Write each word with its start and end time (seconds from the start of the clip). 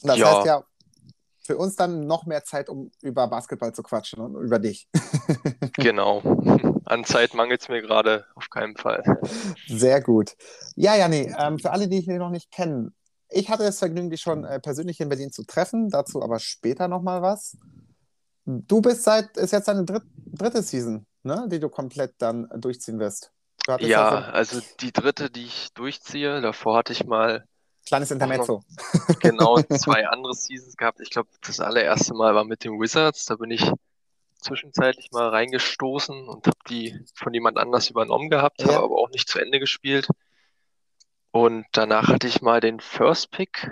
Das 0.01 0.17
Ja. 0.17 0.33
heißt 0.33 0.45
ja 0.47 0.63
für 1.43 1.57
uns 1.57 1.75
dann 1.75 2.07
noch 2.07 2.25
mehr 2.25 2.45
Zeit, 2.45 2.69
um 2.69 2.89
über 3.01 3.27
Basketball 3.27 3.73
zu 3.73 3.83
quatschen 3.83 4.21
und 4.21 4.35
über 4.41 4.59
dich. 4.59 4.87
Genau. 5.77 6.21
An 6.85 7.03
Zeit 7.03 7.33
mangelt 7.33 7.61
es 7.61 7.69
mir 7.69 7.81
gerade 7.81 8.25
auf 8.35 8.49
keinen 8.49 8.75
Fall. 8.75 9.03
Sehr 9.67 10.01
gut. 10.01 10.35
Ja, 10.75 10.95
Janni, 10.95 11.33
ähm, 11.37 11.59
für 11.59 11.71
alle, 11.71 11.87
die 11.87 11.97
dich 11.99 12.07
noch 12.07 12.29
nicht 12.29 12.51
kennen, 12.51 12.93
ich 13.29 13.49
hatte 13.49 13.63
das 13.63 13.79
Vergnügen, 13.79 14.09
dich 14.09 14.21
schon 14.21 14.43
äh, 14.45 14.59
persönlich 14.59 14.99
in 14.99 15.09
Berlin 15.09 15.31
zu 15.31 15.43
treffen, 15.43 15.89
dazu 15.89 16.21
aber 16.21 16.39
später 16.39 16.87
nochmal 16.87 17.21
was. 17.21 17.57
Du 18.45 18.81
bist 18.81 19.03
seit, 19.03 19.35
ist 19.37 19.51
jetzt 19.51 19.67
deine 19.67 19.85
dritt, 19.85 20.03
dritte 20.15 20.61
Season, 20.61 21.05
ne, 21.23 21.47
die 21.49 21.59
du 21.59 21.69
komplett 21.69 22.13
dann 22.19 22.47
durchziehen 22.55 22.99
wirst. 22.99 23.31
Du 23.65 23.73
Ja, 23.85 24.09
so 24.09 24.15
also 24.31 24.61
die 24.79 24.91
dritte, 24.91 25.31
die 25.31 25.45
ich 25.45 25.73
durchziehe, 25.73 26.41
davor 26.41 26.77
hatte 26.77 26.93
ich 26.93 27.05
mal 27.05 27.39
ein 27.39 27.43
kleines 27.87 28.11
Intermezzo. 28.11 28.63
genau 29.19 29.57
zwei 29.69 30.07
andere 30.07 30.35
Seasons 30.35 30.77
gehabt. 30.77 30.99
Ich 31.01 31.09
glaube, 31.09 31.29
das 31.45 31.59
allererste 31.59 32.13
Mal 32.13 32.35
war 32.35 32.45
mit 32.45 32.63
den 32.63 32.79
Wizards. 32.79 33.25
Da 33.25 33.35
bin 33.35 33.49
ich 33.49 33.71
zwischenzeitlich 34.45 35.11
mal 35.11 35.29
reingestoßen 35.29 36.27
und 36.27 36.45
habe 36.47 36.57
die 36.69 36.99
von 37.13 37.33
jemand 37.33 37.57
anders 37.57 37.89
übernommen 37.89 38.29
gehabt, 38.29 38.61
Ja. 38.61 38.75
habe 38.75 38.85
aber 38.85 38.97
auch 38.97 39.09
nicht 39.09 39.27
zu 39.27 39.39
Ende 39.39 39.59
gespielt. 39.59 40.07
Und 41.31 41.65
danach 41.73 42.07
hatte 42.07 42.27
ich 42.27 42.41
mal 42.41 42.61
den 42.61 42.79
First 42.79 43.31
Pick, 43.31 43.71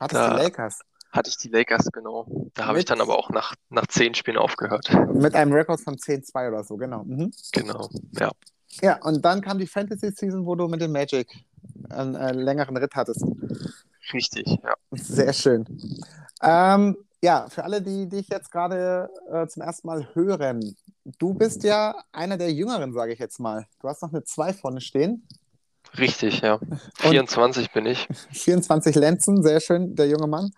Hattest 0.00 0.20
die 0.20 0.36
Lakers 0.42 0.80
hatte 1.12 1.28
ich 1.28 1.36
die 1.36 1.48
Lakers, 1.48 1.92
genau. 1.92 2.26
Da 2.54 2.66
habe 2.66 2.78
ich 2.78 2.86
dann 2.86 3.00
aber 3.02 3.18
auch 3.18 3.28
nach, 3.28 3.54
nach 3.68 3.86
zehn 3.86 4.14
Spielen 4.14 4.38
aufgehört. 4.38 4.90
mit 5.12 5.34
einem 5.34 5.52
Rekord 5.52 5.80
von 5.80 5.96
10-2 5.96 6.48
oder 6.48 6.64
so, 6.64 6.76
genau. 6.78 7.04
Mhm. 7.04 7.30
Genau, 7.52 7.90
ja. 8.18 8.30
Ja, 8.80 8.98
und 9.02 9.22
dann 9.22 9.42
kam 9.42 9.58
die 9.58 9.66
Fantasy-Season, 9.66 10.46
wo 10.46 10.54
du 10.54 10.66
mit 10.68 10.80
dem 10.80 10.92
Magic 10.92 11.28
einen 11.90 12.14
äh, 12.14 12.32
längeren 12.32 12.74
Ritt 12.78 12.94
hattest. 12.94 13.22
Richtig, 14.14 14.46
ja. 14.46 14.74
Sehr 14.92 15.34
schön. 15.34 15.66
Ähm, 16.42 16.96
ja, 17.22 17.46
für 17.48 17.64
alle, 17.64 17.80
die 17.80 18.08
dich 18.08 18.28
jetzt 18.28 18.50
gerade 18.50 19.08
äh, 19.32 19.46
zum 19.46 19.62
ersten 19.62 19.86
Mal 19.86 20.08
hören, 20.14 20.76
du 21.18 21.34
bist 21.34 21.62
ja 21.62 21.94
einer 22.10 22.36
der 22.36 22.52
Jüngeren, 22.52 22.92
sage 22.92 23.12
ich 23.12 23.18
jetzt 23.20 23.38
mal. 23.38 23.66
Du 23.80 23.88
hast 23.88 24.02
noch 24.02 24.12
eine 24.12 24.24
2 24.24 24.52
vorne 24.52 24.80
stehen. 24.80 25.26
Richtig, 25.96 26.40
ja. 26.40 26.58
24 26.98 27.70
bin 27.70 27.86
ich. 27.86 28.08
24 28.32 28.96
Lenzen, 28.96 29.42
sehr 29.42 29.60
schön, 29.60 29.94
der 29.94 30.08
junge 30.08 30.26
Mann. 30.26 30.50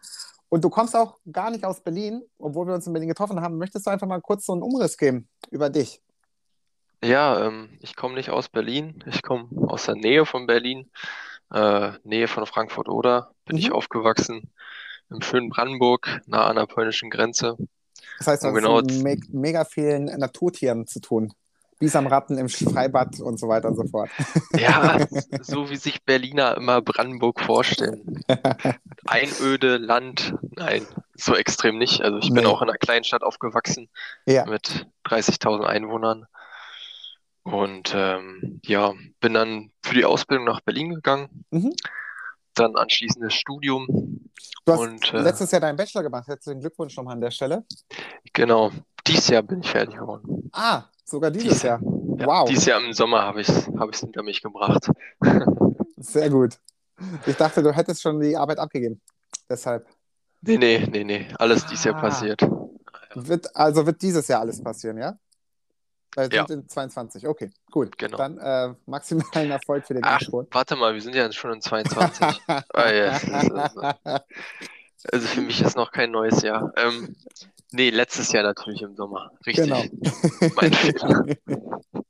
Und 0.48 0.64
du 0.64 0.70
kommst 0.70 0.94
auch 0.96 1.18
gar 1.30 1.50
nicht 1.50 1.64
aus 1.64 1.82
Berlin, 1.82 2.22
obwohl 2.38 2.66
wir 2.66 2.74
uns 2.74 2.86
in 2.86 2.92
Berlin 2.92 3.08
getroffen 3.08 3.40
haben. 3.40 3.58
Möchtest 3.58 3.86
du 3.86 3.90
einfach 3.90 4.06
mal 4.06 4.20
kurz 4.20 4.46
so 4.46 4.52
einen 4.52 4.62
Umriss 4.62 4.96
geben 4.96 5.28
über 5.50 5.68
dich? 5.68 6.00
Ja, 7.02 7.46
ähm, 7.46 7.76
ich 7.80 7.96
komme 7.96 8.14
nicht 8.14 8.30
aus 8.30 8.48
Berlin. 8.48 9.02
Ich 9.06 9.22
komme 9.22 9.48
aus 9.68 9.86
der 9.86 9.96
Nähe 9.96 10.24
von 10.24 10.46
Berlin, 10.46 10.90
äh, 11.52 11.92
Nähe 12.04 12.28
von 12.28 12.46
Frankfurt-Oder. 12.46 13.32
Bin 13.44 13.58
ich 13.58 13.68
Mhm. 13.68 13.74
aufgewachsen 13.74 14.50
im 15.10 15.20
schönen 15.22 15.48
Brandenburg, 15.50 16.20
nah 16.26 16.46
an 16.46 16.56
der 16.56 16.66
polnischen 16.66 17.10
Grenze. 17.10 17.56
Das 18.18 18.26
heißt, 18.28 18.42
du 18.44 18.48
hast 18.48 18.54
genau. 18.54 18.76
mit 18.82 19.02
me 19.02 19.16
mega 19.32 19.64
vielen 19.64 20.04
Naturtieren 20.04 20.86
zu 20.86 21.00
tun. 21.00 21.32
Bisamratten 21.80 22.38
im 22.38 22.48
Freibad 22.48 23.18
und 23.20 23.38
so 23.38 23.48
weiter 23.48 23.68
und 23.68 23.76
so 23.76 23.84
fort. 23.84 24.08
Ja, 24.58 24.98
so 25.42 25.68
wie 25.70 25.76
sich 25.76 26.04
Berliner 26.04 26.56
immer 26.56 26.80
Brandenburg 26.80 27.40
vorstellen. 27.40 28.22
Einöde, 29.06 29.78
Land, 29.78 30.34
nein, 30.52 30.86
so 31.14 31.34
extrem 31.34 31.76
nicht. 31.78 32.02
Also 32.02 32.18
ich 32.18 32.32
bin 32.32 32.44
Nee. 32.44 32.46
auch 32.48 32.62
in 32.62 32.68
einer 32.68 32.78
Kleinstadt 32.78 33.22
aufgewachsen 33.24 33.88
Ja. 34.26 34.46
mit 34.46 34.86
30.000 35.04 35.64
Einwohnern. 35.64 36.26
Und 37.42 37.92
ähm, 37.94 38.60
ja, 38.64 38.94
bin 39.20 39.34
dann 39.34 39.70
für 39.82 39.94
die 39.94 40.04
Ausbildung 40.06 40.46
nach 40.46 40.60
Berlin 40.60 40.94
gegangen, 40.94 41.44
Mhm. 41.50 41.74
Dann 42.54 42.76
anschließend 42.76 43.24
das 43.24 43.34
Studium. 43.34 43.86
Du 44.64 44.72
hast 44.72 44.80
Und, 44.80 45.12
äh, 45.14 45.20
letztes 45.20 45.50
Jahr 45.50 45.60
deinen 45.60 45.76
Bachelor 45.76 46.02
gemacht. 46.02 46.26
Herzlichen 46.26 46.60
Glückwunsch 46.60 46.96
nochmal 46.96 47.14
an 47.14 47.20
der 47.20 47.30
Stelle. 47.30 47.64
Genau, 48.32 48.70
dieses 49.06 49.28
Jahr 49.28 49.42
bin 49.42 49.60
ich 49.60 49.70
fertig 49.70 49.96
geworden. 49.96 50.48
Ah, 50.52 50.84
sogar 51.04 51.30
dieses 51.30 51.48
Dieses 51.48 51.62
Jahr. 51.62 51.80
Ja, 51.82 52.26
Wow, 52.26 52.48
Dieses 52.48 52.64
Jahr 52.66 52.82
im 52.82 52.92
Sommer 52.92 53.22
habe 53.22 53.40
ich 53.40 53.48
es 53.48 53.66
hab 53.78 53.88
ich's 53.90 54.00
hinter 54.00 54.22
mich 54.22 54.40
gebracht. 54.40 54.88
sehr 55.96 56.30
gut. 56.30 56.58
Ich 57.26 57.36
dachte, 57.36 57.62
du 57.62 57.72
hättest 57.72 58.00
schon 58.02 58.20
die 58.20 58.36
Arbeit 58.36 58.58
abgegeben. 58.58 59.00
Deshalb 59.48 59.86
Nee, 60.42 60.58
nee, 60.58 60.86
nee, 60.90 61.04
nee, 61.04 61.26
alles 61.38 61.66
dieses 61.66 61.84
Jahr 61.84 61.96
Ah. 61.96 62.00
passiert. 62.02 62.40
wird, 63.14 63.54
also 63.56 63.84
wird 63.86 64.00
dieses 64.02 64.28
Jahr 64.28 64.40
alles 64.40 64.62
passieren, 64.62 64.98
ja? 64.98 65.18
Weil 66.16 66.30
wir 66.30 66.38
Ja. 66.38 66.46
sind 66.46 66.62
in 66.64 66.68
22. 66.68 67.26
Okay, 67.26 67.50
gut. 67.70 67.98
Genau. 67.98 68.16
Dann 68.16 68.38
äh, 68.38 68.74
maximalen 68.86 69.50
Erfolg 69.50 69.86
für 69.86 69.94
den 69.94 70.04
Ach, 70.04 70.20
Endspurt. 70.20 70.48
warte 70.54 70.76
mal, 70.76 70.94
wir 70.94 71.02
sind 71.02 71.14
ja 71.14 71.30
schon 71.32 71.52
in 71.52 71.60
22. 71.60 72.40
Ah, 72.48 72.90
ja, 72.90 73.10
das 73.10 73.22
ist- 73.24 75.12
Also 75.12 75.26
für 75.28 75.40
mich 75.42 75.60
ist 75.60 75.76
noch 75.76 75.90
kein 75.92 76.10
neues 76.12 76.42
Jahr. 76.42 76.72
Ähm, 76.76 77.14
nee, 77.72 77.90
letztes 77.90 78.32
Jahr 78.32 78.42
natürlich 78.44 78.80
im 78.82 78.94
Sommer. 78.96 79.32
Richtig. 79.46 79.64
Genau. 79.64 79.82
Mein 80.56 80.72
Fehler. 80.72 81.24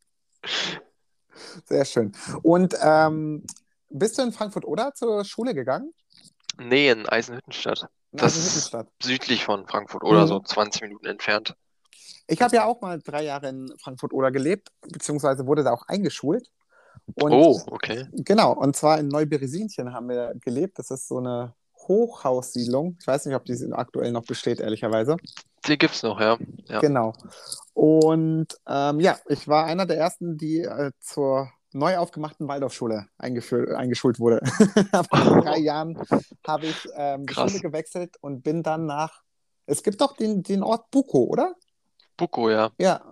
Sehr 1.67 1.85
schön. 1.85 2.13
Und 2.43 2.75
ähm, 2.83 3.45
bist 3.91 4.19
du 4.19 4.23
in 4.23 4.33
Frankfurt 4.33 4.65
oder 4.65 4.93
zur 4.95 5.25
Schule 5.25 5.55
gegangen? 5.55 5.93
Nee, 6.59 6.91
in 6.91 7.09
Eisenhüttenstadt. 7.09 7.89
In 8.13 8.19
Das- 8.19 8.35
Eisenhüttenstadt. 8.37 8.89
Südlich 9.03 9.45
von 9.45 9.67
Frankfurt 9.67 10.05
oder 10.05 10.23
Mhm. 10.23 10.29
so 10.29 10.41
20 10.41 10.83
Minuten 10.83 11.07
entfernt. 11.07 11.57
Ich 12.27 12.41
habe 12.41 12.57
ja 12.57 12.65
auch 12.65 12.81
mal 12.81 12.99
drei 13.01 13.25
Jahre 13.25 13.49
in 13.49 13.73
Frankfurt 13.79 14.13
oder 14.13 14.31
gelebt, 14.31 14.69
beziehungsweise 14.81 15.47
wurde 15.47 15.63
da 15.63 15.73
auch 15.73 15.87
eingeschult. 15.89 16.51
Und 17.15 17.33
Oh, 17.33 17.61
okay. 17.67 18.07
Genau, 18.13 18.53
und 18.53 18.77
zwar 18.77 18.99
in 18.99 19.09
Neuberesinchen 19.09 19.93
haben 19.93 20.09
wir 20.09 20.35
gelebt. 20.41 20.79
Das 20.79 20.91
ist 20.91 21.09
so 21.09 21.19
eine 21.19 21.55
Hochhaussiedlung. 21.89 22.97
Ich 23.01 23.07
weiß 23.07 23.27
nicht, 23.27 23.35
ob 23.35 23.45
die 23.45 23.73
aktuell 23.73 24.13
noch 24.13 24.25
besteht, 24.25 24.61
ehrlicherweise. 24.61 25.17
Die 25.67 25.79
gibt's 25.79 26.03
noch, 26.03 26.21
ja. 26.21 26.39
Ja. 26.67 26.81
Genau. 26.81 27.15
Und 27.75 28.49
ähm, 28.67 29.01
ja, 29.01 29.19
ich 29.29 29.49
war 29.49 29.67
einer 29.67 29.87
der 29.87 29.99
ersten, 29.99 30.37
die 30.37 30.61
äh, 30.61 30.93
zur 31.01 31.51
neu 31.73 31.99
aufgemachten 31.99 32.47
Waldorfschule 32.47 33.07
eingeschult 33.19 34.21
wurde. 34.21 34.41
Vor 35.11 35.43
drei 35.43 35.59
Jahren 35.59 35.99
habe 36.47 36.67
ich 36.67 36.89
ähm, 36.95 37.27
die. 37.27 37.35
Schule 37.35 37.61
gewechselt 37.61 38.17
und 38.21 38.43
bin 38.43 38.63
dann 38.63 38.87
nach. 38.87 39.23
Es 39.67 39.83
gibt 39.83 40.01
doch 40.01 40.17
den, 40.17 40.43
den 40.43 40.63
Ort 40.63 40.91
Buko, 40.91 41.25
oder? 41.25 41.55
Buko, 42.17 42.51
ja. 42.51 42.71
Ja. 42.79 43.03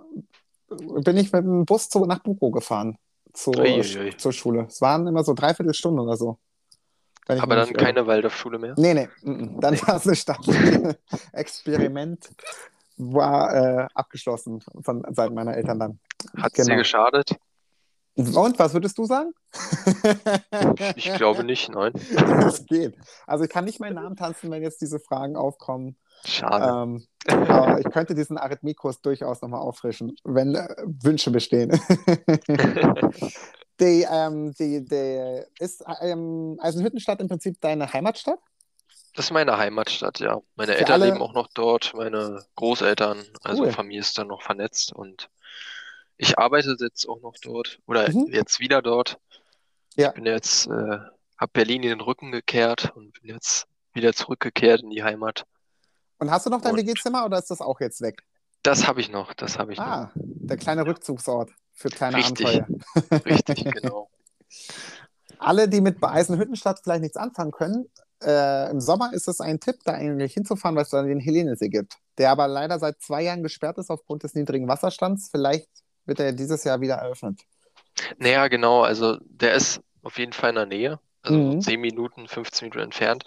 Bin 0.69 1.17
ich 1.17 1.33
mit 1.33 1.45
dem 1.45 1.65
Bus 1.65 1.89
zu, 1.89 2.05
nach 2.07 2.21
Buko 2.21 2.51
gefahren. 2.51 2.97
Zur, 3.33 3.59
Uiuiui. 3.59 4.17
zur 4.17 4.33
Schule. 4.33 4.67
Es 4.69 4.81
waren 4.81 5.07
immer 5.07 5.25
so 5.25 5.35
dreiviertel 5.35 5.75
Stunden 5.75 6.01
oder 6.01 6.17
so. 6.17 6.39
Aber 7.29 7.55
dann 7.55 7.69
nicht 7.69 7.77
irre. 7.77 7.85
keine 7.85 8.07
Waldorfschule 8.07 8.59
mehr. 8.59 8.75
Nee, 8.77 8.95
nee, 8.95 9.09
mm, 9.23 9.31
mm. 9.31 9.61
dann 9.61 9.81
war 9.83 9.97
es 9.97 10.07
eine 10.07 10.17
Stadt. 10.17 10.41
Experiment 11.33 12.31
war 12.97 13.55
äh, 13.55 13.89
abgeschlossen 13.95 14.61
von 14.83 15.05
Seiten 15.15 15.35
meiner 15.35 15.55
Eltern 15.57 15.79
dann. 15.79 16.01
Hat 16.37 16.53
es 16.53 16.65
dir 16.65 16.65
Genau. 16.65 16.79
geschadet? 16.79 17.37
Und 18.15 18.59
was 18.59 18.75
würdest 18.75 18.99
du 18.99 19.07
sagen? 19.07 19.33
Ich 20.97 21.15
glaube 21.15 21.45
nicht, 21.45 21.71
nein. 21.71 21.93
Es 22.47 22.67
geht. 22.67 22.97
Also 23.27 23.45
ich 23.45 23.51
kann 23.51 23.65
nicht 23.65 23.81
meinen 23.81 23.95
Namen 23.95 24.17
tanzen, 24.17 24.51
wenn 24.51 24.63
jetzt 24.63 24.83
diese 24.83 25.01
Fragen 25.01 25.35
aufkommen. 25.37 25.97
Schade. 26.25 26.67
Ähm, 26.67 27.07
aber 27.29 27.79
ich 27.81 27.91
könnte 27.91 28.15
diesen 28.15 28.39
Arithmikus 28.39 29.01
durchaus 29.01 29.43
nochmal 29.43 29.61
auffrischen, 29.61 30.17
wenn 30.25 30.55
äh, 30.55 30.69
Wünsche 31.03 31.31
bestehen. 31.31 31.71
die, 33.81 34.07
ähm, 34.11 34.53
die, 34.59 34.85
die, 34.85 35.43
ist 35.59 35.85
ähm, 36.01 36.59
Eisenhüttenstadt 36.61 37.21
im 37.21 37.29
Prinzip 37.29 37.61
deine 37.61 37.93
Heimatstadt? 37.93 38.39
Das 39.15 39.27
ist 39.27 39.31
meine 39.33 39.59
Heimatstadt, 39.59 40.21
ja. 40.21 40.41
Meine 40.57 40.73
Für 40.73 40.79
Eltern 40.79 41.03
alle- 41.03 41.11
leben 41.13 41.23
auch 41.23 41.35
noch 41.35 41.49
dort, 41.53 41.93
meine 41.95 42.45
Großeltern, 42.57 43.23
also 43.43 43.65
Cool. 43.65 43.73
Familie 43.73 44.01
ist 44.01 44.17
dann 44.17 44.29
noch 44.29 44.43
vernetzt 44.43 44.93
und 44.93 45.29
ich 46.17 46.39
arbeite 46.39 46.77
jetzt 46.81 47.09
auch 47.09 47.21
noch 47.21 47.35
dort 47.43 47.79
oder 47.87 48.09
Mhm. 48.11 48.29
jetzt 48.31 48.61
wieder 48.61 48.81
dort. 48.81 49.19
Ja. 49.97 50.09
Ich 50.09 50.15
bin 50.15 50.25
jetzt, 50.27 50.67
äh, 50.69 50.71
habe 51.37 51.51
Berlin 51.53 51.83
in 51.83 51.91
den 51.91 52.01
Rücken 52.01 52.31
gekehrt 52.33 52.93
und 52.95 53.21
bin 53.21 53.35
jetzt 53.35 53.67
wieder 53.93 54.13
zurückgekehrt 54.15 54.83
in 54.83 54.91
die 54.91 55.03
Heimat. 55.03 55.45
Und 56.23 56.31
hast 56.31 56.47
du 56.47 56.51
noch 56.51 56.61
dein 56.61 56.77
WG-Zimmer 56.77 57.25
oder 57.25 57.37
ist 57.41 57.51
das 57.51 57.61
auch 57.61 57.81
jetzt 57.81 58.01
weg? 58.01 58.23
Das 58.63 58.87
habe 58.87 59.01
ich 59.01 59.11
noch, 59.11 59.35
das 59.35 59.59
habe 59.59 59.73
ich 59.73 59.79
noch. 59.79 59.85
Ah, 59.85 60.13
der 60.15 60.57
kleine 60.57 60.87
Rückzugsort 60.87 61.51
für 61.73 61.89
kleine 61.89 62.19
Richtig. 62.19 62.63
Abenteuer. 62.63 63.21
Richtig, 63.27 63.65
genau. 63.83 64.09
Alle, 65.39 65.69
die 65.69 65.81
mit 65.81 65.97
Eisenhüttenstadt 66.01 66.79
vielleicht 66.85 67.03
nichts 67.03 67.17
anfangen 67.17 67.51
können, 67.51 67.87
äh, 68.23 68.71
im 68.71 68.81
Sommer 68.81 69.13
ist 69.13 69.27
es 69.27 69.41
ein 69.41 69.59
Tipp, 69.59 69.81
da 69.85 69.95
eigentlich 69.95 70.35
hinzufahren, 70.35 70.77
weil 70.77 70.85
es 70.85 70.91
da 70.91 71.03
den 71.03 71.19
Helenesee 71.19 71.69
gibt, 71.71 71.97
der 72.19 72.31
aber 72.31 72.47
leider 72.47 72.79
seit 72.79 73.01
zwei 73.01 73.23
Jahren 73.23 73.43
gesperrt 73.43 73.79
ist 73.79 73.91
aufgrund 73.91 74.23
des 74.23 74.35
niedrigen 74.37 74.69
Wasserstands. 74.69 75.29
Vielleicht 75.29 75.69
wird 76.05 76.21
er 76.21 76.31
dieses 76.33 76.63
Jahr 76.63 76.81
wieder 76.81 76.95
eröffnet. 76.95 77.41
Naja, 78.19 78.47
genau, 78.47 78.83
also 78.83 79.19
der 79.25 79.55
ist 79.55 79.81
auf 80.05 80.19
jeden 80.19 80.35
Fall 80.35 80.51
in 80.51 80.55
der 80.55 80.67
Nähe, 80.67 81.01
also 81.23 81.37
Mhm. 81.37 81.61
10 81.61 81.81
Minuten, 81.81 82.29
15 82.29 82.67
Minuten 82.67 82.85
entfernt. 82.85 83.25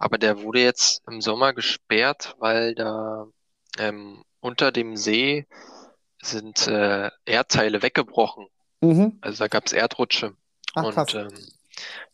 Aber 0.00 0.18
der 0.18 0.42
wurde 0.42 0.60
jetzt 0.62 1.02
im 1.06 1.20
Sommer 1.20 1.52
gesperrt, 1.52 2.34
weil 2.38 2.74
da 2.74 3.26
ähm, 3.78 4.24
unter 4.40 4.72
dem 4.72 4.96
See 4.96 5.46
sind 6.22 6.66
äh, 6.66 7.10
Erdteile 7.26 7.82
weggebrochen. 7.82 8.46
Mhm. 8.80 9.18
Also 9.20 9.44
da 9.44 9.48
gab 9.48 9.66
es 9.66 9.72
Erdrutsche. 9.72 10.34
Ach, 10.74 10.84
Und 10.84 11.14
ähm, 11.14 11.28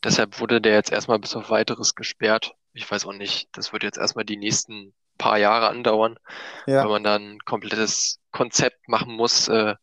deshalb 0.03 0.41
wurde 0.41 0.61
der 0.61 0.75
jetzt 0.75 0.93
erstmal 0.93 1.21
bis 1.21 1.37
auf 1.37 1.49
weiteres 1.51 1.95
gesperrt. 1.95 2.55
Ich 2.73 2.91
weiß 2.91 3.07
auch 3.07 3.13
nicht, 3.13 3.49
das 3.53 3.73
wird 3.73 3.85
jetzt 3.85 3.99
erstmal 3.99 4.25
die 4.25 4.37
nächsten 4.37 4.93
paar 5.17 5.39
Jahre 5.39 5.69
andauern, 5.69 6.19
Ja. 6.67 6.83
weil 6.83 6.91
man 6.91 7.05
dann 7.05 7.23
ein 7.35 7.39
komplettes 7.45 8.19
Konzept 8.33 8.89
machen 8.89 9.15
muss, 9.15 9.49
äh, 9.49 9.75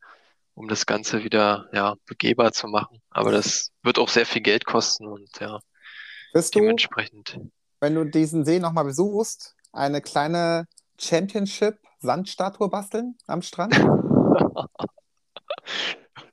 um 0.55 0.67
das 0.67 0.85
Ganze 0.85 1.23
wieder 1.23 1.69
ja, 1.73 1.95
begehbar 2.05 2.51
zu 2.51 2.67
machen. 2.67 3.01
Aber 3.09 3.31
das 3.31 3.71
wird 3.81 3.97
auch 3.97 4.09
sehr 4.09 4.25
viel 4.25 4.41
Geld 4.41 4.65
kosten 4.65 5.07
und 5.07 5.29
ja, 5.39 5.59
du, 6.33 6.41
dementsprechend. 6.59 7.39
Wenn 7.83 7.95
du 7.95 8.05
diesen 8.05 8.45
See 8.45 8.59
nochmal 8.59 8.85
besuchst, 8.85 9.57
eine 9.73 9.99
kleine 9.99 10.67
Championship-Sandstatue 10.97 12.69
basteln 12.69 13.17
am 13.27 13.41
Strand? 13.41 13.75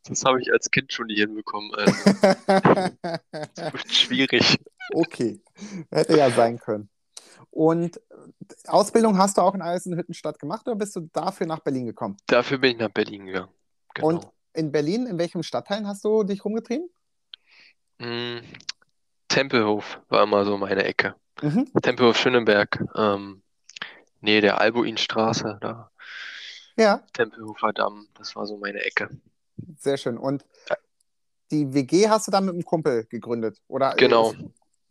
Das 0.05 0.25
habe 0.25 0.41
ich 0.41 0.50
als 0.50 0.70
Kind 0.70 0.93
schon 0.93 1.06
nie 1.06 1.17
hinbekommen. 1.17 1.73
Also, 1.75 1.93
das 3.55 3.73
wird 3.73 3.93
schwierig. 3.93 4.58
okay, 4.93 5.41
hätte 5.91 6.17
ja 6.17 6.31
sein 6.31 6.58
können. 6.58 6.88
Und 7.50 8.00
Ausbildung 8.67 9.19
hast 9.19 9.37
du 9.37 9.43
auch 9.43 9.55
in 9.55 9.62
Eisenhüttenstadt 9.62 10.41
gemacht 10.41 10.67
oder 10.67 10.76
bist 10.76 10.96
du 10.96 11.08
dafür 11.12 11.46
nach 11.46 11.61
Berlin 11.61 11.87
gekommen? 11.87 12.17
Dafür 12.26 12.58
bin 12.58 12.73
ich 12.73 12.79
nach 12.79 12.91
Berlin 12.91 13.26
gegangen. 13.26 13.53
Genau. 13.94 14.08
Und 14.08 14.26
in 14.55 14.73
Berlin, 14.73 15.06
in 15.06 15.19
welchem 15.19 15.44
Stadtteil 15.44 15.87
hast 15.87 16.05
du 16.05 16.25
dich 16.25 16.44
rumgetrieben? 16.44 16.88
Mm, 17.99 18.38
Tempelhof 19.29 20.00
war 20.08 20.25
immer 20.25 20.44
so 20.44 20.58
meine 20.58 20.82
Ecke. 20.85 21.14
Mhm. 21.43 21.71
Tempelhof 21.83 22.17
Schöneberg, 22.17 22.83
ähm, 22.97 23.43
nee, 24.21 24.41
der 24.41 24.61
Albuinstraße, 24.61 25.59
da, 25.61 25.91
Ja, 26.77 27.03
Tempelhofer 27.13 27.73
Damm, 27.73 28.09
das 28.15 28.37
war 28.37 28.47
so 28.47 28.57
meine 28.59 28.81
Ecke. 28.81 29.09
sehr 29.79 29.97
schön. 29.97 30.19
Und 30.19 30.45
die 31.51 31.73
WG 31.75 32.09
hast 32.09 32.27
du 32.29 32.31
dann 32.31 32.45
mit 32.45 32.55
einem 32.55 32.65
Kumpel 32.65 33.05
gegründet, 33.07 33.61
oder? 33.69 33.95
Genau. 33.97 34.33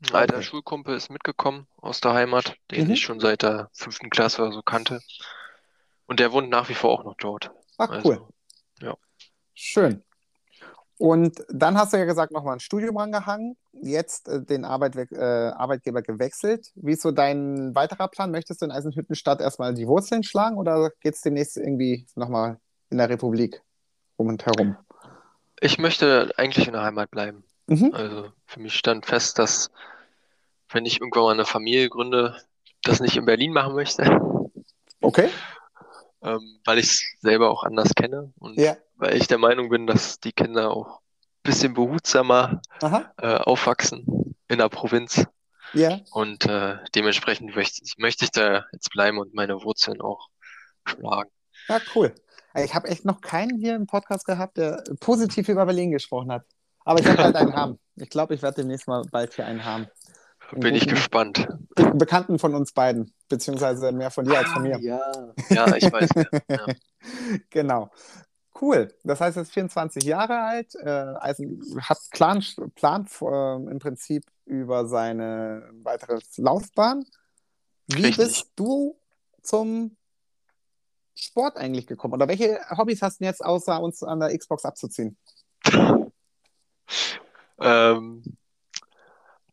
Ein 0.02 0.16
alter 0.16 0.36
Okay. 0.36 0.44
Schulkumpel 0.44 0.96
ist 0.96 1.10
mitgekommen 1.10 1.68
aus 1.78 2.00
der 2.00 2.14
Heimat, 2.14 2.56
den 2.72 2.86
Mhm. 2.88 2.94
ich 2.94 3.02
schon 3.02 3.20
seit 3.20 3.42
der 3.44 3.70
fünften 3.74 4.10
Klasse 4.10 4.42
oder 4.42 4.52
so 4.54 4.62
kannte. 4.62 5.02
Und 6.08 6.20
der 6.20 6.32
wohnt 6.32 6.50
nach 6.50 6.70
wie 6.70 6.74
vor 6.74 6.92
auch 7.00 7.04
noch 7.04 7.16
dort. 7.16 7.52
Ach, 7.78 7.90
Also, 7.90 8.10
cool. 8.10 8.28
Schön. 9.54 10.04
Und 11.00 11.44
dann 11.50 11.78
hast 11.78 11.94
du 11.94 11.98
ja 11.98 12.04
gesagt, 12.04 12.34
nochmal 12.34 12.58
ein 12.58 12.60
Studium 12.60 12.98
rangehangen, 12.98 13.56
jetzt 13.82 14.28
äh, 14.28 14.44
den 14.44 14.66
Arbeit, 14.66 14.96
äh, 14.96 15.16
Arbeitgeber 15.18 16.02
gewechselt. 16.02 16.72
Wie 16.76 16.92
ist 16.92 17.02
so 17.02 17.12
dein 17.12 17.74
weiterer 17.74 18.10
Plan? 18.10 18.32
Möchtest 18.32 18.62
du 18.62 18.66
in 18.66 18.72
Eisenhüttenstadt 18.72 19.40
erstmal 19.40 19.74
die 19.74 19.88
Wurzeln 19.88 20.24
schlagen 20.24 20.58
oder 20.58 20.92
geht 21.00 21.16
es 21.16 21.22
demnächst 21.22 21.56
irgendwie 21.56 22.06
nochmal 22.16 22.60
in 22.90 22.98
der 22.98 23.10
Republik 23.10 23.62
rum 24.20 24.28
und 24.28 24.46
herum? 24.46 24.76
Ich 25.62 25.80
möchte 25.80 26.34
eigentlich 26.36 26.68
in 26.68 26.74
der 26.74 26.84
Heimat 26.84 27.10
bleiben. 27.10 27.44
Mhm. 27.68 27.92
Also 27.94 28.32
für 28.46 28.60
mich 28.60 28.74
stand 28.74 29.06
fest, 29.06 29.40
dass 29.40 29.72
wenn 30.70 30.86
ich 30.86 31.00
irgendwann 31.00 31.24
mal 31.24 31.32
eine 31.32 31.46
Familie 31.46 31.90
gründe, 31.90 32.36
das 32.84 33.00
nicht 33.00 33.16
in 33.16 33.26
Berlin 33.26 33.54
machen 33.54 33.74
möchte, 33.74 34.04
Okay. 35.02 35.30
Ähm, 36.22 36.60
weil 36.66 36.80
ich 36.80 36.86
es 36.86 37.04
selber 37.22 37.50
auch 37.50 37.64
anders 37.64 37.94
kenne 37.96 38.32
und 38.40 38.58
Ja. 38.60 38.76
weil 38.96 39.16
ich 39.18 39.28
der 39.28 39.38
Meinung 39.38 39.70
bin, 39.70 39.88
dass 39.88 40.20
die 40.20 40.32
Kinder 40.32 40.72
auch 40.72 41.00
ein 41.00 41.44
bisschen 41.44 41.74
behutsamer 41.74 42.62
äh, 43.18 43.36
aufwachsen 43.36 44.36
in 44.48 44.58
der 44.58 44.70
Provinz. 44.70 45.26
Ja. 45.74 46.00
Und 46.12 46.46
äh, 46.46 46.78
dementsprechend 46.96 47.56
möchte 47.56 47.82
ich, 47.84 47.98
möchte 47.98 48.26
ich 48.26 48.32
da 48.32 48.66
jetzt 48.74 48.90
bleiben 48.92 49.20
und 49.20 49.34
meine 49.34 49.64
Wurzeln 49.64 50.02
auch 50.02 50.28
schlagen. 50.86 51.30
Ja, 51.68 51.80
cool. 51.96 52.14
Ich 52.56 52.74
habe 52.74 52.88
echt 52.88 53.06
noch 53.06 53.22
keinen 53.22 53.58
hier 53.60 53.76
im 53.76 53.86
Podcast 53.86 54.26
gehabt, 54.26 54.58
der 54.58 54.84
positiv 55.00 55.48
über 55.50 55.66
Berlin 55.68 55.92
gesprochen 55.92 56.32
hat. 56.32 56.44
Aber 56.84 57.00
ich 57.00 57.06
werde 57.06 57.22
bald 57.22 57.36
einen 57.36 57.54
haben. 57.56 57.80
Ich 57.96 58.10
glaube, 58.10 58.34
ich 58.34 58.42
werde 58.42 58.62
demnächst 58.62 58.88
mal 58.88 59.04
bald 59.12 59.36
hier 59.36 59.46
einen 59.46 59.64
haben. 59.64 59.86
Bin 60.56 60.76
ich 60.76 60.88
gespannt. 60.88 61.48
Be- 61.76 61.92
Bekannten 61.96 62.40
von 62.40 62.56
uns 62.56 62.72
beiden, 62.72 63.14
beziehungsweise 63.28 63.92
mehr 63.92 64.12
von 64.12 64.26
dir 64.26 64.38
als 64.40 64.50
von 64.50 64.64
mir. 64.64 64.80
Ja, 64.80 65.00
ja, 65.50 65.76
ich 65.76 65.92
weiß. 65.92 66.10
Ja. 66.50 66.66
Genau. 67.50 67.92
Cool. 68.60 68.94
Das 69.04 69.22
heißt, 69.22 69.38
er 69.38 69.44
ist 69.44 69.54
24 69.54 70.04
Jahre 70.04 70.38
alt, 70.40 70.76
äh, 70.76 70.90
Eisen, 71.20 71.62
hat 71.82 72.00
Plan, 72.12 72.44
plant 72.76 73.10
äh, 73.22 73.56
im 73.72 73.80
Prinzip 73.80 74.26
über 74.46 74.86
seine 74.88 75.70
weitere 75.84 76.20
Laufbahn. 76.38 77.06
Wie 77.88 78.02
Richtig. 78.06 78.18
bist 78.18 78.52
du 78.56 79.00
zum 79.42 79.96
Sport 81.16 81.58
eigentlich 81.58 81.88
gekommen? 81.88 82.16
Oder 82.16 82.28
welche 82.28 82.60
Hobbys 82.78 83.02
hast 83.02 83.20
du 83.20 83.24
denn 83.24 83.32
jetzt 83.32 83.46
außer 83.46 83.82
uns 83.82 84.04
an 84.04 84.20
der 84.20 84.38
Xbox 84.38 84.66
abzuziehen? 84.66 85.18
Ähm, 87.60 88.24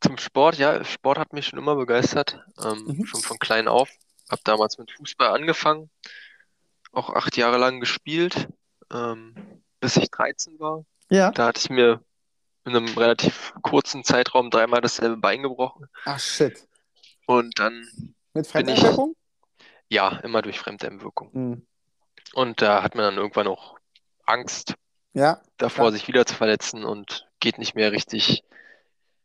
zum 0.06 0.18
Sport, 0.18 0.56
ja, 0.58 0.82
Sport 0.84 1.18
hat 1.18 1.32
mich 1.32 1.46
schon 1.46 1.58
immer 1.58 1.74
begeistert, 1.76 2.38
ähm, 2.62 2.84
Mhm. 2.86 3.06
schon 3.06 3.20
von 3.22 3.38
klein 3.38 3.68
auf. 3.68 3.88
Hab 4.30 4.42
damals 4.44 4.78
mit 4.78 4.90
Fußball 4.92 5.28
angefangen, 5.34 5.90
auch 6.92 7.10
acht 7.10 7.36
Jahre 7.36 7.58
lang 7.58 7.80
gespielt, 7.80 8.48
ähm, 8.92 9.34
bis 9.80 9.96
ich 9.96 10.10
13 10.10 10.58
war. 10.58 10.84
Ja. 11.10 11.30
Da 11.30 11.46
hatte 11.48 11.60
ich 11.60 11.70
mir 11.70 12.02
in 12.64 12.74
einem 12.76 12.96
relativ 12.98 13.52
kurzen 13.62 14.02
Zeitraum 14.04 14.50
dreimal 14.50 14.80
dasselbe 14.80 15.16
Bein 15.16 15.42
gebrochen. 15.42 15.86
Ach 16.04 16.18
shit. 16.18 16.66
Und 17.26 17.58
dann, 17.58 17.72
Mit 18.34 18.52
Bin 18.52 18.68
ich- 18.68 18.80
Fremdeinwirkung? 18.80 19.16
ja, 19.88 20.18
immer 20.24 20.42
durch 20.42 20.58
Fremdeinwirkung. 20.58 21.32
Hm. 21.32 21.66
Und 22.34 22.60
da 22.60 22.82
hat 22.82 22.94
man 22.94 23.04
dann 23.04 23.16
irgendwann 23.16 23.46
auch 23.46 23.78
Angst 24.24 24.74
Ja. 25.14 25.40
davor, 25.58 25.86
Ja. 25.86 25.90
sich 25.92 26.08
wieder 26.08 26.26
zu 26.26 26.34
verletzen 26.34 26.84
und 26.84 27.26
geht 27.40 27.58
nicht 27.58 27.74
mehr 27.74 27.92
richtig 27.92 28.42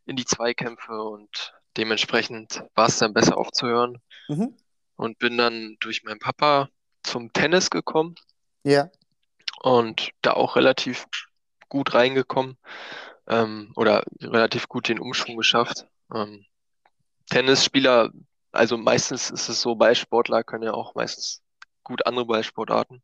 in 0.05 0.15
die 0.15 0.25
Zweikämpfe 0.25 1.01
und 1.01 1.53
dementsprechend 1.77 2.63
war 2.75 2.87
es 2.87 2.97
dann 2.97 3.13
besser 3.13 3.37
aufzuhören 3.37 4.01
Mhm. 4.27 4.55
und 4.95 5.17
bin 5.19 5.37
dann 5.37 5.77
durch 5.79 6.03
meinen 6.03 6.19
Papa 6.19 6.69
zum 7.03 7.31
Tennis 7.33 7.69
gekommen 7.69 8.15
Ja. 8.63 8.89
und 9.61 10.09
da 10.21 10.33
auch 10.33 10.55
relativ 10.55 11.05
gut 11.69 11.93
reingekommen 11.93 12.57
ähm, 13.27 13.71
oder 13.75 14.03
relativ 14.21 14.67
gut 14.67 14.89
den 14.89 14.99
Umschwung 14.99 15.37
geschafft. 15.37 15.85
Ähm, 16.13 16.45
Tennisspieler, 17.29 18.11
also 18.51 18.77
meistens 18.77 19.29
ist 19.29 19.47
es 19.47 19.61
so, 19.61 19.75
Ballsportler 19.75 20.43
können 20.43 20.63
ja 20.63 20.73
auch 20.73 20.95
meistens 20.95 21.41
gut 21.83 22.05
andere 22.05 22.25
Ballsportarten. 22.25 23.01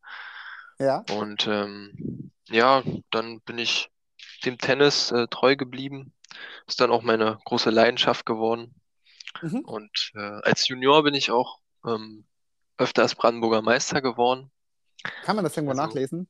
Ja. 0.79 1.03
Und 1.11 1.47
ähm, 1.47 2.31
ja, 2.49 2.83
dann 3.11 3.41
bin 3.41 3.57
ich 3.57 3.89
dem 4.45 4.57
Tennis 4.57 5.11
äh, 5.11 5.27
treu 5.27 5.55
geblieben. 5.55 6.13
Ist 6.67 6.81
dann 6.81 6.91
auch 6.91 7.01
meine 7.01 7.39
große 7.45 7.69
Leidenschaft 7.69 8.25
geworden. 8.25 8.75
Mhm. 9.41 9.59
Und 9.59 10.11
äh, 10.15 10.39
als 10.43 10.67
Junior 10.67 11.03
bin 11.03 11.13
ich 11.13 11.31
auch 11.31 11.59
ähm, 11.85 12.25
öfter 12.77 13.03
als 13.03 13.15
Brandenburger 13.15 13.61
Meister 13.61 14.01
geworden. 14.01 14.51
Kann 15.23 15.35
man 15.35 15.43
das 15.45 15.55
irgendwo 15.55 15.71
Also- 15.71 15.83
nachlesen? 15.85 16.29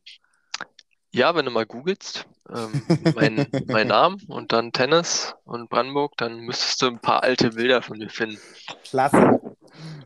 Ja, 1.11 1.33
wenn 1.35 1.45
du 1.45 1.51
mal 1.51 1.65
googelst, 1.65 2.27
ähm, 2.53 2.83
mein, 3.15 3.47
mein 3.67 3.87
Namen 3.87 4.21
und 4.27 4.51
dann 4.51 4.73
Tennis 4.73 5.35
und 5.45 5.69
Brandenburg, 5.69 6.15
dann 6.17 6.41
müsstest 6.41 6.81
du 6.81 6.87
ein 6.87 6.99
paar 6.99 7.23
alte 7.23 7.51
Bilder 7.51 7.81
von 7.81 7.97
mir 7.97 8.09
finden. 8.09 8.37
Klasse. 8.83 9.39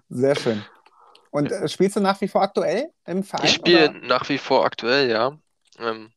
Sehr 0.10 0.36
schön. 0.36 0.64
Und 1.32 1.52
äh, 1.52 1.68
spielst 1.68 1.96
du 1.96 2.02
nach 2.02 2.22
wie 2.22 2.28
vor 2.28 2.44
aktuell 2.44 2.92
im 3.06 3.24
Verein? 3.24 3.46
Ich 3.46 3.54
spiele 3.54 3.92
nach 4.06 4.30
wie 4.30 4.38
vor 4.38 4.64
aktuell, 4.64 5.10
ja. 5.10 5.38
Ähm, 5.80 6.12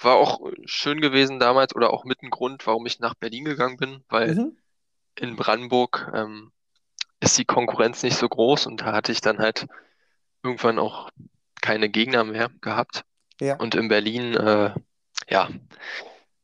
war 0.00 0.16
auch 0.16 0.40
schön 0.64 1.00
gewesen 1.00 1.38
damals 1.40 1.74
oder 1.74 1.92
auch 1.92 2.04
mit 2.04 2.22
ein 2.22 2.30
Grund, 2.30 2.66
warum 2.66 2.86
ich 2.86 3.00
nach 3.00 3.14
Berlin 3.14 3.44
gegangen 3.44 3.76
bin, 3.76 4.04
weil 4.08 4.34
Mhm. 4.34 4.56
in 5.16 5.36
Brandenburg 5.36 6.10
ähm, 6.14 6.52
ist 7.20 7.38
die 7.38 7.44
Konkurrenz 7.44 8.02
nicht 8.02 8.16
so 8.16 8.28
groß 8.28 8.66
und 8.66 8.82
da 8.82 8.92
hatte 8.92 9.12
ich 9.12 9.20
dann 9.20 9.38
halt 9.38 9.66
irgendwann 10.42 10.78
auch 10.78 11.10
keine 11.60 11.88
Gegner 11.88 12.24
mehr 12.24 12.50
gehabt. 12.60 13.04
Ja. 13.40 13.56
Und 13.56 13.74
in 13.74 13.88
Berlin, 13.88 14.34
äh, 14.34 14.74
ja, 15.28 15.48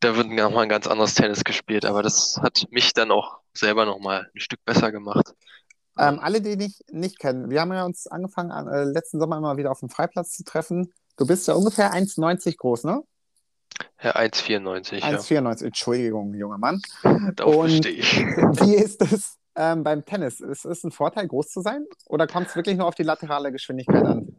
da 0.00 0.16
wird 0.16 0.28
nochmal 0.28 0.64
ein 0.64 0.69
ganz 0.69 0.87
anderes 0.87 1.14
Tennis 1.14 1.45
gespielt. 1.45 1.85
Aber 1.85 2.02
das 2.02 2.38
hat 2.43 2.66
mich 2.71 2.93
dann 2.93 3.11
auch 3.11 3.38
selber 3.52 3.87
nochmal 3.87 4.31
ein 4.35 4.40
Stück 4.40 4.64
besser 4.64 4.93
gemacht. 4.93 5.35
Ähm, 5.97 6.19
alle, 6.19 6.40
die 6.40 6.57
dich 6.57 6.81
nicht 6.90 7.19
kennen, 7.19 7.50
wir 7.50 7.61
haben 7.61 7.73
ja 7.73 7.85
uns 7.85 8.07
angefangen, 8.07 8.50
an, 8.50 8.66
äh, 8.69 8.85
letzten 8.85 9.21
Sommer 9.21 9.38
immer 9.38 9.57
wieder 9.57 9.71
auf 9.71 9.81
dem 9.81 9.88
Freiplatz 9.88 10.33
zu 10.37 10.45
treffen. 10.45 10.93
Du 11.16 11.26
bist 11.26 11.47
ja 11.47 11.54
ungefähr 11.54 11.93
1,90 11.93 12.57
groß, 12.57 12.85
ne? 12.85 13.02
Ja, 14.02 14.14
1,94, 14.16 14.97
ja. 14.99 15.19
1,94, 15.19 15.64
Entschuldigung, 15.66 16.35
junger 16.35 16.59
Mann. 16.59 16.81
Darauf 17.37 17.57
und- 17.57 17.66
bestehe 17.69 17.93
ich. 17.93 18.16
Wie 18.21 18.75
ist 18.76 19.00
es 19.02 19.37
ähm, 19.57 19.83
beim 19.85 20.04
Tennis? 20.04 20.40
Ist 20.40 20.64
es 20.64 20.85
ein 20.85 20.90
Vorteil, 20.93 21.26
groß 21.28 21.49
zu 21.50 21.61
sein? 21.61 21.87
Oder 22.07 22.26
kommt 22.26 22.49
es 22.49 22.57
wirklich 22.57 22.76
nur 22.76 22.87
auf 22.87 22.95
die 22.95 23.02
laterale 23.02 23.50
Geschwindigkeit 23.52 24.04
an? 24.04 24.37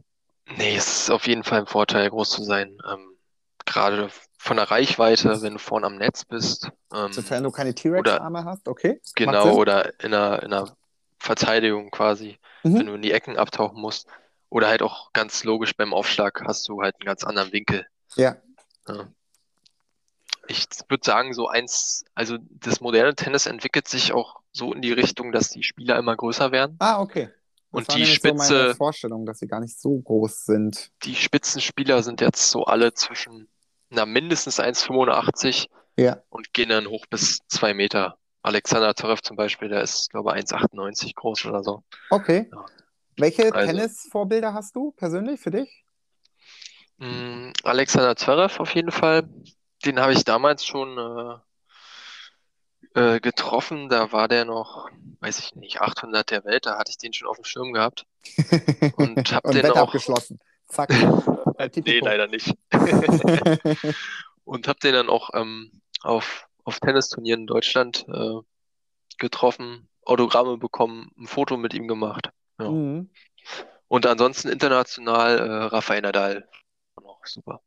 Nee, 0.56 0.76
es 0.76 0.86
ist 1.02 1.10
auf 1.10 1.26
jeden 1.26 1.42
Fall 1.42 1.60
ein 1.60 1.66
Vorteil, 1.66 2.08
groß 2.08 2.30
zu 2.30 2.42
sein. 2.44 2.78
Ähm, 2.90 3.16
gerade 3.64 4.08
von 4.38 4.56
der 4.56 4.70
Reichweite, 4.70 5.42
wenn 5.42 5.54
du 5.54 5.58
vorne 5.58 5.86
am 5.86 5.96
Netz 5.96 6.24
bist. 6.24 6.70
Ähm, 6.94 7.12
Sofern 7.12 7.42
du 7.42 7.50
keine 7.50 7.74
T-Rex-Arme 7.74 8.44
hast, 8.44 8.68
okay. 8.68 9.00
Genau, 9.16 9.54
oder 9.54 9.92
in 10.00 10.14
einer, 10.14 10.42
in 10.44 10.52
einer 10.52 10.76
Verteidigung 11.18 11.90
quasi, 11.90 12.38
Mhm. 12.62 12.78
wenn 12.78 12.86
du 12.86 12.94
in 12.94 13.02
die 13.02 13.12
Ecken 13.12 13.36
abtauchen 13.36 13.80
musst. 13.80 14.06
Oder 14.48 14.68
halt 14.68 14.82
auch 14.82 15.12
ganz 15.12 15.42
logisch 15.44 15.76
beim 15.76 15.92
Aufschlag 15.92 16.42
hast 16.46 16.68
du 16.68 16.80
halt 16.82 16.94
einen 17.00 17.06
ganz 17.06 17.24
anderen 17.24 17.52
Winkel. 17.52 17.84
Ja. 18.14 18.36
Ja. 18.88 19.08
Ich 20.48 20.66
würde 20.88 21.04
sagen, 21.04 21.32
so 21.34 21.48
eins, 21.48 22.04
also 22.14 22.38
das 22.60 22.80
moderne 22.80 23.14
Tennis 23.14 23.46
entwickelt 23.46 23.88
sich 23.88 24.12
auch 24.12 24.40
so 24.52 24.72
in 24.72 24.82
die 24.82 24.92
Richtung, 24.92 25.32
dass 25.32 25.50
die 25.50 25.62
Spieler 25.62 25.98
immer 25.98 26.16
größer 26.16 26.52
werden. 26.52 26.76
Ah, 26.78 27.00
okay. 27.00 27.30
Das 27.72 27.88
Und 27.88 27.88
die 27.94 28.00
nämlich 28.02 28.20
so 28.22 28.28
meine 28.28 28.40
Spitze, 28.42 28.74
Vorstellung, 28.76 29.26
dass 29.26 29.38
sie 29.40 29.46
gar 29.48 29.60
nicht 29.60 29.78
so 29.78 29.98
groß 29.98 30.44
sind. 30.46 30.90
die 31.04 31.14
Spitzenspieler 31.14 32.02
sind 32.02 32.20
jetzt 32.20 32.50
so 32.50 32.64
alle 32.64 32.94
zwischen, 32.94 33.48
na, 33.90 34.06
mindestens 34.06 34.58
1,85 34.60 35.66
Ja. 35.96 36.22
und 36.30 36.52
gehen 36.54 36.68
dann 36.70 36.86
hoch 36.86 37.04
bis 37.10 37.40
zwei 37.48 37.74
Meter. 37.74 38.18
Alexander 38.42 38.94
Zverev 38.94 39.20
zum 39.22 39.36
Beispiel, 39.36 39.68
der 39.68 39.82
ist, 39.82 40.10
glaube 40.10 40.30
ich, 40.30 40.36
1,98 40.44 41.14
groß 41.16 41.46
oder 41.46 41.62
so. 41.64 41.82
Okay. 42.10 42.48
Ja. 42.52 42.64
Welche 43.18 43.52
Also- 43.54 43.72
Tennisvorbilder 43.72 44.54
hast 44.54 44.76
du 44.76 44.92
persönlich 44.92 45.40
für 45.40 45.50
dich? 45.50 45.84
Mm, 46.98 47.50
Alexander 47.64 48.16
Zverev 48.16 48.58
auf 48.60 48.74
jeden 48.74 48.90
Fall. 48.92 49.28
Den 49.84 50.00
habe 50.00 50.12
ich 50.12 50.24
damals 50.24 50.64
schon 50.64 51.42
äh, 52.96 53.00
äh, 53.16 53.20
getroffen. 53.20 53.88
Da 53.88 54.12
war 54.12 54.28
der 54.28 54.44
noch, 54.44 54.88
weiß 55.20 55.38
ich 55.40 55.54
nicht, 55.54 55.80
800 55.80 56.30
der 56.30 56.44
Welt. 56.44 56.66
Da 56.66 56.78
hatte 56.78 56.90
ich 56.90 56.98
den 56.98 57.12
schon 57.12 57.28
auf 57.28 57.36
dem 57.36 57.44
Schirm 57.44 57.72
gehabt. 57.72 58.06
Und 58.96 59.32
hab 59.32 59.44
Und 59.44 59.54
den 59.54 59.62
Wette 59.62 59.74
auch- 59.74 59.88
abgeschlossen. 59.88 60.38
Zack. 60.68 60.90
Äh, 61.58 61.70
Nee, 61.76 62.00
leider 62.00 62.26
nicht. 62.26 62.52
Und 64.44 64.68
habe 64.68 64.78
den 64.80 64.92
dann 64.92 65.08
auch 65.08 65.30
ähm, 65.32 65.80
auf, 66.02 66.46
auf 66.64 66.80
Tennisturnieren 66.80 67.40
in 67.42 67.46
Deutschland 67.46 68.04
äh, 68.12 68.40
getroffen, 69.16 69.88
Autogramme 70.04 70.58
bekommen, 70.58 71.10
ein 71.18 71.26
Foto 71.26 71.56
mit 71.56 71.72
ihm 71.72 71.88
gemacht. 71.88 72.28
Ja. 72.60 72.68
Mhm. 72.68 73.08
Und 73.88 74.04
ansonsten 74.06 74.48
international 74.50 75.38
äh, 75.38 75.64
Rafael 75.66 76.02
Nadal. 76.02 76.46
Auch 76.96 77.24
super. 77.24 77.62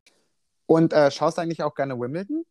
Und 0.69 0.93
äh, 0.93 1.09
schaust 1.09 1.37
du 1.37 1.41
eigentlich 1.41 1.63
auch 1.63 1.73
gerne 1.73 1.99
Wimbledon? 1.99 2.45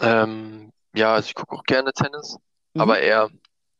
Ähm, 0.00 0.72
ja, 0.92 1.14
also 1.14 1.26
ich 1.28 1.34
gucke 1.36 1.54
auch 1.54 1.62
gerne 1.62 1.92
Tennis, 1.92 2.36
Mhm. 2.74 2.80
aber 2.80 2.98
eher 2.98 3.30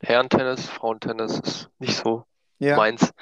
Herrentennis, 0.01 0.67
Frauentennis 0.67 1.41
ist 1.41 1.71
nicht 1.81 1.97
so 1.97 2.25
Ja. 2.61 2.77
meins. 2.77 3.13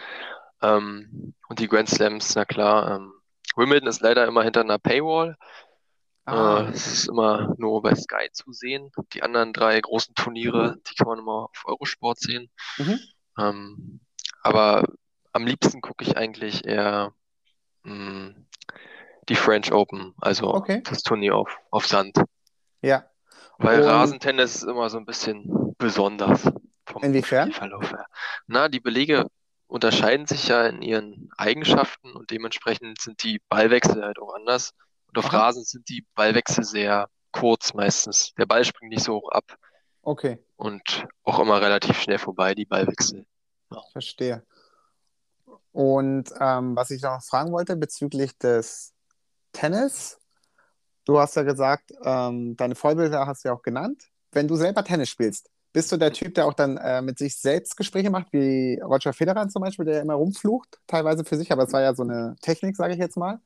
Ähm, 0.60 1.34
und 1.48 1.58
die 1.58 1.68
Grand 1.68 1.88
Slams, 1.88 2.34
na 2.34 2.44
klar. 2.44 2.96
Ähm, 2.96 3.12
Wimbledon 3.56 3.88
ist 3.88 4.02
leider 4.02 4.26
immer 4.26 4.42
hinter 4.42 4.60
einer 4.60 4.78
Paywall. 4.78 5.36
Ah, 6.26 6.66
Äh, 6.66 6.72
es 6.72 6.86
ist 6.86 7.08
immer 7.08 7.54
nur 7.56 7.80
bei 7.80 7.94
Sky 7.94 8.28
zu 8.32 8.52
sehen. 8.52 8.90
Die 9.14 9.22
anderen 9.22 9.54
drei 9.54 9.80
großen 9.80 10.14
Turniere, 10.14 10.76
die 10.90 10.94
kann 10.96 11.06
man 11.08 11.18
immer 11.18 11.44
auf 11.50 11.62
Eurosport 11.64 12.18
sehen. 12.20 12.50
Mhm. 12.78 12.98
Ähm, 13.38 14.00
aber 14.42 14.84
am 15.32 15.46
liebsten 15.46 15.80
gucke 15.80 16.04
ich 16.04 16.16
eigentlich 16.18 16.66
eher 16.66 17.14
mh, 17.84 18.34
die 19.28 19.34
French 19.36 19.72
Open, 19.72 20.14
also 20.20 20.52
Okay. 20.54 20.82
das 20.84 21.02
Turnier 21.02 21.36
auf, 21.36 21.56
auf 21.70 21.86
Sand. 21.86 22.18
ja. 22.82 23.04
Weil 23.60 23.80
Und- 23.82 23.88
Rasentennis 23.88 24.54
ist 24.56 24.62
immer 24.62 24.88
so 24.88 24.98
ein 24.98 25.04
bisschen 25.04 25.74
besonders 25.78 26.44
vom 26.86 27.02
Inwiefern? 27.02 27.50
Spielverlauf 27.50 27.90
her. 27.90 28.06
Na, 28.46 28.68
die 28.68 28.78
Belege 28.78 29.26
unterscheiden 29.66 30.26
sich 30.28 30.46
ja 30.46 30.64
in 30.66 30.80
ihren 30.80 31.28
Eigenschaften 31.36 32.12
und 32.12 32.30
dementsprechend 32.30 33.00
sind 33.00 33.20
die 33.24 33.40
Ballwechsel 33.48 34.00
halt 34.04 34.20
auch 34.20 34.32
anders. 34.34 34.74
Und 35.08 35.18
auf. 35.18 35.32
Rasen 35.32 35.64
sind 35.64 35.88
die 35.88 36.06
Ballwechsel 36.14 36.62
sehr 36.62 37.08
kurz 37.32 37.74
meistens. 37.74 38.32
Der 38.38 38.46
Ball 38.46 38.64
springt 38.64 38.92
nicht 38.92 39.02
so 39.02 39.16
hoch 39.16 39.30
ab 39.32 39.56
Okay, 40.02 40.38
und 40.56 41.06
auch 41.24 41.40
immer 41.40 41.60
relativ 41.60 42.00
schnell 42.00 42.18
vorbei, 42.18 42.54
die 42.54 42.64
Ballwechsel. 42.64 43.26
verstehe. 43.90 44.46
Und 45.72 46.30
ähm, 46.40 46.76
was 46.76 46.90
ich 46.92 47.02
noch 47.02 47.22
fragen 47.22 47.50
wollte 47.52 47.76
bezüglich 47.76 48.38
des 48.38 48.94
Tennis, 49.58 50.18
du 51.04 51.18
hast 51.18 51.34
ja 51.34 51.42
gesagt, 51.42 51.90
ähm, 52.04 52.56
deine 52.56 52.76
Vorbilder 52.76 53.26
hast 53.26 53.44
du 53.44 53.48
ja 53.48 53.54
auch 53.54 53.62
genannt. 53.62 54.04
Wenn 54.30 54.46
du 54.46 54.54
selber 54.54 54.84
Tennis 54.84 55.08
spielst, 55.08 55.50
bist 55.72 55.90
du 55.90 55.96
der 55.96 56.12
Typ, 56.12 56.34
der 56.36 56.46
auch 56.46 56.54
dann 56.54 56.76
äh, 56.76 57.02
mit 57.02 57.18
sich 57.18 57.36
selbst 57.36 57.76
Gespräche 57.76 58.08
macht, 58.10 58.32
wie 58.32 58.78
Roger 58.80 59.12
Federer 59.12 59.48
zum 59.48 59.62
Beispiel, 59.62 59.84
der 59.84 60.00
immer 60.00 60.14
rumflucht, 60.14 60.78
teilweise 60.86 61.24
für 61.24 61.36
sich, 61.36 61.50
aber 61.50 61.64
es 61.64 61.72
war 61.72 61.80
ja 61.80 61.92
so 61.92 62.04
eine 62.04 62.36
Technik, 62.40 62.76
sage 62.76 62.92
ich 62.92 63.00
jetzt 63.00 63.16
mal. 63.16 63.40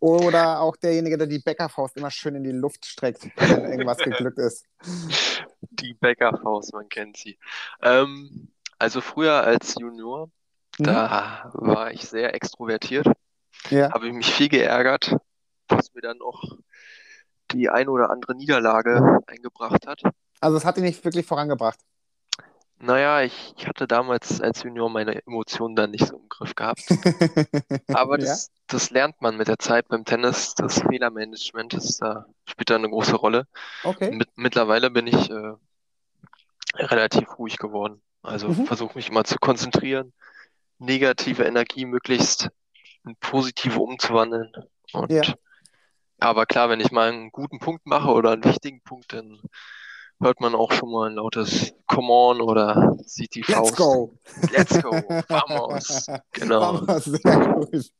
Oder 0.00 0.60
auch 0.60 0.74
derjenige, 0.76 1.16
der 1.16 1.28
die 1.28 1.38
Bäckerfaust 1.38 1.96
immer 1.96 2.10
schön 2.10 2.34
in 2.34 2.42
die 2.42 2.50
Luft 2.50 2.84
streckt, 2.84 3.28
wenn 3.36 3.64
irgendwas 3.70 3.98
geglückt 3.98 4.38
ist. 4.38 4.64
Die 5.70 5.94
Bäckerfaust, 5.94 6.72
man 6.74 6.88
kennt 6.88 7.16
sie. 7.16 7.38
Ähm, 7.82 8.48
also 8.78 9.00
früher 9.00 9.42
als 9.42 9.74
Junior, 9.78 10.30
Mhm. 10.78 10.84
da 10.84 11.50
war 11.54 11.92
ich 11.92 12.06
sehr 12.08 12.34
extrovertiert. 12.34 13.06
Ja. 13.70 13.90
habe 13.92 14.06
ich 14.06 14.12
mich 14.12 14.30
viel 14.30 14.48
geärgert, 14.48 15.16
was 15.68 15.94
mir 15.94 16.00
dann 16.02 16.20
auch 16.20 16.42
die 17.52 17.68
ein 17.68 17.88
oder 17.88 18.10
andere 18.10 18.34
Niederlage 18.34 19.20
eingebracht 19.26 19.86
hat. 19.86 20.02
Also 20.40 20.56
es 20.56 20.64
hat 20.64 20.76
ihn 20.76 20.84
nicht 20.84 21.04
wirklich 21.04 21.26
vorangebracht. 21.26 21.78
Naja, 22.78 23.22
ich, 23.22 23.54
ich 23.56 23.66
hatte 23.66 23.86
damals 23.86 24.40
als 24.40 24.62
Junior 24.62 24.90
meine 24.90 25.24
Emotionen 25.26 25.76
dann 25.76 25.92
nicht 25.92 26.06
so 26.06 26.16
im 26.18 26.28
Griff 26.28 26.54
gehabt. 26.54 26.82
Aber 27.88 28.18
Ja. 28.18 28.26
das, 28.26 28.50
das 28.66 28.90
lernt 28.90 29.20
man 29.22 29.36
mit 29.36 29.48
der 29.48 29.58
Zeit 29.58 29.88
beim 29.88 30.04
Tennis. 30.04 30.54
Das 30.54 30.80
Fehlermanagement 30.80 31.72
ist 31.74 32.02
da, 32.02 32.26
spielt 32.44 32.68
da 32.68 32.74
eine 32.74 32.90
große 32.90 33.16
Rolle. 33.16 33.46
Okay. 33.82 34.10
Mit, 34.14 34.28
mittlerweile 34.36 34.90
bin 34.90 35.06
ich 35.06 35.30
äh, 35.30 35.52
relativ 36.74 37.38
ruhig 37.38 37.56
geworden. 37.58 38.02
Also 38.22 38.48
Mhm. 38.48 38.66
versuche 38.66 38.96
mich 38.98 39.08
immer 39.08 39.24
zu 39.24 39.36
konzentrieren, 39.38 40.12
negative 40.78 41.44
Energie 41.44 41.86
möglichst 41.86 42.50
in 43.06 43.16
positive 43.16 43.78
umzuwandeln. 43.80 44.52
Und 44.92 45.10
Ja. 45.12 45.22
Aber 46.18 46.46
klar, 46.46 46.68
wenn 46.70 46.80
ich 46.80 46.90
mal 46.90 47.08
einen 47.10 47.30
guten 47.30 47.58
Punkt 47.58 47.86
mache 47.86 48.10
oder 48.10 48.32
einen 48.32 48.44
wichtigen 48.44 48.80
Punkt, 48.82 49.12
dann 49.12 49.40
hört 50.20 50.40
man 50.40 50.54
auch 50.54 50.72
schon 50.72 50.90
mal 50.90 51.10
ein 51.10 51.16
lautes 51.16 51.74
Come 51.86 52.12
on 52.12 52.40
oder 52.40 52.96
sieht 53.04 53.34
die 53.34 53.40
Let's 53.40 53.52
Faust. 53.52 53.76
go! 53.76 54.18
Let's 54.52 54.82
go, 54.82 54.90
vamos. 55.28 56.06
Genau. 56.32 56.86
Vamos, 56.86 57.04
sehr 57.04 57.54
gut. 57.54 57.90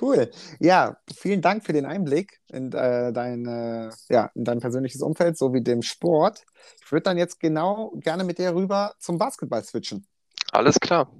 Cool. 0.00 0.30
Ja, 0.58 0.96
vielen 1.14 1.42
Dank 1.42 1.64
für 1.64 1.72
den 1.72 1.86
Einblick 1.86 2.40
in, 2.48 2.72
äh, 2.72 3.12
dein, 3.12 3.46
äh, 3.46 3.90
ja, 4.08 4.30
in 4.34 4.44
dein 4.44 4.60
persönliches 4.60 5.02
Umfeld 5.02 5.36
sowie 5.36 5.62
dem 5.62 5.82
Sport. 5.82 6.44
Ich 6.82 6.90
würde 6.90 7.02
dann 7.02 7.18
jetzt 7.18 7.40
genau 7.40 7.92
gerne 7.96 8.24
mit 8.24 8.38
dir 8.38 8.54
rüber 8.54 8.94
zum 8.98 9.18
Basketball 9.18 9.62
switchen. 9.62 10.06
Alles 10.52 10.80
klar. 10.80 11.10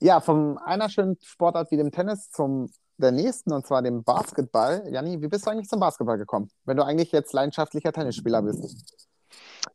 Ja, 0.00 0.20
von 0.20 0.58
einer 0.58 0.88
schönen 0.88 1.18
Sportart 1.22 1.70
wie 1.70 1.76
dem 1.76 1.90
Tennis 1.90 2.30
zum 2.30 2.70
der 2.98 3.12
nächsten, 3.12 3.52
und 3.52 3.66
zwar 3.66 3.82
dem 3.82 4.02
Basketball. 4.04 4.84
Janni, 4.90 5.20
wie 5.22 5.28
bist 5.28 5.46
du 5.46 5.50
eigentlich 5.50 5.68
zum 5.68 5.80
Basketball 5.80 6.18
gekommen, 6.18 6.50
wenn 6.64 6.76
du 6.76 6.84
eigentlich 6.84 7.12
jetzt 7.12 7.32
leidenschaftlicher 7.32 7.92
Tennisspieler 7.92 8.42
bist? 8.42 9.08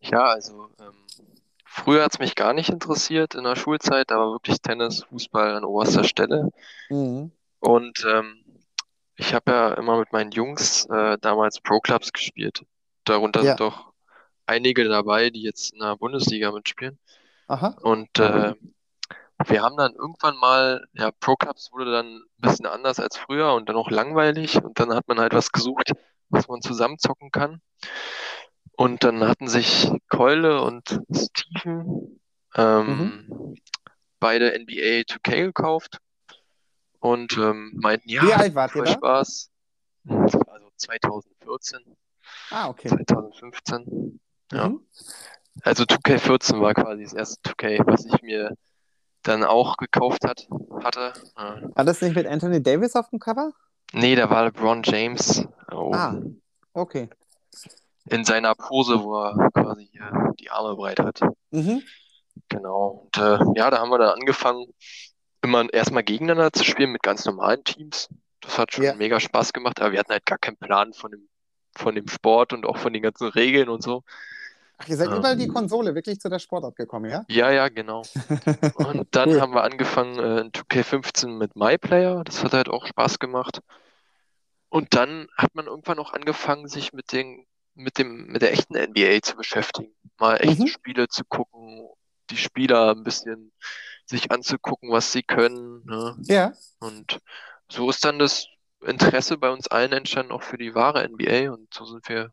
Ja, 0.02 0.26
also 0.26 0.68
ähm, 0.80 0.94
früher 1.66 2.04
hat 2.04 2.14
es 2.14 2.20
mich 2.20 2.36
gar 2.36 2.54
nicht 2.54 2.70
interessiert 2.70 3.36
in 3.36 3.44
der 3.44 3.56
Schulzeit, 3.56 4.12
war 4.12 4.32
wirklich 4.32 4.62
Tennis, 4.62 5.04
Fußball 5.04 5.56
an 5.56 5.64
oberster 5.64 6.04
Stelle. 6.04 6.50
Mhm. 6.90 7.32
Und 7.60 8.06
ähm, 8.08 8.44
ich 9.16 9.34
habe 9.34 9.52
ja 9.52 9.74
immer 9.76 10.00
mit 10.00 10.12
meinen 10.12 10.32
Jungs 10.32 10.86
äh, 10.86 11.18
damals 11.20 11.62
Pro-Clubs 11.62 12.12
gespielt. 12.12 12.66
Darunter 13.06 13.42
Ja. 13.42 13.52
sind 13.52 13.60
doch 13.62 13.94
einige 14.46 14.84
dabei, 14.88 15.30
die 15.30 15.44
jetzt 15.44 15.74
in 15.74 15.80
der 15.80 15.96
Bundesliga 15.96 16.52
mitspielen. 16.52 17.00
Aha. 17.48 17.76
Und 17.82 18.20
äh, 18.20 18.54
wir 19.48 19.62
haben 19.62 19.78
dann 19.78 19.94
irgendwann 19.94 20.38
mal, 20.38 20.86
ja, 20.94 21.12
Pro-Clubs 21.20 21.72
wurde 21.72 21.92
dann 21.92 22.06
ein 22.16 22.22
bisschen 22.38 22.66
anders 22.66 23.00
als 23.00 23.18
früher 23.18 23.54
und 23.54 23.70
dann 23.70 23.76
auch 23.76 23.90
langweilig. 23.92 24.64
Und 24.64 24.80
dann 24.80 24.94
hat 24.94 25.08
man 25.08 25.20
halt 25.20 25.34
was 25.34 25.52
gesucht, 25.52 25.94
was 26.30 26.48
man 26.48 26.62
zusammenzocken 26.62 27.32
kann. 27.32 27.62
Und 28.76 29.04
dann 29.04 29.28
hatten 29.28 29.48
sich 29.48 29.92
Keule 30.10 30.62
und 30.62 31.00
Steven 31.14 32.20
ähm, 32.56 33.56
beide 34.20 34.54
NBA 34.60 35.02
2K 35.06 35.46
gekauft. 35.46 36.00
und 37.00 37.38
ähm, 37.38 37.72
meinten, 37.76 38.10
ja, 38.10 38.24
Wie 38.24 38.34
alt 38.34 38.56
wart 38.56 38.76
ihr? 38.76 38.86
Spaß. 38.88 39.50
Das 40.06 40.34
war 40.34 40.54
also 40.54 40.70
2014, 40.78 41.80
Ah, 42.52 42.68
okay. 42.70 42.88
2015. 42.90 44.20
Ja. 44.52 44.70
Mhm. 44.70 44.86
Also 45.62 45.84
2K14 45.84 46.60
war 46.62 46.74
quasi 46.74 47.04
das 47.04 47.14
erste 47.14 47.52
2K, 47.52 47.86
was 47.86 48.06
ich 48.06 48.22
mir 48.22 48.56
dann 49.24 49.44
auch 49.44 49.78
gekauft 49.78 50.26
hat, 50.26 50.48
hatte. 50.84 51.14
Äh, 51.38 51.76
War 51.76 51.86
das 51.86 52.02
nicht 52.02 52.16
mit 52.16 52.28
Anthony 52.28 52.62
Davis 52.62 52.96
auf 52.96 53.10
dem 53.10 53.20
Cover? 53.20 53.52
nee, 53.94 54.16
da 54.16 54.30
war 54.30 54.46
LeBron 54.46 54.82
James 54.84 55.46
oh, 55.72 55.92
Ah, 55.94 56.20
okay. 56.74 57.10
in 58.10 58.26
seiner 58.26 58.56
Pose, 58.56 59.02
wo 59.04 59.16
er 59.24 59.50
quasi 59.52 59.88
hier 59.92 60.34
die 60.40 60.50
Arme 60.50 60.76
breit 60.76 61.00
hat. 61.00 61.22
Mhm. 61.52 61.84
Genau. 62.50 63.04
Und 63.06 63.18
äh, 63.18 63.38
ja, 63.56 63.70
da 63.70 63.80
haben 63.80 63.90
wir 63.90 64.00
dann 64.00 64.20
angefangen, 64.20 64.66
immer 65.44 65.72
erstmal 65.74 66.04
gegeneinander 66.04 66.52
zu 66.52 66.64
spielen 66.64 66.92
mit 66.92 67.04
ganz 67.04 67.26
normalen 67.26 67.64
Teams. 67.64 68.10
Das 68.42 68.58
hat 68.58 68.74
schon 68.74 68.84
Ja. 68.84 68.96
mega 68.96 69.20
Spaß 69.20 69.54
gemacht, 69.54 69.80
aber 69.82 69.92
wir 69.92 70.00
hatten 70.00 70.12
halt 70.12 70.26
gar 70.26 70.38
keinen 70.40 70.58
Plan 70.58 70.94
von 70.94 71.12
dem, 71.12 71.30
von 71.76 71.96
dem 71.96 72.08
Sport 72.08 72.52
und 72.54 72.66
auch 72.66 72.78
von 72.78 72.94
den 72.94 73.04
ganzen 73.04 73.28
Regeln 73.30 73.70
und 73.70 73.84
so. 73.84 74.04
Ach, 74.84 74.88
ihr 74.90 74.98
seid 74.98 75.10
Ja. 75.10 75.18
über 75.18 75.36
die 75.36 75.48
Konsole 75.48 75.96
wirklich 75.96 76.20
zu 76.20 76.30
der 76.30 76.40
Sportart 76.40 76.76
gekommen, 76.76 77.10
ja? 77.10 77.24
Ja, 77.30 77.52
ja, 77.52 77.70
genau. 77.70 78.02
Und 78.76 79.08
dann 79.16 79.30
Cool. 79.30 79.42
haben 79.42 79.54
wir 79.54 79.64
angefangen 79.64 80.20
äh, 80.20 80.42
in 80.42 80.52
2K15 80.52 81.28
mit 81.38 81.56
MyPlayer. 81.56 82.24
Das 82.24 82.44
hat 82.44 82.54
halt 82.54 82.70
auch 82.70 82.86
Spaß 82.86 83.20
gemacht. 83.20 83.60
Und 84.70 84.94
dann 84.96 85.28
hat 85.38 85.54
man 85.56 85.68
irgendwann 85.68 86.00
auch 86.00 86.14
angefangen, 86.14 86.68
sich 86.68 86.94
mit 86.94 87.12
den, 87.12 87.46
mit 87.76 87.98
dem, 87.98 88.28
mit 88.28 88.42
der 88.42 88.52
echten 88.54 88.76
NBA 88.76 89.22
zu 89.22 89.36
beschäftigen. 89.36 89.94
Mal 90.20 90.38
echte 90.38 90.64
Mhm. 90.64 90.68
Spiele 90.68 91.08
zu 91.08 91.24
gucken, 91.26 91.88
die 92.30 92.38
Spieler 92.38 92.92
ein 92.96 93.04
bisschen 93.04 93.52
sich 94.06 94.32
anzugucken, 94.32 94.92
was 94.92 95.12
sie 95.12 95.24
können, 95.24 95.84
ne? 95.86 96.16
Ja. 96.24 96.54
Und 96.80 97.20
so 97.72 97.90
ist 97.90 98.04
dann 98.04 98.20
das 98.20 98.48
Interesse 98.82 99.38
bei 99.38 99.50
uns 99.50 99.68
allen 99.68 99.94
entstanden, 99.94 100.32
auch 100.34 100.44
für 100.44 100.58
die 100.58 100.76
wahre 100.76 101.04
NBA. 101.08 101.52
Und 101.54 101.74
so 101.74 101.86
sind 101.86 102.08
wir 102.10 102.32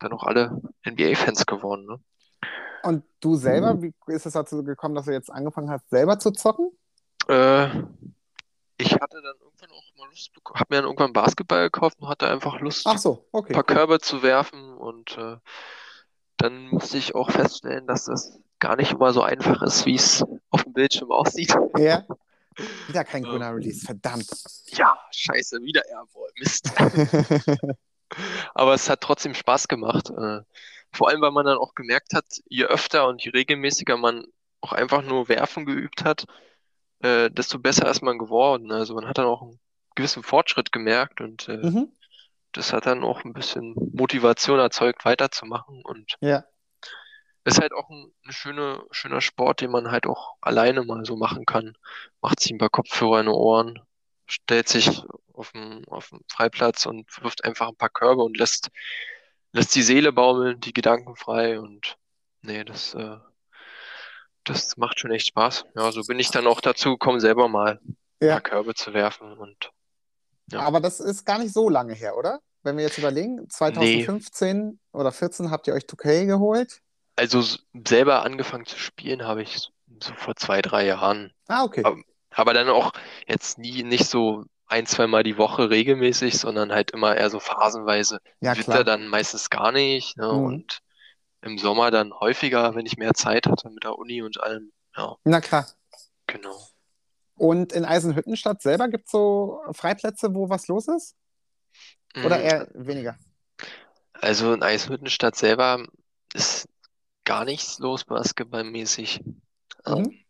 dann 0.00 0.12
auch 0.12 0.24
alle 0.24 0.60
NBA-Fans 0.86 1.46
geworden, 1.46 1.86
ne? 1.86 2.00
Und 2.82 3.04
du 3.20 3.36
selber, 3.36 3.80
wie 3.82 3.92
ist 4.06 4.26
es 4.26 4.32
dazu 4.32 4.64
gekommen, 4.64 4.94
dass 4.94 5.04
du 5.04 5.12
jetzt 5.12 5.30
angefangen 5.30 5.70
hast, 5.70 5.88
selber 5.90 6.18
zu 6.18 6.30
zocken? 6.30 6.70
Äh, 7.28 7.68
ich 8.78 8.94
hatte 8.94 9.20
dann 9.20 9.36
irgendwann 9.40 9.70
auch 9.72 9.96
mal 9.98 10.08
Lust 10.08 10.32
bekommen, 10.32 10.60
habe 10.60 10.74
mir 10.74 10.76
dann 10.76 10.86
irgendwann 10.86 11.12
Basketball 11.12 11.64
gekauft 11.64 11.98
und 12.00 12.08
hatte 12.08 12.28
einfach 12.28 12.58
Lust, 12.60 12.88
so, 12.98 13.12
ein 13.12 13.28
okay. 13.32 13.52
paar 13.52 13.64
Körbe 13.64 14.00
zu 14.00 14.22
werfen. 14.22 14.78
Und 14.78 15.18
äh, 15.18 15.36
dann 16.38 16.68
musste 16.68 16.96
ich 16.96 17.14
auch 17.14 17.30
feststellen, 17.30 17.86
dass 17.86 18.06
das 18.06 18.38
gar 18.58 18.76
nicht 18.76 18.92
immer 18.92 19.12
so 19.12 19.22
einfach 19.22 19.60
ist, 19.62 19.84
wie 19.84 19.96
es 19.96 20.24
auf 20.48 20.64
dem 20.64 20.72
Bildschirm 20.72 21.10
aussieht. 21.10 21.54
Ja. 21.76 22.04
Wieder 22.88 23.04
kein 23.04 23.22
grüner 23.22 23.54
Release, 23.54 23.84
verdammt. 23.84 24.28
Ja, 24.68 24.98
scheiße, 25.12 25.62
wieder 25.62 25.82
Airball, 25.88 26.28
Mist. 26.38 26.70
Aber 28.54 28.74
es 28.74 28.88
hat 28.90 29.00
trotzdem 29.00 29.34
Spaß 29.34 29.68
gemacht. 29.68 30.10
Äh, 30.10 30.40
vor 30.92 31.08
allem, 31.08 31.20
weil 31.20 31.30
man 31.30 31.46
dann 31.46 31.58
auch 31.58 31.74
gemerkt 31.74 32.14
hat, 32.14 32.26
je 32.48 32.64
öfter 32.64 33.06
und 33.08 33.24
je 33.24 33.30
regelmäßiger 33.30 33.96
man 33.96 34.24
auch 34.60 34.72
einfach 34.72 35.02
nur 35.02 35.28
werfen 35.28 35.64
geübt 35.66 36.04
hat, 36.04 36.26
äh, 37.00 37.30
desto 37.30 37.58
besser 37.58 37.88
ist 37.90 38.02
man 38.02 38.18
geworden. 38.18 38.72
Also 38.72 38.94
man 38.94 39.06
hat 39.06 39.18
dann 39.18 39.26
auch 39.26 39.42
einen 39.42 39.60
gewissen 39.94 40.22
Fortschritt 40.22 40.72
gemerkt 40.72 41.20
und 41.20 41.48
äh, 41.48 41.58
Mhm. 41.58 41.92
das 42.52 42.72
hat 42.72 42.86
dann 42.86 43.04
auch 43.04 43.24
ein 43.24 43.32
bisschen 43.32 43.74
Motivation 43.92 44.58
erzeugt, 44.58 45.04
weiterzumachen. 45.04 45.82
Und 45.84 46.16
Ja. 46.20 46.44
ist 47.44 47.60
halt 47.60 47.72
auch 47.72 47.88
ein, 47.88 48.12
ein 48.26 48.32
schöne, 48.32 48.82
schöner 48.90 49.20
Sport, 49.20 49.60
den 49.60 49.70
man 49.70 49.90
halt 49.90 50.06
auch 50.06 50.34
alleine 50.40 50.84
mal 50.84 51.04
so 51.04 51.16
machen 51.16 51.46
kann. 51.46 51.74
Macht 52.20 52.40
sich 52.40 52.50
ein 52.52 52.58
paar 52.58 52.70
Kopfhörer 52.70 53.20
in 53.20 53.26
die 53.26 53.32
Ohren, 53.32 53.80
stellt 54.30 54.68
sich 54.68 55.02
auf 55.32 55.52
dem, 55.52 55.84
auf 55.88 56.08
dem 56.10 56.20
Freiplatz 56.30 56.86
und 56.86 57.06
wirft 57.22 57.44
einfach 57.44 57.68
ein 57.68 57.76
paar 57.76 57.88
Körbe 57.90 58.22
und 58.22 58.36
lässt, 58.36 58.68
lässt 59.52 59.74
die 59.74 59.82
Seele 59.82 60.12
baumeln, 60.12 60.60
die 60.60 60.72
Gedanken 60.72 61.16
frei 61.16 61.58
und 61.60 61.96
nee, 62.42 62.64
das, 62.64 62.94
äh, 62.94 63.16
das 64.44 64.76
macht 64.76 64.98
schon 65.00 65.10
echt 65.10 65.26
Spaß. 65.28 65.64
Ja, 65.76 65.92
so 65.92 66.02
bin 66.04 66.18
ich 66.18 66.30
dann 66.30 66.46
auch 66.46 66.60
dazu 66.60 66.90
gekommen, 66.92 67.20
selber 67.20 67.48
mal 67.48 67.80
ein 67.82 67.96
Ja. 68.22 68.32
paar 68.34 68.40
Körbe 68.42 68.74
zu 68.74 68.92
werfen 68.94 69.36
und 69.38 69.70
Ja. 70.50 70.60
Aber 70.60 70.80
das 70.80 71.00
ist 71.00 71.24
gar 71.24 71.38
nicht 71.38 71.52
so 71.54 71.68
lange 71.68 71.94
her, 71.94 72.16
oder? 72.16 72.40
Wenn 72.62 72.76
wir 72.76 72.84
jetzt 72.84 72.98
überlegen, 72.98 73.48
2015 73.48 74.78
oder 74.92 75.12
14 75.12 75.50
habt 75.50 75.66
ihr 75.66 75.74
euch 75.74 75.84
2K 75.86 76.26
geholt. 76.26 76.80
also 77.16 77.42
selber 77.86 78.22
angefangen 78.24 78.64
zu 78.66 78.78
spielen 78.78 79.24
habe 79.24 79.42
ich 79.42 79.68
so 80.02 80.14
vor 80.16 80.36
zwei, 80.36 80.60
drei 80.62 80.86
Jahren. 80.86 81.32
Ah, 81.48 81.64
okay. 81.64 81.82
Aber- 81.84 81.98
Aber 82.40 82.54
dann 82.54 82.70
auch 82.70 82.92
jetzt 83.26 83.58
nie, 83.58 83.82
nicht 83.82 84.06
so 84.06 84.44
ein, 84.66 84.86
zweimal 84.86 85.22
die 85.22 85.36
Woche 85.36 85.68
regelmäßig, 85.68 86.38
sondern 86.38 86.72
halt 86.72 86.90
immer 86.92 87.14
eher 87.14 87.28
so 87.28 87.38
phasenweise. 87.38 88.20
Ja, 88.40 88.54
Winter 88.54 88.64
klar. 88.64 88.84
dann 88.84 89.08
meistens 89.08 89.50
gar 89.50 89.72
nicht, 89.72 90.16
ne? 90.16 90.32
Mhm. 90.32 90.44
Und 90.46 90.78
im 91.42 91.58
Sommer 91.58 91.90
dann 91.90 92.14
häufiger, 92.14 92.74
wenn 92.74 92.86
ich 92.86 92.96
mehr 92.96 93.12
Zeit 93.12 93.46
hatte 93.46 93.68
mit 93.68 93.84
der 93.84 93.98
Uni 93.98 94.22
und 94.22 94.40
allem. 94.40 94.72
Ja, 94.96 95.16
Na 95.24 95.40
klar. 95.40 95.66
genau. 96.26 96.58
Und 97.36 97.72
in 97.74 97.84
Eisenhüttenstadt 97.84 98.62
selber 98.62 98.88
gibt 98.88 99.06
es 99.06 99.12
so 99.12 99.60
Freiplätze, 99.72 100.34
wo 100.34 100.48
was 100.48 100.66
los 100.68 100.88
ist? 100.88 101.16
Oder 102.24 102.38
Mm, 102.38 102.42
eher 102.42 102.68
weniger? 102.74 103.18
Also 104.14 104.52
in 104.54 104.62
Eisenhüttenstadt 104.62 105.36
selber 105.36 105.86
ist 106.34 106.68
gar 107.24 107.44
nichts 107.44 107.78
los 107.78 108.04
basketballmäßig. 108.04 109.20
Ähm, 109.86 109.98
Mhm. 109.98 110.24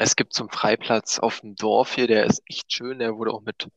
Es 0.00 0.14
gibt 0.14 0.32
so 0.32 0.44
einen 0.44 0.50
Freiplatz 0.50 1.18
auf 1.18 1.40
dem 1.40 1.56
Dorf 1.56 1.94
hier, 1.94 2.06
der 2.06 2.24
ist 2.26 2.40
echt 2.46 2.72
schön, 2.72 3.00
der 3.00 3.16
wurde 3.16 3.32
auch 3.32 3.42
mit, 3.42 3.68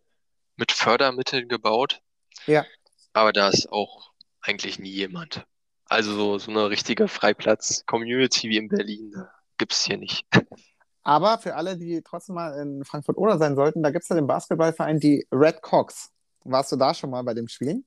mit 0.55 0.71
Fördermitteln 0.71 1.47
gebaut. 1.47 1.99
Ja. 2.45 2.63
Aber 3.13 3.33
da 3.33 3.49
ist 3.49 3.71
auch 3.71 4.11
eigentlich 4.41 4.77
nie 4.79 4.91
jemand. 4.91 5.43
Also 5.85 6.13
so, 6.13 6.37
so 6.37 6.51
eine 6.51 6.69
richtige 6.69 7.07
Freiplatz-Community 7.07 8.49
wie 8.49 8.57
in 8.57 8.67
Berlin 8.69 9.11
äh, 9.17 9.23
gibt's 9.57 9.83
hier 9.83 9.97
nicht. 9.97 10.25
Aber 11.03 11.39
für 11.39 11.55
alle, 11.55 11.75
die 11.77 12.01
trotzdem 12.03 12.35
mal 12.35 12.53
in 12.61 12.85
Frankfurt 12.85 13.17
oder 13.17 13.39
sein 13.39 13.55
sollten, 13.55 13.81
da 13.81 13.89
gibt 13.89 14.03
es 14.03 14.09
ja 14.09 14.15
den 14.15 14.27
Basketballverein, 14.27 14.99
die 14.99 15.27
Red 15.31 15.61
Cox. 15.63 16.11
Warst 16.43 16.71
du 16.71 16.75
da 16.75 16.93
schon 16.93 17.09
mal 17.09 17.23
bei 17.23 17.33
dem 17.33 17.47
Spielen? 17.47 17.85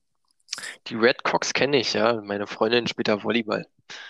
Die 0.89 0.97
Red 0.97 1.23
Cox 1.23 1.53
kenne 1.53 1.79
ich, 1.79 1.95
ja. 1.95 2.21
Meine 2.21 2.47
Freundin 2.49 2.87
spielt 2.89 3.09
da 3.09 3.23
Volleyball. 3.23 3.67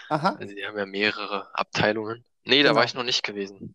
Aha. 0.08 0.36
Also 0.40 0.54
die 0.54 0.64
haben 0.66 0.78
ja 0.78 0.86
mehrere 0.86 1.48
Abteilungen. 1.54 2.24
Nee, 2.44 2.62
da 2.62 2.70
Genau. 2.70 2.78
war 2.80 2.84
ich 2.84 2.94
noch 2.94 3.04
nicht 3.04 3.22
gewesen. 3.22 3.74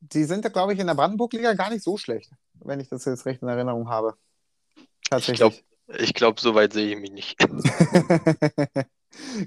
Die 0.00 0.24
sind 0.24 0.44
ja, 0.44 0.50
glaube 0.50 0.72
ich, 0.72 0.78
in 0.78 0.86
der 0.86 0.94
Brandenburg-Liga 0.94 1.54
gar 1.54 1.70
nicht 1.70 1.82
so 1.82 1.96
schlecht, 1.96 2.30
wenn 2.54 2.80
ich 2.80 2.88
das 2.88 3.04
jetzt 3.04 3.26
recht 3.26 3.42
in 3.42 3.48
Erinnerung 3.48 3.88
habe. 3.88 4.16
Tatsächlich. 5.08 5.64
Ich 5.98 6.14
glaube, 6.14 6.40
so 6.40 6.54
weit 6.54 6.72
sehe 6.72 6.94
ich 6.94 7.00
mich 7.00 7.12
nicht. 7.12 7.36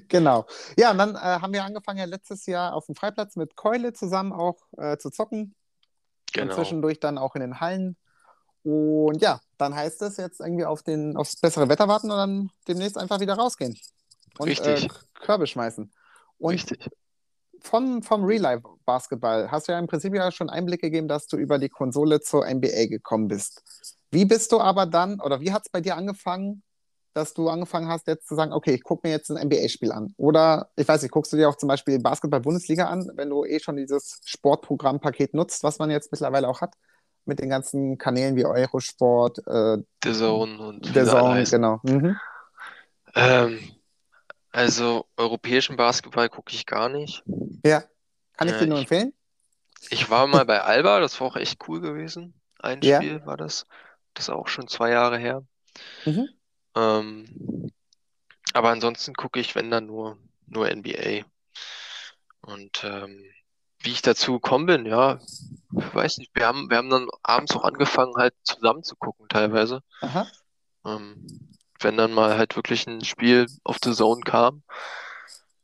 Genau. 0.07 0.47
Ja, 0.77 0.91
und 0.91 0.97
dann 0.97 1.15
äh, 1.15 1.19
haben 1.19 1.53
wir 1.53 1.63
angefangen 1.63 1.99
ja 1.99 2.05
letztes 2.05 2.45
Jahr 2.45 2.73
auf 2.73 2.87
dem 2.87 2.95
Freiplatz 2.95 3.35
mit 3.35 3.55
Keule 3.55 3.93
zusammen 3.93 4.31
auch 4.31 4.57
äh, 4.77 4.97
zu 4.97 5.09
zocken. 5.09 5.41
Und 5.41 5.55
Genau. 6.33 6.55
zwischendurch 6.55 6.99
dann 6.99 7.17
auch 7.17 7.35
in 7.35 7.41
den 7.41 7.59
Hallen. 7.59 7.97
Und 8.63 9.21
ja, 9.21 9.39
dann 9.57 9.73
heißt 9.73 10.01
es 10.03 10.17
jetzt 10.17 10.39
irgendwie 10.41 10.65
auf 10.65 10.83
den, 10.83 11.17
aufs 11.17 11.37
bessere 11.37 11.69
Wetter 11.69 11.87
warten 11.87 12.11
und 12.11 12.17
dann 12.17 12.51
demnächst 12.67 12.97
einfach 12.97 13.19
wieder 13.19 13.33
rausgehen. 13.35 13.79
Und 14.37 14.47
Richtig. 14.47 14.85
Äh, 14.85 14.89
Körbe 15.15 15.47
schmeißen. 15.47 15.91
Und 16.37 16.53
Richtig. 16.53 16.89
Von, 17.61 18.03
vom 18.03 18.23
Real 18.23 18.41
Life 18.41 18.63
Basketball 18.85 19.49
hast 19.51 19.67
du 19.67 19.71
ja 19.71 19.79
im 19.79 19.87
Prinzip 19.87 20.13
ja 20.13 20.31
schon 20.31 20.49
Einblick 20.49 20.81
gegeben, 20.81 21.07
dass 21.07 21.27
du 21.27 21.37
über 21.37 21.59
die 21.59 21.69
Konsole 21.69 22.21
zur 22.21 22.45
NBA 22.45 22.87
gekommen 22.87 23.27
bist. 23.27 23.63
Wie 24.11 24.25
bist 24.25 24.51
du 24.51 24.59
aber 24.59 24.85
dann, 24.85 25.19
oder 25.19 25.41
wie 25.41 25.51
hat 25.51 25.63
es 25.65 25.71
bei 25.71 25.81
dir 25.81 25.95
angefangen, 25.95 26.63
dass 27.13 27.33
du 27.33 27.49
angefangen 27.49 27.87
hast, 27.87 28.07
jetzt 28.07 28.27
zu 28.27 28.35
sagen, 28.35 28.53
okay, 28.53 28.73
ich 28.73 28.83
gucke 28.83 29.07
mir 29.07 29.13
jetzt 29.13 29.29
ein 29.29 29.47
NBA-Spiel 29.47 29.91
an? 29.91 30.13
Oder, 30.17 30.69
ich 30.75 30.87
weiß 30.87 31.01
nicht, 31.01 31.11
guckst 31.11 31.33
du 31.33 31.37
dir 31.37 31.49
auch 31.49 31.55
zum 31.55 31.67
Beispiel 31.67 31.99
Basketball-Bundesliga 31.99 32.87
an, 32.87 33.11
wenn 33.15 33.29
du 33.29 33.45
eh 33.45 33.59
schon 33.59 33.77
dieses 33.77 34.21
Sportprogramm-Paket 34.25 35.33
nutzt, 35.33 35.63
was 35.63 35.79
man 35.79 35.91
jetzt 35.91 36.11
mittlerweile 36.11 36.47
auch 36.47 36.61
hat, 36.61 36.75
mit 37.25 37.39
den 37.39 37.49
ganzen 37.49 37.97
Kanälen 37.97 38.35
wie 38.35 38.45
Eurosport, 38.45 39.39
äh, 39.47 39.77
The 40.03 40.13
Zone 40.13 40.59
und 40.59 40.95
alle 40.95 41.05
Zone, 41.05 41.43
genau. 41.43 41.79
Mhm. 41.83 42.17
Ähm, 43.15 43.59
also 44.59 45.07
europäischen 45.15 45.77
Basketball 45.77 46.27
gucke 46.27 46.53
ich 46.53 46.65
gar 46.65 46.89
nicht. 46.89 47.23
Ja, 47.63 47.81
kann 48.33 48.49
ich 48.49 48.53
Ja, 48.55 48.59
dir 48.59 48.67
nur 48.67 48.77
ich- 48.79 48.81
empfehlen. 48.91 49.13
Ich 49.89 50.09
war 50.09 50.27
mal 50.27 50.43
bei 50.45 50.61
Alba, 50.61 50.99
das 50.99 51.19
war 51.21 51.27
auch 51.27 51.37
echt 51.37 51.65
cool 51.69 51.79
gewesen. 51.79 52.33
Ein 52.59 52.81
Ja. 52.81 52.97
Spiel 53.01 53.25
war 53.25 53.37
das. 53.37 53.65
Das 54.13 54.25
ist 54.25 54.29
auch 54.29 54.49
schon 54.49 54.67
zwei 54.67 54.91
Jahre 54.91 55.17
her. 55.17 55.43
Mhm. 56.03 56.27
Ähm, 56.75 57.71
aber 58.53 58.69
ansonsten 58.71 59.13
gucke 59.13 59.39
ich, 59.39 59.55
wenn 59.55 59.71
dann 59.71 59.85
nur, 59.85 60.17
nur 60.47 60.69
NBA. 60.69 61.23
Und 62.41 62.83
ähm, 62.83 63.23
wie 63.81 63.91
ich 63.91 64.01
dazu 64.01 64.33
gekommen 64.33 64.65
bin, 64.65 64.85
ja, 64.85 65.19
ich 65.77 65.95
weiß 65.95 66.17
nicht. 66.17 66.31
Wir 66.35 66.47
haben, 66.47 66.69
wir 66.69 66.75
haben 66.75 66.89
dann 66.89 67.07
abends 67.23 67.55
auch 67.55 67.63
angefangen, 67.63 68.15
halt 68.17 68.33
zusammen 68.43 68.83
zu 68.83 68.97
gucken 68.97 69.27
teilweise. 69.29 69.81
Aha. 70.01 70.27
Ähm, 70.85 71.49
wenn 71.79 71.97
dann 71.97 72.13
mal 72.13 72.37
halt 72.37 72.55
wirklich 72.55 72.87
ein 72.87 73.03
Spiel 73.03 73.47
auf 73.63 73.77
The 73.83 73.93
Zone 73.93 74.21
kam, 74.21 74.63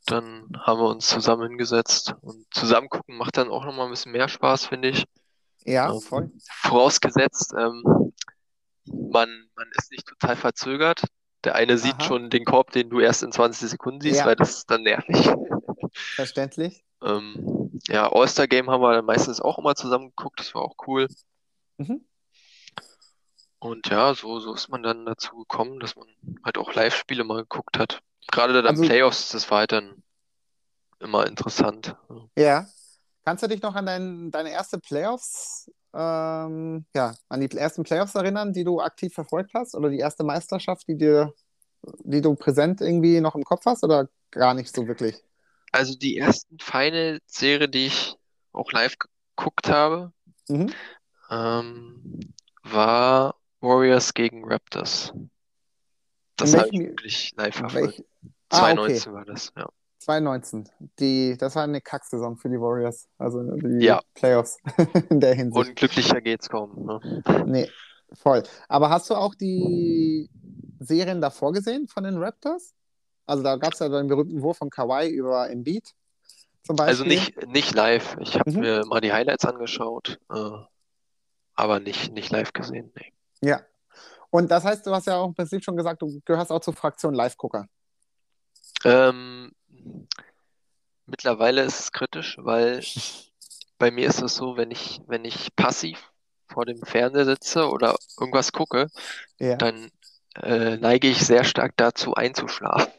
dann 0.06 0.50
haben 0.62 0.80
wir 0.80 0.90
uns 0.90 1.08
zusammen 1.08 1.48
hingesetzt 1.50 2.14
und 2.22 2.46
zusammen 2.54 2.90
gucken 2.90 3.18
macht 3.18 3.38
dann 3.38 3.50
auch 3.50 3.66
nochmal 3.66 3.86
ein 3.88 3.92
bisschen 3.92 4.12
mehr 4.12 4.28
Spaß, 4.28 4.68
finde 4.68 4.90
ich. 4.90 5.06
Ja, 5.64 5.92
Ähm, 5.92 6.00
voll. 6.02 6.32
Vorausgesetzt, 6.62 7.54
ähm, 7.58 7.84
man, 8.86 9.30
man 9.56 9.68
ist 9.78 9.92
nicht 9.92 10.08
total 10.08 10.36
verzögert. 10.36 11.02
Der 11.44 11.56
eine 11.56 11.78
sieht 11.78 11.96
Aha. 11.96 12.04
schon 12.04 12.30
den 12.30 12.46
Korb, 12.46 12.72
den 12.72 12.90
du 12.90 13.00
erst 13.00 13.24
in 13.24 13.32
20 13.32 13.70
Sekunden 13.70 14.02
siehst, 14.02 14.20
Ja. 14.20 14.26
weil 14.26 14.36
das 14.36 14.58
ist 14.58 14.70
dann 14.72 14.84
nervig. 14.84 15.32
Verständlich. 15.94 16.84
Ähm, 17.04 17.72
ja, 17.88 18.12
All-Star 18.12 18.48
Game 18.48 18.70
haben 18.70 18.82
wir 18.82 18.94
dann 18.94 19.06
meistens 19.06 19.42
auch 19.42 19.58
immer 19.58 19.76
zusammen 19.76 20.10
geguckt, 20.16 20.40
das 20.40 20.54
war 20.56 20.62
auch 20.62 20.76
cool. 20.88 21.08
Mhm. 21.78 22.06
Und 23.66 23.88
ja, 23.88 24.14
so, 24.14 24.40
so 24.40 24.54
ist 24.54 24.70
man 24.70 24.84
dann 24.84 25.06
dazu 25.06 25.38
gekommen, 25.40 25.80
dass 25.80 25.96
man 25.96 26.08
halt 26.44 26.58
auch 26.58 26.74
Live-Spiele 26.74 27.24
mal 27.24 27.42
geguckt 27.42 27.78
hat. 27.80 28.02
Gerade 28.32 28.54
dann 28.54 28.68
Also- 28.68 28.84
Playoffs, 28.84 29.30
das 29.30 29.50
war 29.50 29.60
halt 29.60 29.72
dann 29.72 30.04
immer 31.00 31.26
interessant. 31.28 31.96
Ja. 32.38 32.68
Kannst 33.24 33.44
du 33.44 33.48
dich 33.48 33.62
noch 33.62 33.74
an 33.74 33.88
dein, 33.88 34.30
deine 34.32 34.52
erste 34.52 34.78
Playoffs, 34.80 35.72
ähm, 35.94 36.86
ja, 36.96 37.16
an 37.28 37.40
die 37.42 37.50
ersten 37.58 37.82
Playoffs 37.84 38.14
erinnern, 38.14 38.54
die 38.54 38.64
du 38.64 38.80
aktiv 38.82 39.14
verfolgt 39.14 39.52
hast? 39.56 39.74
Oder 39.74 39.90
die 39.90 39.98
erste 39.98 40.24
Meisterschaft, 40.24 40.88
die 40.88 40.96
dir, 40.98 41.34
die 42.04 42.22
du 42.22 42.36
präsent 42.36 42.82
irgendwie 42.82 43.20
noch 43.20 43.34
im 43.36 43.44
Kopf 43.44 43.66
hast? 43.66 43.84
Oder 43.84 44.10
gar 44.30 44.54
nicht 44.54 44.76
so 44.76 44.88
wirklich? 44.88 45.16
Also 45.72 45.96
die 45.98 46.18
ersten 46.18 46.60
Final-Serie, 46.60 47.68
die 47.68 47.88
ich 47.88 48.16
auch 48.54 48.72
live 48.72 48.96
geguckt 49.36 49.70
habe, 49.70 50.14
Mhm. 50.48 50.72
ähm, 51.32 52.20
war 52.64 53.36
Warriors 53.66 54.14
gegen 54.14 54.46
Raptors. 54.46 55.14
Das 56.38 56.54
In 56.54 56.60
habe 56.60 56.68
ich 56.70 56.74
welchem- 56.80 56.90
wirklich 56.92 57.34
live 57.36 57.56
verfolgt. 57.56 58.04
Ah, 58.50 58.72
okay. 58.72 58.74
2019 59.04 59.14
war 59.14 59.26
das, 59.26 59.52
ja. 59.58 59.68
2019. 60.00 60.70
Die, 61.00 61.36
das 61.38 61.56
war 61.56 61.64
eine 61.64 61.82
Kacksaison 61.82 62.38
für 62.38 62.50
die 62.50 62.60
Warriors. 62.60 63.08
Also 63.18 63.42
die 63.44 63.84
Ja. 63.86 64.02
Playoffs 64.14 64.58
in 65.10 65.20
der 65.20 65.34
Hinsicht. 65.34 65.70
Unglücklicher 65.70 66.22
geht's 66.22 66.48
kaum. 66.50 66.86
Ne? 66.86 67.24
Nee, 67.48 67.70
voll. 68.14 68.44
Aber 68.68 68.90
hast 68.90 69.10
du 69.10 69.16
auch 69.16 69.34
die 69.34 70.30
Serien 70.80 71.22
davor 71.22 71.54
gesehen 71.54 71.88
von 71.88 72.04
den 72.04 72.18
Raptors? 72.18 72.74
Also 73.26 73.42
da 73.42 73.56
gab 73.56 73.74
es 73.74 73.80
ja 73.80 73.90
den 73.90 74.08
berühmten 74.08 74.42
Wurf 74.44 74.58
von 74.58 74.70
Kawhi 74.70 75.10
über 75.10 75.50
Embiid 75.50 75.96
zum 76.64 76.76
Beispiel. 76.76 76.90
Also 76.90 77.04
nicht, 77.06 77.48
nicht 77.48 77.74
live. 77.74 78.18
Ich 78.20 78.38
habe 78.40 78.52
Mhm. 78.52 78.60
mir 78.60 78.86
mal 78.86 79.02
die 79.02 79.12
Highlights 79.14 79.46
angeschaut, 79.46 80.20
äh, 80.32 80.52
aber 81.56 81.80
nicht, 81.80 82.14
nicht 82.14 82.30
live 82.32 82.54
gesehen. 82.54 82.92
Nee. 82.96 83.12
Ja. 83.42 83.62
Und 84.30 84.50
das 84.52 84.66
heißt, 84.66 84.86
du 84.86 84.92
hast 84.92 85.08
ja 85.08 85.18
auch 85.18 85.28
im 85.28 85.34
Prinzip 85.34 85.64
schon 85.64 85.78
gesagt, 85.78 86.02
du 86.02 86.22
gehörst 86.26 86.52
auch 86.52 86.60
zur 86.60 86.74
Fraktion 86.74 87.14
Live-Gucker. 87.14 87.68
Ähm, 88.84 89.52
mittlerweile 91.06 91.64
ist 91.64 91.80
es 91.80 91.92
kritisch, 91.92 92.38
weil 92.40 92.84
bei 93.78 93.92
mir 93.92 94.08
ist 94.08 94.22
es 94.22 94.36
so, 94.36 94.58
wenn 94.58 94.72
ich, 94.72 95.02
wenn 95.08 95.26
ich 95.26 95.56
passiv 95.56 96.12
vor 96.48 96.66
dem 96.66 96.82
Fernseher 96.84 97.26
sitze 97.26 97.70
oder 97.70 97.96
irgendwas 98.20 98.52
gucke, 98.52 98.88
Ja. 99.40 99.56
dann 99.56 99.90
äh, 100.42 100.78
neige 100.78 101.08
ich 101.08 101.26
sehr 101.26 101.44
stark 101.44 101.74
dazu 101.78 102.14
einzuschlafen. 102.14 102.92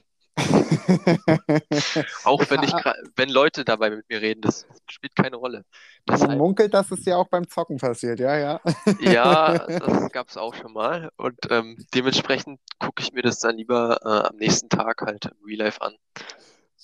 Auch 2.25 2.51
wenn 2.51 2.63
ich, 2.63 2.73
wenn 3.17 3.29
Leute 3.29 3.65
dabei 3.65 3.91
mit 3.91 4.09
mir 4.09 4.21
reden, 4.21 4.41
das 4.41 4.67
spielt 4.91 5.15
keine 5.17 5.37
Rolle. 5.37 5.65
Man 6.07 6.19
Deshalb, 6.19 6.39
munkelt, 6.39 6.75
dass 6.75 6.91
es 6.91 7.05
ja 7.05 7.17
auch 7.17 7.29
beim 7.29 7.49
Zocken 7.49 7.79
passiert, 7.79 8.21
ja, 8.21 8.37
ja. 8.37 8.61
ja, 9.01 9.59
das 9.67 10.11
gab 10.13 10.29
es 10.29 10.37
auch 10.37 10.55
schon 10.55 10.73
mal. 10.73 11.11
Und 11.17 11.39
ähm, 11.51 11.77
dementsprechend 11.95 12.61
gucke 12.79 13.03
ich 13.03 13.13
mir 13.13 13.23
das 13.23 13.39
dann 13.41 13.57
lieber 13.57 14.01
äh, 14.05 14.29
am 14.29 14.37
nächsten 14.37 14.69
Tag 14.69 15.03
halt 15.03 15.27
im 15.27 15.45
Real 15.45 15.59
Life 15.59 15.81
an. 15.81 15.93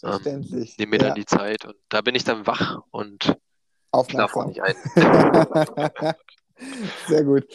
Ähm, 0.05 0.11
Verständlich. 0.11 0.79
nehme 0.79 0.91
mir 0.91 0.99
ja, 0.99 1.07
dann 1.09 1.15
die 1.15 1.27
Zeit 1.27 1.65
und 1.65 1.77
da 1.89 2.01
bin 2.01 2.15
ich 2.15 2.25
dann 2.25 2.47
wach 2.47 2.83
und 2.91 3.23
schlafe 4.09 4.41
aufmerksam. 4.41 4.49
nicht 4.49 4.63
ein. 4.63 4.75
Sehr 7.09 7.25
gut. 7.25 7.47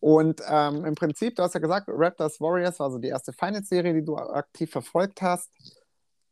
Und 0.00 0.40
ähm, 0.48 0.84
im 0.84 0.94
Prinzip, 0.94 1.36
du 1.36 1.42
hast 1.42 1.54
ja 1.54 1.60
gesagt, 1.60 1.88
Raptors 1.88 2.40
Warriors 2.40 2.78
war 2.78 2.90
so 2.90 2.98
die 2.98 3.08
erste 3.08 3.32
Finals-Serie, 3.32 3.94
die 3.94 4.04
du 4.04 4.16
aktiv 4.16 4.70
verfolgt 4.70 5.22
hast. 5.22 5.50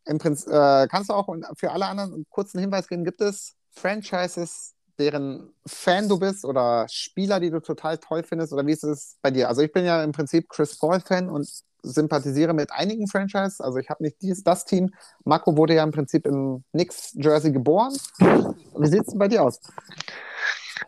Im 0.05 0.19
Prinzip, 0.19 0.53
äh, 0.53 0.87
kannst 0.89 1.11
du 1.11 1.15
auch 1.15 1.29
für 1.57 1.71
alle 1.71 1.87
anderen 1.87 2.13
einen 2.13 2.27
kurzen 2.29 2.59
Hinweis 2.59 2.89
geben, 2.89 3.05
gibt 3.05 3.21
es 3.21 3.55
Franchises, 3.71 4.75
deren 4.99 5.53
Fan 5.67 6.09
du 6.09 6.19
bist 6.19 6.45
oder 6.45 6.87
Spieler, 6.89 7.41
die 7.41 7.51
du 7.51 7.61
total 7.61 7.99
toll 7.99 8.23
findest 8.23 8.53
oder 8.53 8.67
wie 8.67 8.73
ist 8.73 8.85
es 8.85 9.17
bei 9.23 9.31
dir? 9.31 9.49
Also 9.49 9.63
ich 9.63 9.73
bin 9.73 9.85
ja 9.85 10.03
im 10.03 10.13
Prinzip 10.13 10.49
Chris 10.49 10.79
Paul-Fan 10.79 11.29
und 11.29 11.49
sympathisiere 11.83 12.55
mit 12.55 12.71
einigen 12.73 13.09
Franchises. 13.09 13.61
Also 13.61 13.79
ich 13.79 13.91
habe 13.91 14.03
nicht 14.03 14.21
dieses, 14.23 14.45
das 14.45 14.65
Team. 14.65 14.93
Marco 15.25 15.57
wurde 15.57 15.75
ja 15.75 15.83
im 15.83 15.91
Prinzip 15.91 16.27
im 16.27 16.63
Knicks-Jersey 16.73 17.53
geboren. 17.53 17.97
Wie 18.19 18.87
sieht 18.87 19.03
es 19.03 19.07
denn 19.09 19.19
bei 19.19 19.29
dir 19.29 19.43
aus? 19.43 19.61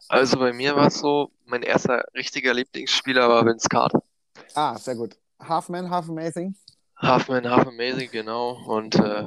Also 0.09 0.39
bei 0.39 0.53
mir 0.53 0.77
war 0.77 0.89
es 0.89 0.99
so, 0.99 1.31
mein 1.45 1.63
erster 1.63 2.05
richtiger 2.15 2.55
Lieblingsspieler 2.55 3.29
war 3.29 3.45
Vince 3.45 3.69
Carter. 3.69 4.03
Ah, 4.55 4.77
sehr 4.79 4.95
gut. 4.95 5.17
Half 5.41 5.69
Man, 5.69 5.91
Half 5.91 6.09
Amazing. 6.09 6.55
Half-Man, 6.97 7.49
Half-Amazing, 7.49 8.11
genau. 8.11 8.53
Und 8.67 8.95
äh, 8.97 9.25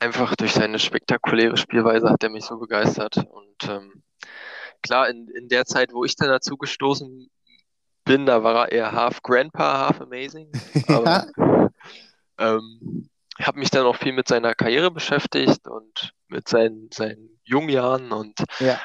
einfach 0.00 0.34
durch 0.36 0.52
seine 0.52 0.78
spektakuläre 0.78 1.56
Spielweise 1.56 2.08
hat 2.08 2.22
er 2.22 2.30
mich 2.30 2.44
so 2.44 2.58
begeistert. 2.58 3.16
Und 3.16 3.68
ähm, 3.68 4.02
klar, 4.82 5.08
in, 5.08 5.28
in 5.28 5.48
der 5.48 5.64
Zeit, 5.64 5.92
wo 5.92 6.04
ich 6.04 6.16
dann 6.16 6.28
dazu 6.28 6.56
gestoßen 6.56 7.28
bin, 8.04 8.26
da 8.26 8.42
war 8.42 8.68
er 8.68 8.72
eher 8.72 8.92
Half 8.92 9.22
Grandpa, 9.22 9.88
Half 9.88 10.00
Amazing. 10.00 10.50
Aber 10.88 11.26
ähm, 12.38 13.08
ich 13.38 13.46
habe 13.46 13.58
mich 13.58 13.70
dann 13.70 13.86
auch 13.86 13.96
viel 13.96 14.12
mit 14.12 14.28
seiner 14.28 14.54
Karriere 14.54 14.90
beschäftigt 14.90 15.66
und 15.68 16.12
mit 16.28 16.48
seinen, 16.48 16.88
seinen 16.92 17.40
jungen 17.44 17.68
Jahren 17.68 18.12
und 18.12 18.38
Ja. 18.60 18.80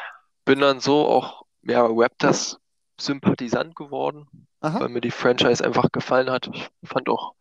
Bin 0.45 0.60
dann 0.60 0.79
so 0.79 1.06
auch 1.08 1.43
ja, 1.63 1.86
Raptors 1.86 2.60
Sympathisant 2.99 3.75
geworden, 3.75 4.27
Aha. 4.60 4.82
weil 4.82 4.89
mir 4.89 5.01
die 5.01 5.12
Franchise 5.12 5.63
einfach 5.63 5.91
gefallen 5.91 6.29
hat. 6.29 6.49
Ich 6.53 6.69
fand 6.84 7.10
auch 7.10 7.34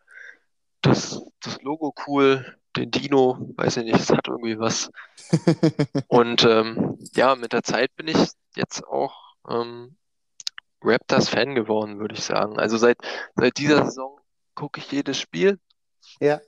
das, 0.80 1.22
das 1.40 1.60
Logo 1.62 1.94
cool, 2.06 2.56
den 2.76 2.90
Dino, 2.90 3.38
weiß 3.56 3.78
ich 3.78 3.84
nicht, 3.84 4.00
es 4.00 4.10
hat 4.10 4.28
irgendwie 4.28 4.58
was. 4.58 4.90
Und 6.08 6.44
ähm, 6.44 6.98
ja, 7.14 7.34
mit 7.36 7.52
der 7.52 7.62
Zeit 7.62 7.94
bin 7.96 8.08
ich 8.08 8.30
jetzt 8.56 8.84
auch 8.86 9.34
ähm, 9.48 9.96
Raptors-Fan 10.82 11.54
geworden, 11.54 11.98
würde 12.00 12.14
ich 12.14 12.24
sagen. 12.24 12.58
Also 12.58 12.76
seit, 12.76 12.98
seit 13.36 13.58
dieser 13.58 13.84
Saison 13.84 14.18
gucke 14.54 14.80
ich 14.80 14.90
jedes 14.90 15.18
Spiel. 15.18 15.58
Ja. 16.20 16.40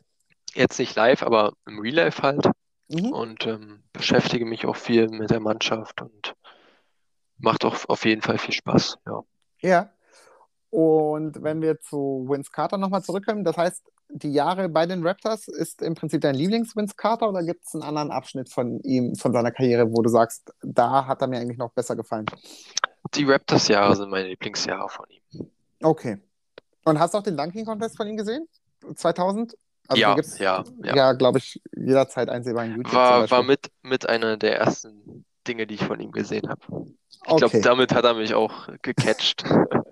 Jetzt 0.55 0.79
nicht 0.79 0.95
live, 0.97 1.23
aber 1.23 1.53
im 1.67 1.79
Real 1.79 1.95
Life 1.97 2.23
halt. 2.23 2.49
Mhm. 2.88 3.12
Und 3.12 3.47
ähm, 3.47 3.83
beschäftige 3.93 4.45
mich 4.45 4.67
auch 4.67 4.77
viel 4.77 5.09
mit 5.09 5.31
der 5.31 5.40
Mannschaft 5.40 6.03
und 6.03 6.35
macht 7.38 7.64
auch 7.64 7.88
auf 7.88 8.05
jeden 8.05 8.23
Fall 8.23 8.38
viel 8.38 8.55
Spaß. 8.55 8.99
Ja. 9.07 9.23
Ja. 9.61 9.90
Und 10.70 11.42
wenn 11.42 11.62
wir 11.62 11.81
zu 11.81 12.27
Vince 12.29 12.51
Carter 12.51 12.79
nochmal 12.79 13.03
zurückkommen, 13.03 13.44
das 13.44 13.57
heißt, 13.57 13.85
die 14.09 14.33
Jahre 14.33 14.68
bei 14.68 14.87
den 14.87 15.07
Raptors 15.07 15.49
ist 15.49 15.83
im 15.83 15.94
Prinzip 15.94 16.20
dein 16.20 16.35
Lieblings-Vince 16.35 16.94
Carter 16.97 17.29
oder 17.29 17.42
gibt 17.42 17.64
es 17.64 17.75
einen 17.75 17.83
anderen 17.83 18.11
Abschnitt 18.11 18.49
von 18.49 18.81
ihm, 18.81 19.14
von 19.14 19.33
seiner 19.33 19.51
Karriere, 19.51 19.90
wo 19.92 20.03
du 20.03 20.09
sagst, 20.09 20.53
da 20.62 21.07
hat 21.07 21.20
er 21.23 21.29
mir 21.29 21.38
eigentlich 21.38 21.59
noch 21.59 21.73
besser 21.73 21.97
gefallen? 21.97 22.27
Die 23.14 23.25
Raptors-Jahre 23.25 23.97
sind 23.97 24.11
meine 24.11 24.29
Lieblingsjahre 24.29 24.88
von 24.88 25.07
ihm. 25.09 25.51
Okay. 25.83 26.18
Und 26.85 26.99
hast 26.99 27.14
du 27.14 27.18
auch 27.18 27.23
den 27.23 27.37
Dunking 27.37 27.64
Contest 27.64 27.97
von 27.97 28.07
ihm 28.07 28.16
gesehen? 28.16 28.47
2000? 28.94 29.57
Also 29.88 30.01
Ja, 30.01 30.16
ja, 30.38 30.64
ja. 30.83 30.97
ja, 30.97 31.12
glaube 31.12 31.38
ich, 31.38 31.61
jederzeit 31.77 32.29
einsehbar 32.29 32.64
in 32.64 32.77
YouTube 32.77 32.94
War, 32.94 33.31
war 33.31 33.42
mit, 33.42 33.70
mit 33.83 34.09
einer 34.09 34.37
der 34.37 34.59
ersten 34.59 35.25
Dinge, 35.44 35.66
die 35.66 35.74
ich 35.74 35.85
von 35.85 36.00
ihm 36.00 36.12
gesehen 36.12 36.48
habe. 36.48 36.61
Ich 37.26 37.37
glaube, 37.37 37.46
Okay. 37.46 37.61
damit 37.61 37.94
hat 37.94 38.04
er 38.04 38.14
mich 38.14 38.35
auch 38.35 38.68
gecatcht. 38.83 39.44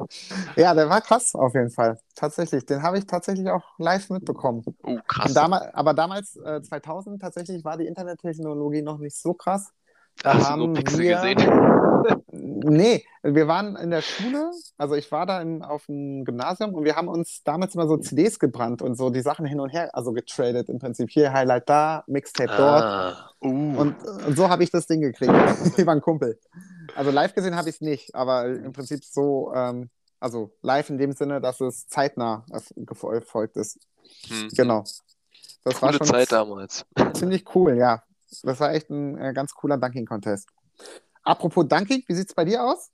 Ja, 0.56 0.74
der 0.74 0.88
war 0.88 1.00
krass 1.00 1.34
auf 1.34 1.54
jeden 1.54 1.70
Fall. 1.70 1.98
Tatsächlich. 2.14 2.66
Den 2.66 2.82
habe 2.82 2.98
ich 2.98 3.06
tatsächlich 3.06 3.48
auch 3.48 3.64
live 3.78 4.10
mitbekommen. 4.10 4.62
Uh, 4.84 5.00
krass. 5.06 5.28
Und 5.28 5.34
damals, 5.36 5.74
aber 5.74 5.94
damals, 5.94 6.36
äh, 6.36 6.60
2000, 6.62 7.20
tatsächlich 7.20 7.64
war 7.64 7.78
die 7.78 7.86
Internettechnologie 7.86 8.82
noch 8.82 8.98
nicht 8.98 9.16
so 9.16 9.32
krass. 9.34 9.72
Da 10.22 10.34
Hast 10.34 10.50
du 10.50 10.56
nur 10.56 10.66
haben 10.68 10.74
Pixel 10.74 11.00
wir- 11.00 11.14
gesehen? 11.16 11.38
Nee, 12.34 13.04
wir 13.22 13.46
waren 13.46 13.76
in 13.76 13.90
der 13.90 14.02
Schule, 14.02 14.50
also 14.76 14.94
ich 14.96 15.12
war 15.12 15.24
da 15.24 15.40
in, 15.40 15.62
auf 15.62 15.86
dem 15.86 16.24
Gymnasium 16.24 16.74
und 16.74 16.84
wir 16.84 16.96
haben 16.96 17.06
uns 17.06 17.42
damals 17.44 17.74
immer 17.76 17.86
so 17.86 17.96
CDs 17.96 18.40
gebrannt 18.40 18.82
und 18.82 18.96
so 18.96 19.10
die 19.10 19.20
Sachen 19.20 19.46
hin 19.46 19.60
und 19.60 19.70
her, 19.70 19.94
also 19.94 20.12
getradet 20.12 20.68
im 20.68 20.78
Prinzip. 20.80 21.10
Hier 21.10 21.32
Highlight 21.32 21.68
da, 21.68 22.02
Mixtape 22.08 22.52
dort. 22.56 22.82
Ah, 22.82 23.30
uh. 23.40 23.48
Und, 23.48 23.96
und 24.26 24.36
so 24.36 24.48
habe 24.48 24.64
ich 24.64 24.70
das 24.70 24.86
Ding 24.86 25.00
gekriegt, 25.00 25.32
über 25.78 25.92
einen 25.92 26.00
Kumpel. 26.00 26.40
Also 26.96 27.10
live 27.12 27.34
gesehen 27.34 27.54
habe 27.56 27.68
ich 27.68 27.76
es 27.76 27.80
nicht, 27.80 28.14
aber 28.14 28.46
im 28.46 28.72
Prinzip 28.72 29.04
so, 29.04 29.52
ähm, 29.54 29.88
also 30.18 30.52
live 30.62 30.90
in 30.90 30.98
dem 30.98 31.12
Sinne, 31.12 31.40
dass 31.40 31.60
es 31.60 31.86
zeitnah 31.86 32.44
erfolgt 32.84 33.56
ist. 33.56 33.78
Hm. 34.28 34.48
Genau. 34.56 34.82
Das 35.64 35.80
war 35.80 35.90
Coole 35.90 35.98
schon 35.98 36.06
Zeit 36.08 36.32
damals. 36.32 36.84
ziemlich 37.14 37.44
cool, 37.54 37.76
ja. 37.76 38.02
Das 38.42 38.60
war 38.60 38.72
echt 38.72 38.90
ein 38.90 39.18
äh, 39.18 39.32
ganz 39.32 39.54
cooler 39.54 39.76
Dunking-Contest. 39.76 40.48
Apropos 41.22 41.66
Dunking, 41.68 42.02
wie 42.06 42.14
sieht 42.14 42.28
es 42.28 42.34
bei 42.34 42.44
dir 42.44 42.64
aus? 42.64 42.90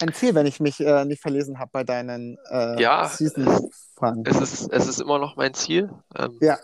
Ein 0.00 0.12
Ziel, 0.12 0.34
wenn 0.34 0.44
ich 0.46 0.60
mich 0.60 0.80
äh, 0.80 1.04
nicht 1.06 1.22
verlesen 1.22 1.58
habe 1.58 1.70
bei 1.72 1.84
deinen 1.84 2.36
äh, 2.50 2.80
Ja, 2.82 3.08
Season-Fragen. 3.08 4.24
Es 4.26 4.38
ist, 4.40 4.70
es 4.70 4.86
ist 4.86 5.00
immer 5.00 5.18
noch 5.18 5.36
mein 5.36 5.54
Ziel. 5.54 5.90
Ähm, 6.14 6.36
Ja, 6.42 6.58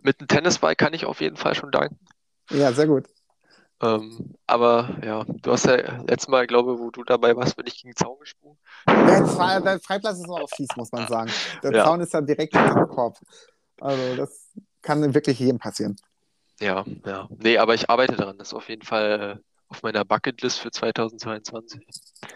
mit 0.00 0.20
einem 0.20 0.28
Tennisball 0.28 0.74
kann 0.74 0.94
ich 0.94 1.04
auf 1.04 1.20
jeden 1.20 1.36
Fall 1.36 1.54
schon 1.54 1.70
danken. 1.70 1.98
ja, 2.50 2.72
sehr 2.72 2.86
gut. 2.86 3.06
Ähm, 3.80 4.34
aber 4.46 4.98
ja, 5.04 5.24
du 5.24 5.52
hast 5.52 5.66
ja 5.66 5.76
letztes 6.02 6.28
Mal, 6.28 6.46
glaube 6.46 6.72
ich, 6.74 6.80
wo 6.80 6.90
du 6.90 7.04
dabei 7.04 7.36
warst, 7.36 7.54
bin 7.56 7.66
ich 7.66 7.80
gegen 7.80 7.92
den 7.92 7.96
Zaun 7.96 8.18
gesprungen. 8.18 8.58
Der, 8.88 9.24
Fre 9.26 9.62
der 9.62 9.78
Freiplatz 9.78 10.18
ist 10.18 10.24
aber 10.24 10.42
auch 10.42 10.50
fies, 10.50 10.68
muss 10.76 10.90
man 10.90 11.06
sagen. 11.06 11.30
Der 11.62 11.72
Ja. 11.72 11.84
Zaun 11.84 12.00
ist 12.00 12.12
ja 12.12 12.20
direkt 12.20 12.54
im 12.56 12.88
Korb. 12.88 13.18
Also 13.80 14.16
das 14.16 14.50
kann 14.82 15.14
wirklich 15.14 15.38
jedem 15.38 15.58
passieren. 15.58 15.96
Ja, 16.60 16.84
ja. 17.04 17.28
Nee, 17.38 17.58
aber 17.58 17.74
ich 17.74 17.88
arbeite 17.88 18.16
daran. 18.16 18.38
Das 18.38 18.48
ist 18.48 18.54
auf 18.54 18.68
jeden 18.68 18.82
Fall 18.82 19.38
äh, 19.38 19.42
auf 19.68 19.82
meiner 19.82 20.04
Bucketlist 20.04 20.58
für 20.60 20.70
2022. 20.70 21.86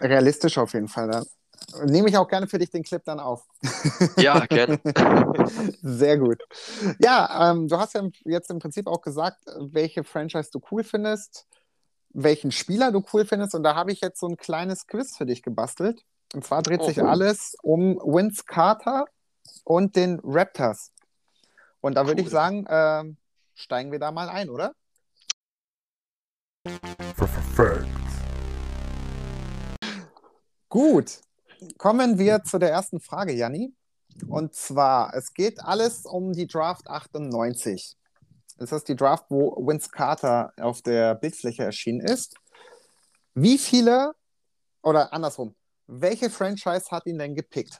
Realistisch 0.01 0.57
auf 0.57 0.73
jeden 0.73 0.87
Fall. 0.87 1.09
Da 1.09 1.23
nehme 1.85 2.09
ich 2.09 2.17
auch 2.17 2.27
gerne 2.27 2.47
für 2.47 2.59
dich 2.59 2.69
den 2.71 2.83
Clip 2.83 3.03
dann 3.05 3.19
auf. 3.19 3.45
Ja, 4.17 4.45
gerne. 4.45 4.79
Sehr 5.81 6.17
gut. 6.17 6.41
Ja, 6.99 7.51
ähm, 7.51 7.67
du 7.67 7.77
hast 7.77 7.93
ja 7.93 8.03
jetzt 8.25 8.49
im 8.49 8.59
Prinzip 8.59 8.87
auch 8.87 9.01
gesagt, 9.01 9.39
welche 9.59 10.03
Franchise 10.03 10.49
du 10.51 10.61
cool 10.71 10.83
findest, 10.83 11.47
welchen 12.09 12.51
Spieler 12.51 12.91
du 12.91 13.03
cool 13.13 13.25
findest. 13.25 13.55
Und 13.55 13.63
da 13.63 13.75
habe 13.75 13.91
ich 13.91 14.01
jetzt 14.01 14.19
so 14.19 14.27
ein 14.27 14.37
kleines 14.37 14.87
Quiz 14.87 15.17
für 15.17 15.25
dich 15.25 15.41
gebastelt. 15.41 16.03
Und 16.33 16.45
zwar 16.45 16.61
dreht 16.63 16.81
Oh. 16.81 16.85
sich 16.87 17.01
alles 17.03 17.55
um 17.61 17.97
Vince 17.97 18.43
Carter 18.45 19.05
und 19.63 19.95
den 19.95 20.19
Raptors. 20.23 20.91
Und 21.81 21.95
da 21.95 22.07
würde 22.07 22.21
ich 22.21 22.27
Cool. 22.27 22.31
sagen, 22.31 22.65
ähm, 22.69 23.17
steigen 23.55 23.91
wir 23.91 23.99
da 23.99 24.11
mal 24.11 24.29
ein, 24.29 24.49
oder? 24.49 24.73
Gut. 30.69 31.21
Kommen 31.77 32.17
wir 32.17 32.43
zu 32.43 32.57
der 32.57 32.71
ersten 32.71 32.99
Frage, 32.99 33.33
Janni. 33.33 33.73
Und 34.27 34.55
zwar, 34.55 35.13
es 35.15 35.33
geht 35.33 35.59
alles 35.59 36.05
um 36.05 36.33
die 36.33 36.47
Draft 36.47 36.87
98. 36.87 37.97
Das 38.57 38.71
ist 38.71 38.87
die 38.87 38.95
Draft, 38.95 39.25
wo 39.29 39.55
Vince 39.67 39.89
Carter 39.89 40.53
auf 40.57 40.81
der 40.81 41.15
Bildfläche 41.15 41.63
erschienen 41.63 42.01
ist. 42.01 42.35
Wie 43.33 43.57
viele, 43.57 44.13
oder 44.83 45.11
andersrum, 45.11 45.55
welche 45.87 46.29
Franchise 46.29 46.91
hat 46.91 47.05
ihn 47.07 47.17
denn 47.17 47.35
gepickt? 47.35 47.77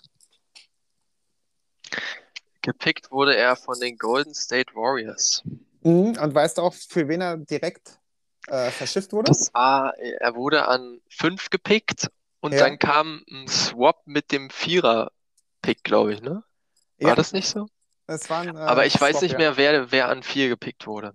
Gepickt 2.63 3.11
wurde 3.11 3.35
er 3.35 3.55
von 3.55 3.79
den 3.79 3.97
Golden 3.97 4.33
State 4.33 4.73
Warriors. 4.73 5.43
Mhm. 5.83 6.17
Und 6.17 6.33
weißt 6.33 6.57
du 6.57 6.63
auch, 6.63 6.73
für 6.73 7.07
wen 7.07 7.21
er 7.21 7.37
direkt 7.37 7.99
äh, 8.47 8.71
verschifft 8.71 9.11
wurde? 9.13 9.29
Das 9.31 9.53
war, 9.53 9.95
er 9.97 10.33
wurde 10.35 10.67
an 10.67 10.99
fünf 11.09 11.49
gepickt 11.49 12.09
und 12.39 12.53
Ja. 12.53 12.61
dann 12.61 12.79
kam 12.79 13.23
ein 13.29 13.47
Swap 13.47 14.01
mit 14.07 14.31
dem 14.31 14.49
Vierer-Pick, 14.49 15.83
glaube 15.83 16.13
ich, 16.13 16.21
ne? 16.21 16.43
War 16.99 17.09
Ja. 17.09 17.15
das 17.15 17.33
nicht 17.33 17.47
so? 17.47 17.67
Es 18.07 18.29
war 18.29 18.41
ein, 18.41 18.55
äh, 18.55 18.59
Aber 18.59 18.85
ich 18.85 18.99
weiß 18.99 19.11
Swap, 19.17 19.21
nicht 19.23 19.31
ja. 19.33 19.37
mehr, 19.37 19.57
wer, 19.57 19.91
wer 19.91 20.09
an 20.09 20.23
vier 20.23 20.49
gepickt 20.49 20.87
wurde. 20.87 21.13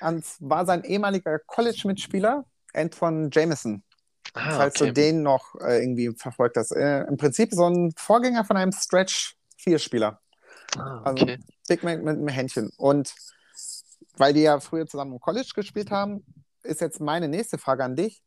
Und 0.00 0.24
war 0.40 0.66
sein 0.66 0.84
ehemaliger 0.84 1.38
College-Mitspieler, 1.46 2.44
Antoine 2.74 3.30
Jameson. 3.32 3.82
Ah, 4.34 4.52
falls 4.56 4.76
okay. 4.76 4.86
du 4.88 4.92
den 4.94 5.22
noch 5.22 5.54
äh, 5.60 5.82
irgendwie 5.82 6.10
verfolgt 6.16 6.56
hast. 6.56 6.72
Äh, 6.72 7.02
Im 7.04 7.16
Prinzip 7.18 7.52
so 7.52 7.66
ein 7.68 7.92
Vorgänger 7.96 8.44
von 8.44 8.56
einem 8.56 8.72
Stretch-Vierspieler. 8.72 10.21
Ah, 10.78 11.02
Also 11.04 11.24
okay. 11.24 11.38
Big 11.68 11.82
Man 11.82 11.98
mit 12.02 12.16
einem 12.16 12.28
Händchen. 12.28 12.70
Und 12.76 13.14
weil 14.16 14.32
die 14.32 14.42
ja 14.42 14.60
früher 14.60 14.86
zusammen 14.86 15.12
im 15.12 15.20
College 15.20 15.50
gespielt 15.54 15.90
haben, 15.90 16.24
ist 16.62 16.80
jetzt 16.80 17.00
meine 17.00 17.28
nächste 17.28 17.58
Frage 17.58 17.84
an 17.84 17.96
dich. 17.96 18.22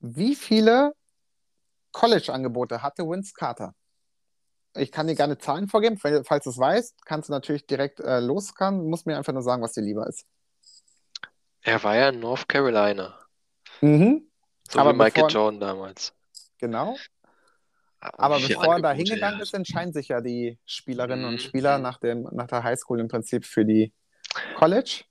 Wie 0.00 0.34
viele 0.34 0.94
College-Angebote 1.92 2.82
hatte 2.82 3.04
Vince 3.08 3.32
Carter? 3.34 3.74
Ich 4.74 4.90
kann 4.90 5.06
dir 5.06 5.14
gerne 5.14 5.36
Zahlen 5.38 5.68
vorgeben. 5.68 5.98
Fall- 5.98 6.24
Falls 6.24 6.44
du 6.44 6.50
es 6.50 6.58
weißt, 6.58 7.04
kannst 7.04 7.28
du 7.28 7.32
natürlich 7.32 7.66
direkt 7.66 8.00
äh, 8.00 8.20
loskommen. 8.20 8.80
Du 8.80 8.88
musst 8.88 9.06
mir 9.06 9.16
einfach 9.18 9.32
nur 9.32 9.42
sagen, 9.42 9.62
was 9.62 9.72
dir 9.72 9.82
lieber 9.82 10.06
ist. 10.06 10.24
Er 11.60 11.82
war 11.84 11.94
ja 11.96 12.08
in 12.08 12.20
North 12.20 12.48
Carolina. 12.48 13.18
Mhm, 13.80 14.30
So 14.70 14.78
Aber 14.78 14.92
wie 14.92 14.96
Michael 14.98 15.24
bevor- 15.24 15.28
Jordan 15.28 15.60
damals. 15.60 16.12
genau. 16.58 16.96
Aber 18.02 18.40
bevor 18.40 18.74
er 18.74 18.82
da 18.82 18.92
hingegangen 18.92 19.38
er 19.38 19.42
ist, 19.42 19.54
entscheiden 19.54 19.92
sich 19.92 20.08
ja 20.08 20.20
die 20.20 20.58
Spielerinnen 20.66 21.24
und 21.24 21.34
Mhm. 21.34 21.38
Spieler 21.38 21.78
nach, 21.78 21.98
dem, 21.98 22.28
nach 22.32 22.48
der 22.48 22.64
Highschool 22.64 22.98
im 23.00 23.08
Prinzip 23.08 23.44
für 23.44 23.64
die 23.64 23.92
College. 24.56 25.04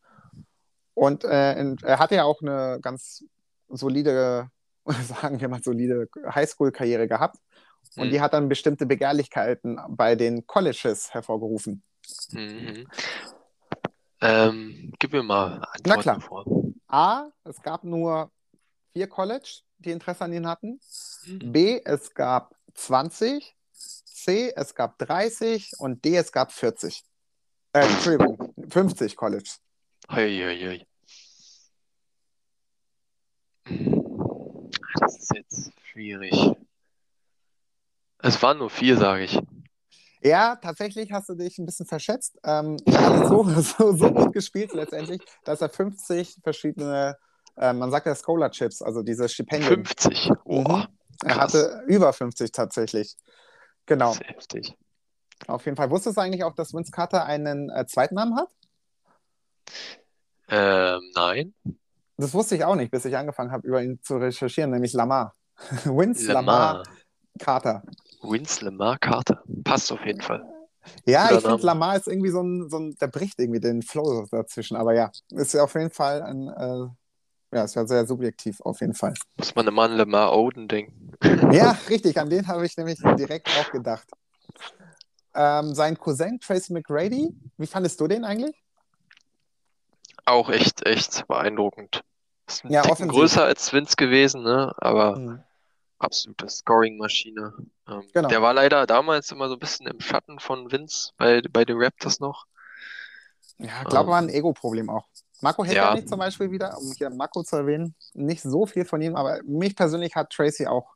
Und 0.94 1.24
äh, 1.24 1.54
er 1.84 2.00
hatte 2.00 2.16
ja 2.16 2.24
auch 2.26 2.42
eine 2.42 2.80
ganz 2.82 3.24
solide, 3.70 4.50
sagen 5.08 5.40
wir 5.40 5.48
mal, 5.48 5.64
solide 5.64 6.10
Highschool-Karriere 6.36 7.08
gehabt. 7.08 7.38
Und 7.96 8.08
Mhm. 8.08 8.12
die 8.12 8.22
hat 8.22 8.34
dann 8.34 8.50
bestimmte 8.50 8.86
Begehrlichkeiten 8.86 9.80
bei 9.90 10.16
den 10.16 10.46
Colleges 10.46 11.14
hervorgerufen. 11.14 11.82
Mhm. 12.32 12.88
Ähm, 14.22 14.94
gib 15.00 15.14
mir 15.14 15.24
mal 15.24 15.60
Na 15.60 15.68
Antworten 15.96 16.02
klar. 16.02 16.22
vor. 16.22 16.46
A, 16.88 17.30
es 17.46 17.62
gab 17.62 17.84
nur 17.84 18.32
vier 18.94 19.08
College, 19.08 19.62
die 19.80 19.92
Interesse 19.92 20.26
an 20.26 20.34
ihn 20.34 20.48
hatten. 20.48 20.80
Mhm. 21.26 21.52
B, 21.52 21.82
es 21.84 22.14
gab 22.14 22.56
20. 22.74 23.56
C, 23.74 24.54
es 24.56 24.76
gab 24.76 24.98
30. 25.00 25.72
Und 25.80 26.04
D, 26.06 26.16
es 26.16 26.32
gab 26.32 26.52
40. 26.52 27.04
Äh, 27.74 27.82
Entschuldigung, 27.82 28.54
50 28.70 29.16
College. 29.16 29.50
Hei, 30.10 30.30
hei. 30.30 30.86
Das 35.00 35.18
ist 35.18 35.32
jetzt 35.34 35.72
schwierig. 35.84 36.56
Es 38.20 38.42
waren 38.42 38.60
nur 38.60 38.70
vier, 38.70 38.98
sage 38.98 39.24
ich. 39.24 39.40
Ja, 40.24 40.56
tatsächlich 40.56 41.12
hast 41.12 41.30
du 41.30 41.36
dich 41.36 41.58
ein 41.58 41.66
bisschen 41.66 41.88
verschätzt. 41.88 42.38
Ähm, 42.44 42.78
er 42.86 43.02
hat 43.02 43.28
so, 43.28 43.44
so, 43.62 43.96
so 43.96 44.12
gut 44.12 44.34
gespielt 44.34 44.74
letztendlich, 44.74 45.22
dass 45.44 45.62
er 45.62 45.70
50 45.70 46.38
verschiedene, 46.44 47.18
äh, 47.58 47.74
man 47.74 47.90
sagt 47.90 48.06
ja 48.06 48.16
Scholarships, 48.16 48.82
also 48.82 49.02
diese 49.02 49.28
Stipendien. 49.28 49.86
50. 49.86 50.32
Boah, 50.46 50.88
Er 51.24 51.36
krass. 51.36 51.54
hatte 51.54 51.84
über 51.88 52.14
50 52.14 52.52
tatsächlich. 52.52 53.16
Genau. 53.86 54.16
heftig. 54.16 54.76
Auf 55.48 55.66
jeden 55.66 55.76
Fall. 55.76 55.90
Wusstest 55.90 56.18
du 56.18 56.22
eigentlich 56.22 56.44
auch, 56.44 56.54
dass 56.54 56.74
Vince 56.74 56.92
Carter 56.92 57.26
einen 57.26 57.70
äh, 57.70 57.86
Zweitnamen 57.88 58.36
hat? 58.36 58.50
Ähm, 60.50 61.02
nein. 61.16 61.54
Das 62.18 62.34
wusste 62.34 62.56
ich 62.56 62.64
auch 62.64 62.76
nicht, 62.76 62.92
bis 62.92 63.06
ich 63.06 63.18
angefangen 63.18 63.52
habe, 63.52 63.68
über 63.68 63.82
ihn 63.82 64.00
zu 64.04 64.18
recherchieren, 64.18 64.72
nämlich 64.72 64.94
Lamar. 64.94 65.36
Vince 65.86 66.32
Lamar 66.32 66.74
Lamar. 66.74 66.84
Carter. 67.40 67.84
Vince 68.22 68.66
Lamar 68.66 68.98
Carter. 69.00 69.44
Passt 69.64 69.92
auf 69.92 70.06
jeden 70.06 70.22
Fall. 70.22 70.44
Ja, 71.06 71.28
Cooler 71.28 71.38
ich 71.40 71.46
finde. 71.46 71.66
Lamar 71.66 71.96
ist 71.98 72.08
irgendwie 72.08 72.30
so 72.30 72.42
ein, 72.42 72.70
so 72.70 72.78
ein, 72.78 72.96
der 73.00 73.08
bricht 73.08 73.40
irgendwie 73.40 73.60
den 73.60 73.82
Flow 73.82 74.26
dazwischen. 74.30 74.76
Aber 74.78 74.94
ja, 74.94 75.12
ist 75.30 75.54
ja 75.54 75.64
auf 75.64 75.74
jeden 75.76 75.92
Fall 75.92 76.22
ein, 76.22 76.48
äh, 76.48 76.88
ja, 77.52 77.64
ist 77.64 77.76
ja 77.76 77.86
sehr 77.86 78.06
subjektiv, 78.06 78.62
auf 78.62 78.82
jeden 78.82 78.94
Fall. 78.94 79.14
Muss 79.38 79.56
man 79.56 79.68
immer 79.68 79.84
an 79.84 79.98
Lamar 79.98 80.36
Odin 80.38 80.68
denken. 80.68 81.12
Ja, 81.52 81.72
richtig, 81.90 82.18
an 82.20 82.30
den 82.30 82.48
habe 82.48 82.66
ich 82.66 82.76
nämlich 82.78 83.00
direkt 83.00 83.48
auch 83.56 83.72
gedacht. 83.72 84.08
Ähm, 85.34 85.74
sein 85.76 85.98
Cousin 85.98 86.40
Tracy 86.40 86.74
McGrady, 86.74 87.34
wie 87.58 87.68
fandest 87.68 88.00
du 88.02 88.08
den 88.08 88.26
eigentlich? 88.26 88.56
Auch 90.26 90.50
echt, 90.50 90.86
echt 90.86 91.28
beeindruckend. 91.28 92.04
Ist 92.48 92.66
ein 92.66 92.72
Ja, 92.72 92.82
Ticken 92.82 92.94
offensiv. 92.94 93.14
größer 93.16 93.44
als 93.44 93.72
Vince 93.74 93.96
gewesen, 93.96 94.44
ne? 94.44 94.74
Aber 94.78 95.18
Mhm. 95.18 95.44
absolute 96.00 96.50
Scoring-Maschine. 96.50 97.54
Ähm, 97.88 98.04
Genau. 98.14 98.30
Der 98.30 98.42
war 98.42 98.54
leider 98.54 98.86
damals 98.88 99.32
immer 99.32 99.48
so 99.48 99.56
ein 99.56 99.60
bisschen 99.60 99.88
im 99.88 100.00
Schatten 100.00 100.40
von 100.40 100.72
Vince 100.72 101.12
bei, 101.18 101.42
bei 101.50 101.66
den 101.66 101.78
Raptors 101.82 102.20
noch. 102.20 102.46
Ja, 103.58 103.84
ich 103.84 103.90
glaube, 103.90 104.10
war 104.10 104.22
ein 104.22 104.30
Ego-Problem 104.30 104.90
auch. 104.90 105.08
Marco 105.42 105.64
hätte 105.64 105.76
ja. 105.76 106.06
Zum 106.06 106.20
Beispiel 106.20 106.52
wieder, 106.52 106.78
um 106.78 106.92
hier 106.98 107.10
Marco 107.10 107.44
zu 107.44 107.56
erwähnen, 107.58 107.96
nicht 108.14 108.42
so 108.44 108.66
viel 108.66 108.86
von 108.86 109.02
ihm, 109.02 109.16
aber 109.16 109.42
mich 109.44 109.76
persönlich 109.76 110.16
hat 110.16 110.30
Tracy 110.32 110.68
auch 110.68 110.94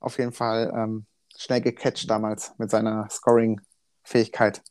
auf 0.00 0.18
jeden 0.18 0.32
Fall 0.32 0.72
ähm, 0.74 1.06
schnell 1.36 1.60
gecatcht 1.60 2.08
damals 2.10 2.52
mit 2.58 2.70
seiner 2.70 3.08
Scoring-Fähigkeit. 3.10 4.62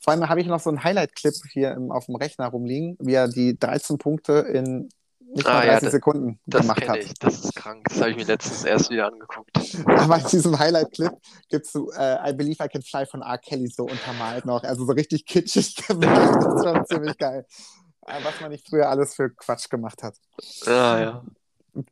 Vor 0.00 0.12
allem 0.12 0.28
habe 0.28 0.40
ich 0.40 0.46
noch 0.46 0.60
so 0.60 0.70
einen 0.70 0.82
Highlight-Clip 0.82 1.34
hier 1.52 1.72
im, 1.72 1.92
auf 1.92 2.06
dem 2.06 2.16
Rechner 2.16 2.48
rumliegen, 2.48 2.96
wie 3.00 3.14
er 3.14 3.28
die 3.28 3.58
13 3.58 3.98
Punkte 3.98 4.32
in 4.52 4.88
nicht 5.34 5.46
mal 5.46 5.52
Ah, 5.52 5.60
30 5.62 5.72
ja, 5.72 5.80
das- 5.80 5.92
Sekunden 5.92 6.40
Das 6.44 6.60
gemacht 6.62 6.88
hat. 6.88 6.96
ich. 6.98 7.14
Das 7.14 7.42
ist 7.44 7.54
krank. 7.54 7.86
Das 7.88 8.00
habe 8.00 8.10
ich 8.10 8.16
mir 8.16 8.24
letztens 8.26 8.64
erst 8.64 8.90
wieder 8.90 9.06
angeguckt. 9.06 9.50
Aber 9.86 10.18
in 10.18 10.26
diesem 10.26 10.58
Highlight-Clip 10.58 11.12
gibt 11.48 11.64
es 11.66 11.72
so, 11.72 11.90
äh, 11.92 12.30
I 12.30 12.34
Believe 12.34 12.62
I 12.62 12.68
Can 12.68 12.82
Fly 12.82 13.06
von 13.06 13.22
R. 13.22 13.38
Kelly 13.38 13.68
so 13.68 13.84
untermalt 13.84 14.44
noch. 14.44 14.62
Also 14.64 14.84
so 14.84 14.92
richtig 14.92 15.24
kitschig 15.24 15.74
gemacht. 15.86 16.34
Das 16.36 16.54
ist 16.56 16.64
schon 16.64 16.86
ziemlich 16.86 17.16
geil. 17.16 17.46
Äh, 18.06 18.24
Was 18.24 18.40
man 18.40 18.50
nicht 18.50 18.68
früher 18.68 18.88
alles 18.88 19.14
für 19.14 19.30
Quatsch 19.30 19.68
gemacht 19.70 20.02
hat. 20.02 20.16
Ah, 20.66 20.98
ja. 21.00 21.24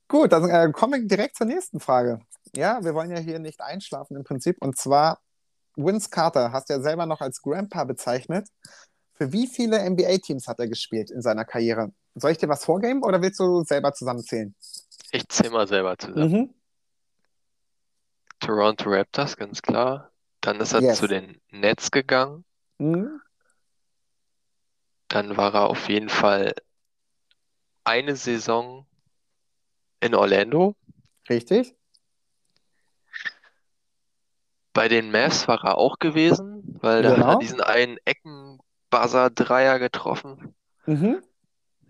Gut, 0.08 0.32
dann 0.32 0.48
äh, 0.50 0.70
kommen 0.72 1.02
wir 1.02 1.08
direkt 1.08 1.36
zur 1.36 1.46
nächsten 1.46 1.80
Frage. 1.80 2.20
Ja, 2.54 2.82
wir 2.82 2.94
wollen 2.94 3.10
ja 3.10 3.18
hier 3.18 3.38
nicht 3.38 3.60
einschlafen 3.60 4.16
im 4.16 4.24
Prinzip. 4.24 4.56
Und 4.60 4.76
zwar, 4.76 5.20
Vince 5.76 6.10
Carter 6.10 6.52
hast 6.52 6.68
du 6.68 6.74
ja 6.74 6.80
selber 6.80 7.06
noch 7.06 7.20
als 7.20 7.40
Grandpa 7.40 7.84
bezeichnet. 7.84 8.48
Für 9.14 9.32
wie 9.32 9.46
viele 9.46 9.88
NBA-Teams 9.88 10.48
hat 10.48 10.58
er 10.58 10.68
gespielt 10.68 11.10
in 11.10 11.22
seiner 11.22 11.44
Karriere? 11.44 11.92
Soll 12.14 12.32
ich 12.32 12.38
dir 12.38 12.48
was 12.48 12.64
vorgeben 12.64 13.02
oder 13.02 13.22
willst 13.22 13.38
du 13.38 13.62
selber 13.64 13.92
zusammenzählen? 13.92 14.54
Ich 15.12 15.28
zähle 15.28 15.50
mal 15.50 15.68
selber 15.68 15.96
zusammen. 15.96 16.32
Mhm. 16.32 16.54
Toronto 18.40 18.90
Raptors, 18.90 19.36
ganz 19.36 19.60
klar. 19.62 20.10
Dann 20.40 20.60
ist 20.60 20.72
er 20.72 20.80
Yes. 20.82 20.98
zu 20.98 21.06
den 21.06 21.40
Nets 21.50 21.90
gegangen. 21.90 22.44
Mhm. 22.78 23.20
Dann 25.10 25.36
war 25.36 25.52
er 25.54 25.68
auf 25.68 25.88
jeden 25.88 26.08
Fall 26.08 26.54
eine 27.82 28.14
Saison 28.14 28.86
in 30.00 30.14
Orlando. 30.14 30.76
Richtig? 31.28 31.74
Bei 34.72 34.86
den 34.86 35.10
Mavs 35.10 35.48
war 35.48 35.64
er 35.64 35.78
auch 35.78 35.98
gewesen, 35.98 36.62
weil 36.80 37.02
da 37.02 37.10
hat 37.10 37.18
er 37.18 37.24
Genau. 37.24 37.38
diesen 37.40 37.60
einen 37.60 37.98
Ecken-Buzzer-Dreier 38.04 39.80
getroffen. 39.80 40.54
Mhm. 40.86 41.22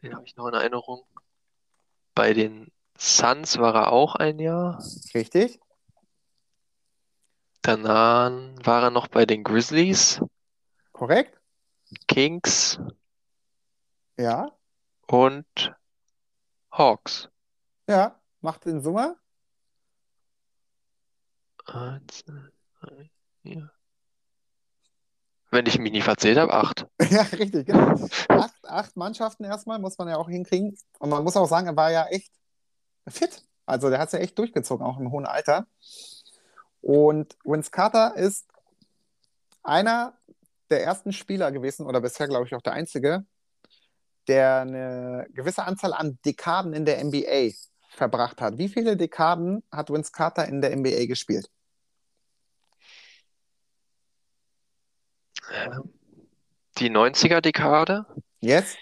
Den 0.03 0.15
habe 0.15 0.25
ich 0.25 0.35
noch 0.37 0.49
in 0.49 0.55
Erinnerung. 0.55 1.05
Bei 2.15 2.33
den 2.33 2.73
Suns 2.97 3.59
war 3.59 3.75
er 3.75 3.93
auch 3.93 4.15
ein 4.15 4.39
Jahr. 4.39 4.83
Richtig? 5.15 5.61
Danach 7.61 8.31
war 8.65 8.85
er 8.85 8.91
noch 8.91 9.09
bei 9.09 9.27
den 9.27 9.45
Grizzlies, 9.45 10.23
Korrekt? 10.93 11.39
Kings 12.09 12.81
Ja. 14.21 14.51
und 15.07 15.75
Hawks. 16.71 17.31
Ja. 17.89 18.21
Macht 18.43 18.67
in 18.67 18.83
Summe? 18.83 19.17
Eins, 21.65 22.23
drei, 22.25 23.11
vier. 23.43 23.71
Wenn 25.51 25.67
ich 25.67 25.79
mich 25.79 25.93
nie 25.93 26.03
verzählt 26.03 26.37
habe, 26.39 26.53
acht. 26.53 26.87
Ja, 27.11 27.23
richtig, 27.23 27.67
genau. 27.67 27.95
Acht, 28.29 28.55
acht 28.65 28.97
Mannschaften 28.97 29.45
erstmal 29.45 29.79
muss 29.79 29.97
man 29.97 30.09
ja 30.09 30.17
auch 30.17 30.29
hinkriegen. 30.29 30.77
Und 30.99 31.09
man 31.09 31.25
muss 31.25 31.37
auch 31.37 31.49
sagen, 31.49 31.67
er 31.67 31.77
war 31.77 31.91
ja 31.91 32.07
echt 32.07 32.33
fit. 33.09 33.43
Also 33.65 33.89
der 33.89 34.01
hat 34.01 34.09
es 34.09 34.13
ja 34.13 34.19
echt 34.19 34.39
durchgezogen, 34.39 34.85
auch 34.85 34.99
im 34.99 35.11
hohen 35.11 35.27
Alter. 35.27 35.67
Und 36.83 37.37
Vince 37.45 37.71
Carter 37.71 38.17
ist 38.17 38.47
einer 39.63 40.15
der 40.71 40.85
ersten 40.85 41.13
Spieler 41.13 41.53
gewesen, 41.53 41.87
oder 41.87 42.01
bisher 42.01 42.29
glaube 42.29 42.47
ich 42.47 42.55
auch 42.55 42.63
der 42.63 42.75
einzige, 42.75 43.25
der 44.29 44.61
eine 44.61 45.27
gewisse 45.33 45.65
Anzahl 45.65 45.93
an 45.93 46.19
Dekaden 46.25 46.73
in 46.73 46.85
der 46.85 47.03
NBA 47.05 47.51
verbracht 47.91 48.41
hat. 48.41 48.59
Wie 48.59 48.69
viele 48.69 48.97
Dekaden 48.97 49.63
hat 49.73 49.91
Vince 49.91 50.13
Carter 50.13 50.47
in 50.47 50.61
der 50.61 50.73
NBA 50.77 51.07
gespielt? 51.07 51.51
Die 56.79 56.91
90er-Dekade, 56.91 58.07
Yes? 58.41 58.77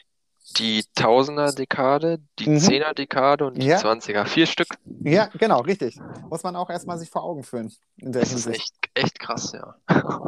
die 0.59 0.85
Tausender-Dekade, 0.95 2.19
die 2.39 2.49
Mhm. 2.51 2.59
10er-Dekade 2.59 3.47
und 3.47 3.55
die 3.59 3.67
Ja. 3.67 3.79
20er. 3.79 4.27
Vier 4.27 4.47
Stück. 4.47 4.69
Ja, 5.03 5.27
genau, 5.27 5.61
richtig. 5.61 5.99
Muss 6.31 6.43
man 6.43 6.57
auch 6.57 6.71
erstmal 6.71 6.99
sich 6.99 7.11
vor 7.11 7.23
Augen 7.25 7.43
führen 7.43 7.73
in 7.97 8.13
der 8.13 8.23
Das 8.23 8.33
ist 8.33 8.45
Hinsicht. 8.45 8.73
echt, 8.95 9.07
echt 9.07 9.19
krass, 9.19 9.53
ja. 9.53 9.75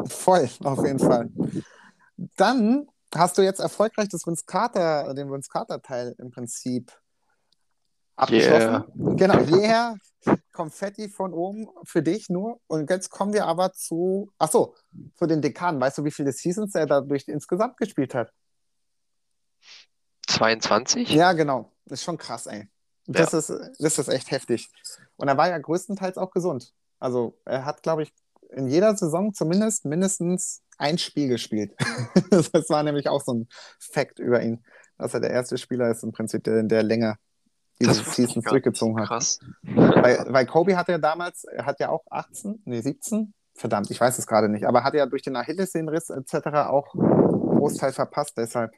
Voll, 0.08 0.48
auf 0.64 0.84
jeden 0.84 0.98
Fall. 0.98 1.30
Dann 2.36 2.86
hast 3.14 3.38
du 3.38 3.42
jetzt 3.42 3.60
erfolgreich 3.60 4.08
das 4.08 4.26
Vince 4.26 4.44
Carter, 4.46 5.14
den 5.14 5.30
Vince 5.30 5.48
Carter-Teil 5.50 6.14
im 6.18 6.30
Prinzip 6.30 6.92
abgeschlossen. 8.16 9.16
Genau, 9.16 9.40
yeah. 9.56 9.96
Konfetti 10.52 11.08
von 11.08 11.32
oben 11.32 11.68
für 11.84 12.02
dich 12.02 12.28
nur. 12.28 12.60
Und 12.66 12.90
jetzt 12.90 13.10
kommen 13.10 13.32
wir 13.32 13.46
aber 13.46 13.72
zu, 13.72 14.30
ach 14.38 14.50
so, 14.50 14.74
zu 15.14 15.26
den 15.26 15.40
Dekaden. 15.40 15.80
Weißt 15.80 15.98
du, 15.98 16.04
wie 16.04 16.10
viele 16.10 16.32
Seasons 16.32 16.74
er 16.74 16.86
dadurch 16.86 17.26
insgesamt 17.28 17.76
gespielt 17.78 18.14
hat? 18.14 18.32
22? 20.28 21.10
Ja, 21.10 21.32
genau. 21.32 21.72
Ist 21.86 22.04
schon 22.04 22.18
krass, 22.18 22.46
ey. 22.46 22.68
Das, 23.06 23.32
ist, 23.32 23.50
das 23.78 23.98
ist 23.98 24.08
echt 24.08 24.30
heftig. 24.30 24.70
Und 25.16 25.28
er 25.28 25.36
war 25.36 25.48
ja 25.48 25.58
größtenteils 25.58 26.18
auch 26.18 26.30
gesund. 26.30 26.72
Also 26.98 27.38
er 27.44 27.64
hat, 27.64 27.82
glaube 27.82 28.02
ich, 28.02 28.12
in 28.52 28.68
jeder 28.68 28.96
Saison 28.96 29.32
zumindest 29.32 29.84
mindestens 29.84 30.62
ein 30.78 30.98
Spiel 30.98 31.28
gespielt. 31.28 31.72
das 32.30 32.70
war 32.70 32.82
nämlich 32.82 33.08
auch 33.08 33.22
so 33.22 33.34
ein 33.34 33.48
Fact 33.78 34.18
über 34.18 34.42
ihn, 34.42 34.64
dass 34.98 35.14
er 35.14 35.20
der 35.20 35.30
erste 35.30 35.58
Spieler 35.58 35.90
ist 35.90 36.02
im 36.02 36.12
Prinzip, 36.12 36.44
der, 36.44 36.62
der 36.62 36.82
länger 36.82 37.16
diese 37.80 38.02
nicht. 38.02 38.50
durchgezogen 38.50 39.00
hat. 39.00 39.08
Krass. 39.08 39.38
Weil, 39.62 40.26
weil 40.28 40.46
Kobe 40.46 40.76
hatte 40.76 40.92
ja 40.92 40.98
damals, 40.98 41.44
er 41.44 41.64
hat 41.64 41.80
ja 41.80 41.88
auch 41.88 42.04
18, 42.10 42.62
nee 42.64 42.80
17, 42.80 43.32
verdammt, 43.54 43.90
ich 43.90 44.00
weiß 44.00 44.18
es 44.18 44.26
gerade 44.26 44.48
nicht, 44.48 44.66
aber 44.66 44.84
hat 44.84 44.94
ja 44.94 45.06
durch 45.06 45.22
den 45.22 45.36
Achillessehnenriss 45.36 46.10
etc. 46.10 46.34
auch 46.68 46.94
einen 46.94 47.58
Großteil 47.58 47.92
verpasst, 47.92 48.36
deshalb. 48.36 48.72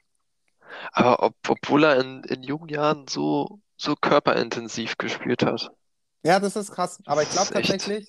Aber 0.93 1.23
ob, 1.23 1.35
obwohl 1.49 1.85
er 1.85 2.01
in, 2.01 2.23
in 2.25 2.43
jungen 2.43 2.69
Jahren 2.69 3.07
so, 3.09 3.61
so 3.77 3.95
körperintensiv 3.95 4.97
gespielt 4.97 5.45
hat. 5.45 5.71
Ja, 6.25 6.39
das 6.39 6.57
ist 6.57 6.71
krass. 6.71 7.01
Aber 7.05 7.23
ich 7.23 7.31
glaube 7.31 7.49
ist 7.49 7.57
echt- 7.57 7.71
tatsächlich, 7.71 8.09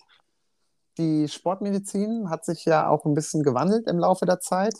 die 0.98 1.28
Sportmedizin 1.28 2.30
hat 2.30 2.46
sich 2.46 2.66
ja 2.66 2.88
auch 2.88 3.06
ein 3.06 3.14
bisschen 3.14 3.44
gewandelt 3.44 3.88
im 3.88 4.00
Laufe 4.00 4.26
der 4.26 4.40
Zeit. 4.40 4.76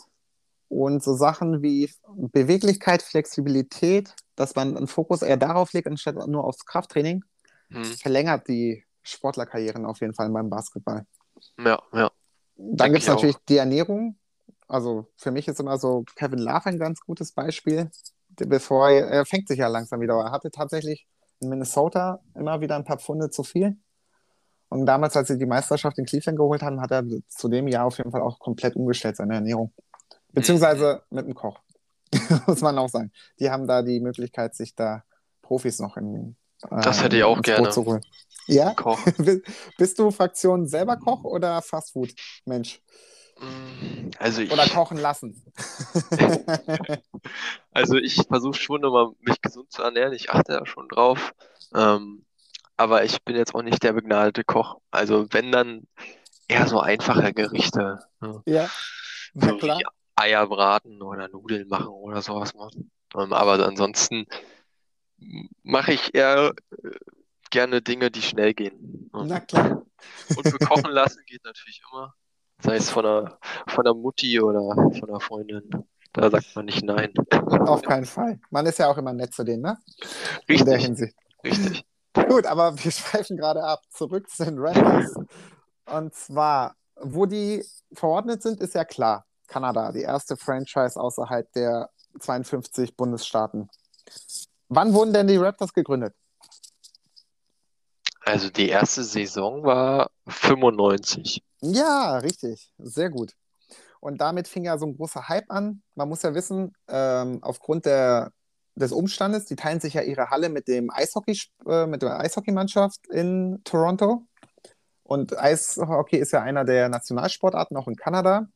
Und 0.68 1.02
so 1.02 1.14
Sachen 1.14 1.62
wie 1.62 1.90
Beweglichkeit, 2.16 3.02
Flexibilität, 3.02 4.14
dass 4.34 4.54
man 4.56 4.76
einen 4.76 4.88
Fokus 4.88 5.22
eher 5.22 5.36
darauf 5.36 5.72
legt, 5.72 5.86
anstatt 5.86 6.16
nur 6.26 6.44
aufs 6.44 6.64
Krafttraining, 6.66 7.24
Hm. 7.70 7.84
verlängert 7.84 8.48
die 8.48 8.84
Sportlerkarrieren 9.02 9.86
auf 9.86 10.00
jeden 10.00 10.14
Fall 10.14 10.30
beim 10.30 10.50
Basketball. 10.50 11.06
Ja, 11.58 11.82
ja. 11.92 12.10
Dann 12.56 12.92
gibt 12.92 13.02
es 13.02 13.04
ich 13.04 13.10
auch. 13.10 13.14
natürlich 13.14 13.36
die 13.48 13.56
Ernährung. 13.56 14.18
Also 14.68 15.06
für 15.16 15.30
mich 15.30 15.48
ist 15.48 15.60
immer 15.60 15.78
so 15.78 16.04
Kevin 16.16 16.38
Love 16.38 16.66
ein 16.66 16.78
ganz 16.78 17.00
gutes 17.00 17.32
Beispiel. 17.32 17.90
Bevor 18.28 18.88
er, 18.90 19.06
er 19.08 19.26
fängt 19.26 19.48
sich 19.48 19.58
ja 19.58 19.68
langsam 19.68 20.00
wieder. 20.00 20.14
Er 20.14 20.32
hatte 20.32 20.50
tatsächlich 20.50 21.06
in 21.40 21.48
Minnesota 21.48 22.20
immer 22.34 22.60
wieder 22.60 22.76
ein 22.76 22.84
paar 22.84 22.98
Pfunde 22.98 23.30
zu 23.30 23.44
viel. 23.44 23.76
Und 24.74 24.86
damals, 24.86 25.16
als 25.16 25.28
sie 25.28 25.38
die 25.38 25.46
Meisterschaft 25.46 25.98
in 25.98 26.04
Cleveland 26.04 26.36
geholt 26.36 26.60
haben, 26.60 26.80
hat 26.80 26.90
er 26.90 27.04
zu 27.28 27.48
dem 27.48 27.68
Jahr 27.68 27.86
auf 27.86 27.98
jeden 27.98 28.10
Fall 28.10 28.22
auch 28.22 28.40
komplett 28.40 28.74
umgestellt, 28.74 29.14
seine 29.14 29.34
Ernährung. 29.34 29.72
Beziehungsweise 30.32 31.02
mit 31.10 31.26
dem 31.26 31.34
Koch, 31.34 31.60
muss 32.48 32.60
man 32.60 32.76
auch 32.78 32.88
sagen. 32.88 33.12
Die 33.38 33.48
haben 33.50 33.68
da 33.68 33.82
die 33.82 34.00
Möglichkeit, 34.00 34.56
sich 34.56 34.74
da 34.74 35.04
Profis 35.42 35.78
noch 35.78 35.96
in, 35.96 36.34
äh, 36.64 36.82
Das 36.82 37.04
hätte 37.04 37.16
ich 37.16 37.22
auch 37.22 37.40
gerne. 37.40 37.70
Zu 37.70 37.84
holen. 37.84 38.00
Ja? 38.48 38.74
Koch. 38.74 38.98
Bist 39.78 40.00
du 40.00 40.10
Fraktion 40.10 40.66
selber 40.66 40.96
Koch 40.96 41.22
oder 41.22 41.62
Fastfood? 41.62 42.12
Mensch. 42.44 42.82
Mm, 43.38 44.10
Also 44.18 44.42
ich, 44.42 44.50
Oder 44.50 44.66
kochen 44.66 44.98
lassen. 44.98 45.40
also 47.70 47.94
ich 47.94 48.26
versuche 48.26 48.58
schon 48.58 48.82
immer, 48.82 49.12
mich 49.20 49.40
gesund 49.40 49.70
zu 49.70 49.82
ernähren. 49.82 50.14
Ich 50.14 50.30
achte 50.30 50.52
da 50.52 50.66
schon 50.66 50.88
drauf. 50.88 51.32
Ähm, 51.76 52.24
aber 52.76 53.04
ich 53.04 53.22
bin 53.24 53.36
jetzt 53.36 53.54
auch 53.54 53.62
nicht 53.62 53.82
der 53.82 53.92
begnadete 53.92 54.44
Koch. 54.44 54.78
Also 54.90 55.26
wenn 55.30 55.52
dann 55.52 55.86
eher 56.48 56.66
so 56.68 56.80
einfache 56.80 57.32
Gerichte. 57.34 58.00
Ne? 58.20 58.44
ja, 58.46 58.68
na 59.34 59.50
So 59.50 59.58
klar. 59.58 59.84
Eier 60.16 60.46
braten 60.46 61.02
oder 61.02 61.28
Nudeln 61.28 61.68
machen 61.68 61.88
oder 61.88 62.22
sowas 62.22 62.54
machen. 62.54 62.90
Ähm, 63.16 63.32
aber 63.32 63.66
ansonsten 63.66 64.26
mache 65.62 65.92
ich 65.92 66.14
eher 66.14 66.52
äh, 66.82 66.90
gerne 67.50 67.82
Dinge, 67.82 68.10
die 68.10 68.22
schnell 68.22 68.54
gehen. 68.54 69.10
Ne? 69.12 69.28
Na 69.28 69.40
klar. 69.40 69.84
Und 70.32 70.48
für 70.48 70.58
Kochen 70.60 70.90
lassen 70.90 71.22
geht 71.26 71.44
natürlich 71.44 71.82
immer. 71.92 72.14
Sei 72.62 72.76
es 72.76 72.90
von 72.90 73.04
der, 73.04 73.38
von 73.68 73.84
der 73.84 73.94
Mutti 73.94 74.40
oder 74.40 74.60
von 74.98 75.08
der 75.08 75.20
Freundin. 75.20 75.68
Da 76.12 76.30
sagt 76.30 76.54
man 76.54 76.66
nicht 76.66 76.84
nein. 76.84 77.12
Auf 77.66 77.82
keinen 77.82 78.04
Fall. 78.06 78.40
Man 78.50 78.66
ist 78.66 78.78
ja 78.78 78.88
auch 78.88 78.98
immer 78.98 79.12
nett 79.12 79.34
zu 79.34 79.44
denen, 79.44 79.62
ne? 79.62 79.78
In 80.48 80.64
der 80.64 80.78
Richtig, 80.78 80.78
Hinsicht. 80.78 81.16
richtig. 81.44 81.84
Gut, 82.14 82.46
aber 82.46 82.76
wir 82.82 82.90
schweifen 82.90 83.36
gerade 83.36 83.62
ab. 83.62 83.82
Zurück 83.90 84.28
zu 84.30 84.44
den 84.44 84.58
Raptors. 84.58 85.14
Und 85.86 86.14
zwar, 86.14 86.76
wo 86.96 87.26
die 87.26 87.64
verordnet 87.92 88.42
sind, 88.42 88.60
ist 88.60 88.74
ja 88.74 88.84
klar. 88.84 89.26
Kanada, 89.46 89.92
die 89.92 90.02
erste 90.02 90.36
Franchise 90.36 90.98
außerhalb 90.98 91.52
der 91.52 91.90
52 92.18 92.96
Bundesstaaten. 92.96 93.68
Wann 94.68 94.94
wurden 94.94 95.12
denn 95.12 95.26
die 95.26 95.36
Raptors 95.36 95.72
gegründet? 95.72 96.14
Also 98.24 98.48
die 98.48 98.68
erste 98.68 99.04
Saison 99.04 99.64
war 99.64 100.10
95. 100.26 101.42
Ja, 101.60 102.16
richtig. 102.18 102.72
Sehr 102.78 103.10
gut. 103.10 103.32
Und 104.00 104.20
damit 104.20 104.48
fing 104.48 104.64
ja 104.64 104.78
so 104.78 104.86
ein 104.86 104.96
großer 104.96 105.28
Hype 105.28 105.50
an. 105.50 105.82
Man 105.94 106.08
muss 106.08 106.22
ja 106.22 106.34
wissen, 106.34 106.74
ähm, 106.88 107.38
aufgrund 107.42 107.84
der, 107.86 108.32
des 108.74 108.92
Umstandes, 108.92 109.44
die 109.46 109.56
teilen 109.56 109.80
sich 109.80 109.94
ja 109.94 110.02
ihre 110.02 110.30
Halle 110.30 110.48
mit 110.48 110.68
dem 110.68 110.90
Eishockey, 110.90 111.38
äh, 111.66 111.86
mit 111.86 112.02
der 112.02 112.18
Eishockeymannschaft 112.18 113.06
in 113.08 113.60
Toronto. 113.64 114.26
Und 115.02 115.38
Eishockey 115.38 116.16
ist 116.16 116.32
ja 116.32 116.42
einer 116.42 116.64
der 116.64 116.88
Nationalsportarten, 116.88 117.76
auch 117.76 117.88
in 117.88 117.96
Kanada. 117.96 118.48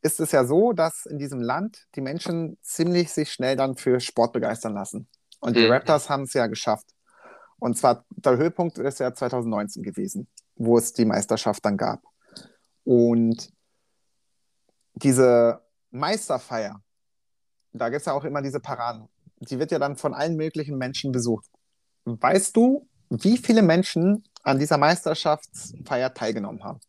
Ist 0.00 0.20
es 0.20 0.32
ja 0.32 0.44
so, 0.44 0.72
dass 0.72 1.06
in 1.06 1.18
diesem 1.18 1.40
Land 1.40 1.86
die 1.96 2.00
Menschen 2.00 2.56
ziemlich 2.62 3.12
sich 3.12 3.32
schnell 3.32 3.56
dann 3.56 3.76
für 3.76 4.00
Sport 4.00 4.32
begeistern 4.32 4.74
lassen. 4.74 5.08
Und 5.40 5.56
die 5.56 5.66
Mhm. 5.66 5.72
Raptors 5.72 6.08
haben 6.08 6.22
es 6.22 6.32
ja 6.32 6.46
geschafft. 6.46 6.86
Und 7.58 7.76
zwar 7.76 8.04
der 8.10 8.36
Höhepunkt 8.36 8.78
ist 8.78 9.00
ja 9.00 9.12
2019 9.12 9.82
gewesen, 9.82 10.28
wo 10.54 10.78
es 10.78 10.92
die 10.92 11.04
Meisterschaft 11.04 11.64
dann 11.64 11.76
gab. 11.76 12.02
Und 12.84 13.52
diese 14.94 15.60
Meisterfeier, 15.90 16.80
da 17.72 17.88
gibt 17.88 18.00
es 18.00 18.06
ja 18.06 18.12
auch 18.12 18.24
immer 18.24 18.40
diese 18.42 18.60
Paraden. 18.60 19.08
Die 19.40 19.58
wird 19.58 19.70
ja 19.70 19.78
dann 19.78 19.96
von 19.96 20.14
allen 20.14 20.36
möglichen 20.36 20.78
Menschen 20.78 21.12
besucht. 21.12 21.46
Weißt 22.04 22.56
du, 22.56 22.88
wie 23.10 23.38
viele 23.38 23.62
Menschen 23.62 24.24
an 24.42 24.58
dieser 24.58 24.78
Meisterschaftsfeier 24.78 26.14
teilgenommen 26.14 26.64
haben? 26.64 26.80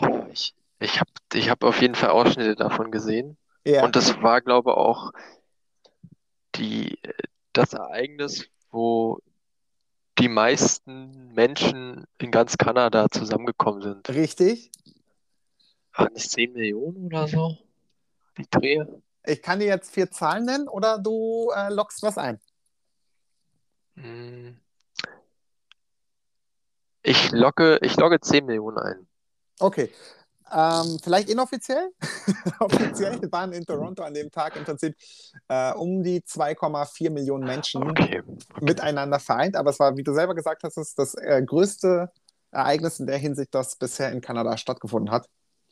Oh, 0.00 0.26
ich 0.32 0.54
ich 0.78 1.00
habe 1.00 1.10
ich 1.32 1.50
hab 1.50 1.64
auf 1.64 1.80
jeden 1.80 1.94
Fall 1.94 2.10
Ausschnitte 2.10 2.54
davon 2.54 2.90
gesehen. 2.90 3.36
Ja. 3.64 3.84
Und 3.84 3.96
das 3.96 4.20
war, 4.22 4.40
glaube 4.40 4.70
ich, 4.70 4.76
auch 4.76 5.12
die, 6.54 6.98
das 7.52 7.72
Ereignis, 7.72 8.48
wo 8.70 9.18
die 10.18 10.28
meisten 10.28 11.32
Menschen 11.34 12.06
in 12.18 12.30
ganz 12.30 12.56
Kanada 12.56 13.08
zusammengekommen 13.10 13.82
sind. 13.82 14.08
Richtig. 14.08 14.70
Waren 15.94 16.12
es 16.14 16.28
10 16.28 16.52
Millionen 16.52 17.06
oder 17.06 17.26
so? 17.26 17.58
Die 18.38 18.46
Drehe? 18.50 19.02
Ich 19.26 19.42
kann 19.42 19.58
dir 19.58 19.66
jetzt 19.66 19.92
vier 19.92 20.10
Zahlen 20.10 20.44
nennen 20.44 20.68
oder 20.68 20.98
du 20.98 21.50
äh, 21.54 21.72
lockst 21.72 22.02
was 22.02 22.16
ein. 22.16 22.40
Hm. 23.94 24.60
Ich 27.02 27.30
logge, 27.32 27.78
ich 27.82 27.96
logge 27.96 28.20
10 28.20 28.46
Millionen 28.46 28.78
ein. 28.78 29.08
Okay. 29.58 29.92
Ähm, 30.52 30.98
vielleicht 31.02 31.28
inoffiziell? 31.28 31.90
Offiziell 32.60 33.20
waren 33.32 33.52
in 33.52 33.64
Toronto 33.64 34.04
an 34.04 34.14
dem 34.14 34.30
Tag 34.30 34.54
im 34.56 34.64
Prinzip 34.64 34.96
äh, 35.48 35.72
um 35.72 36.04
die 36.04 36.20
2,4 36.20 37.10
Millionen 37.10 37.44
Menschen 37.44 37.82
Okay. 37.82 38.22
miteinander 38.60 39.18
vereint. 39.18 39.56
Aber 39.56 39.70
es 39.70 39.80
war, 39.80 39.96
wie 39.96 40.04
du 40.04 40.14
selber 40.14 40.34
gesagt 40.34 40.62
hast, 40.62 40.76
ist 40.76 40.98
das 40.98 41.14
äh, 41.14 41.42
größte 41.44 42.12
Ereignis 42.52 43.00
in 43.00 43.06
der 43.06 43.18
Hinsicht, 43.18 43.54
das 43.54 43.76
bisher 43.76 44.12
in 44.12 44.20
Kanada 44.20 44.56
stattgefunden 44.56 45.10
hat. 45.10 45.28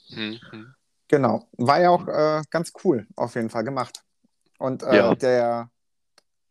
Hm, 0.09 0.41
hm. 0.51 0.75
Genau. 1.09 1.47
War 1.59 1.81
ja 1.81 1.91
auch 1.91 2.07
äh, 2.09 2.43
ganz 2.51 2.73
cool 2.85 3.07
auf 3.17 3.35
jeden 3.35 3.51
Fall 3.51 3.65
gemacht. 3.65 4.03
Und 4.59 4.83
äh, 4.83 4.97
Ja. 4.97 5.15
der, 5.15 5.71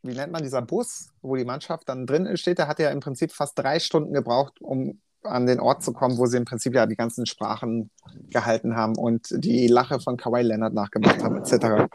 wie 0.04 0.14
nennt 0.14 0.32
man 0.32 0.44
dieser 0.44 0.62
Bus, 0.62 1.10
wo 1.22 1.36
die 1.36 1.46
Mannschaft 1.46 1.90
dann 1.90 2.06
drin 2.06 2.36
steht, 2.38 2.60
der 2.60 2.68
hat 2.68 2.80
ja 2.80 2.92
im 2.92 3.00
Prinzip 3.00 3.32
fast 3.32 3.58
drei 3.58 3.80
Stunden 3.80 4.14
gebraucht, 4.14 4.62
um 4.62 5.02
an 5.24 5.46
den 5.46 5.62
Ort 5.62 5.84
zu 5.84 5.94
kommen, 5.94 6.18
wo 6.18 6.26
sie 6.26 6.36
im 6.38 6.44
Prinzip 6.46 6.76
ja 6.76 6.86
die 6.86 6.98
ganzen 6.98 7.26
Sprachen 7.26 7.90
gehalten 8.30 8.76
haben 8.76 8.98
und 8.98 9.28
die 9.32 9.68
Lache 9.68 10.00
von 10.02 10.18
Kawhi 10.18 10.42
Leonard 10.42 10.74
nachgemacht 10.74 11.24
haben, 11.24 11.38
etc. 11.38 11.88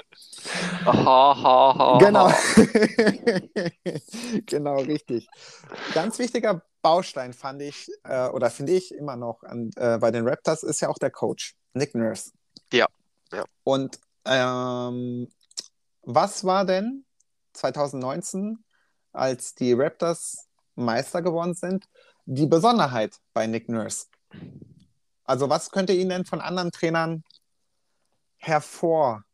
Aha, 0.84 1.42
ha, 1.42 1.74
ha, 1.78 1.98
Genau. 1.98 2.28
genau, 4.46 4.78
richtig. 4.80 5.28
Ganz 5.92 6.18
wichtiger 6.18 6.62
Baustein 6.80 7.32
fand 7.32 7.62
ich, 7.62 7.88
äh, 8.04 8.28
oder 8.28 8.50
finde 8.50 8.72
ich 8.72 8.94
immer 8.94 9.16
noch 9.16 9.42
an, 9.42 9.70
äh, 9.76 9.98
bei 9.98 10.10
den 10.10 10.26
Raptors, 10.26 10.62
ist 10.62 10.80
ja 10.80 10.88
auch 10.88 10.98
der 10.98 11.10
Coach, 11.10 11.56
Nick 11.74 11.94
Nurse. 11.94 12.30
Ja, 12.72 12.86
ja. 13.32 13.44
Und 13.64 13.98
ähm, 14.24 15.28
was 16.02 16.44
war 16.44 16.64
denn 16.64 17.04
2019, 17.54 18.64
als 19.12 19.54
die 19.54 19.72
Raptors 19.72 20.48
Meister 20.74 21.22
geworden 21.22 21.54
sind, 21.54 21.88
die 22.26 22.46
Besonderheit 22.46 23.16
bei 23.32 23.46
Nick 23.46 23.68
Nurse? 23.68 24.06
Also 25.24 25.48
was 25.50 25.70
könnte 25.70 25.92
ihn 25.92 26.08
denn 26.08 26.24
von 26.24 26.40
anderen 26.40 26.70
Trainern 26.72 27.24
hervorstellen? 28.38 29.24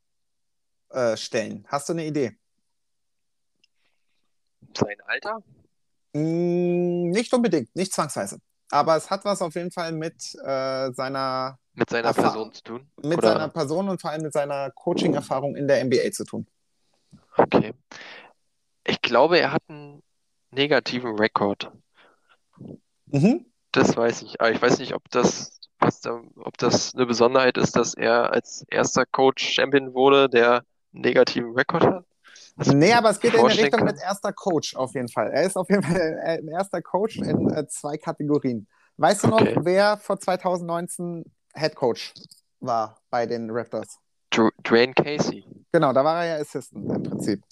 Hast 1.68 1.88
du 1.88 1.92
eine 1.92 2.06
Idee? 2.06 2.36
Sein 4.76 4.96
Alter? 5.06 5.38
Mm, 6.14 7.10
Nicht 7.10 7.32
unbedingt, 7.32 7.74
nicht 7.76 7.92
zwangsweise. 7.92 8.38
Aber 8.74 8.96
es 8.96 9.08
hat 9.08 9.24
was 9.24 9.40
auf 9.40 9.54
jeden 9.54 9.70
Fall 9.70 9.92
mit 9.92 10.34
äh, 10.44 10.90
seiner, 10.92 11.58
Mit 11.74 11.90
seiner 11.90 12.08
Erfahrung. 12.08 12.50
Person 12.50 12.52
zu 12.52 12.62
tun? 12.64 12.90
mit 13.02 13.18
Oder- 13.18 13.28
seiner 13.28 13.48
Person 13.48 13.88
und 13.88 14.00
vor 14.00 14.10
allem 14.10 14.22
mit 14.22 14.32
seiner 14.32 14.70
Coaching-Erfahrung 14.72 15.54
in 15.54 15.68
der 15.68 15.80
NBA 15.84 16.10
zu 16.10 16.24
tun. 16.24 16.46
Okay. 17.36 17.72
Ich 18.84 19.00
glaube, 19.00 19.38
er 19.38 19.52
hat 19.52 19.62
einen 19.68 20.02
negativen 20.50 21.16
Rekord. 21.16 21.70
Mhm. 23.06 23.46
Das 23.70 23.96
weiß 23.96 24.22
ich. 24.22 24.40
Aber 24.40 24.50
ich 24.50 24.60
weiß 24.60 24.78
nicht, 24.78 24.94
ob 24.94 25.08
das, 25.10 25.60
was 25.78 26.00
da, 26.00 26.20
ob 26.36 26.58
das 26.58 26.94
eine 26.96 27.06
Besonderheit 27.06 27.56
ist, 27.58 27.76
dass 27.76 27.94
er 27.94 28.32
als 28.32 28.64
erster 28.68 29.06
Coach 29.06 29.48
Champion 29.54 29.94
wurde, 29.94 30.28
der 30.28 30.64
einen 30.92 31.02
negativen 31.02 31.52
Rekord 31.54 31.84
hat. 31.84 32.04
Nee, 32.56 32.92
aber 32.92 33.10
es 33.10 33.18
geht 33.20 33.32
in 33.32 33.36
die 33.36 33.40
vorstellen 33.40 33.66
Richtung 33.72 33.84
mit 33.84 34.00
erster 34.00 34.32
Coach 34.32 34.76
auf 34.76 34.94
jeden 34.94 35.08
Fall. 35.08 35.30
Er 35.32 35.42
ist 35.44 35.56
auf 35.56 35.68
jeden 35.68 35.82
Fall 35.82 36.18
äh, 36.24 36.38
ein 36.38 36.48
erster 36.48 36.80
Coach 36.82 37.16
in 37.16 37.50
äh, 37.50 37.66
zwei 37.66 37.96
Kategorien. 37.96 38.68
Weißt 38.96 39.24
du 39.24 39.28
noch, 39.28 39.40
Okay. 39.40 39.56
wer 39.60 39.96
vor 39.96 40.20
2019 40.20 41.24
Head 41.54 41.74
Coach 41.74 42.14
war 42.60 43.00
bei 43.10 43.26
den 43.26 43.50
Raptors? 43.50 43.98
Dwayne 44.30 44.94
Casey. 44.94 45.44
Genau, 45.72 45.92
da 45.92 46.04
war 46.04 46.24
er 46.24 46.36
ja 46.36 46.42
Assistant 46.42 46.90
im 46.90 47.02
Prinzip. 47.02 47.42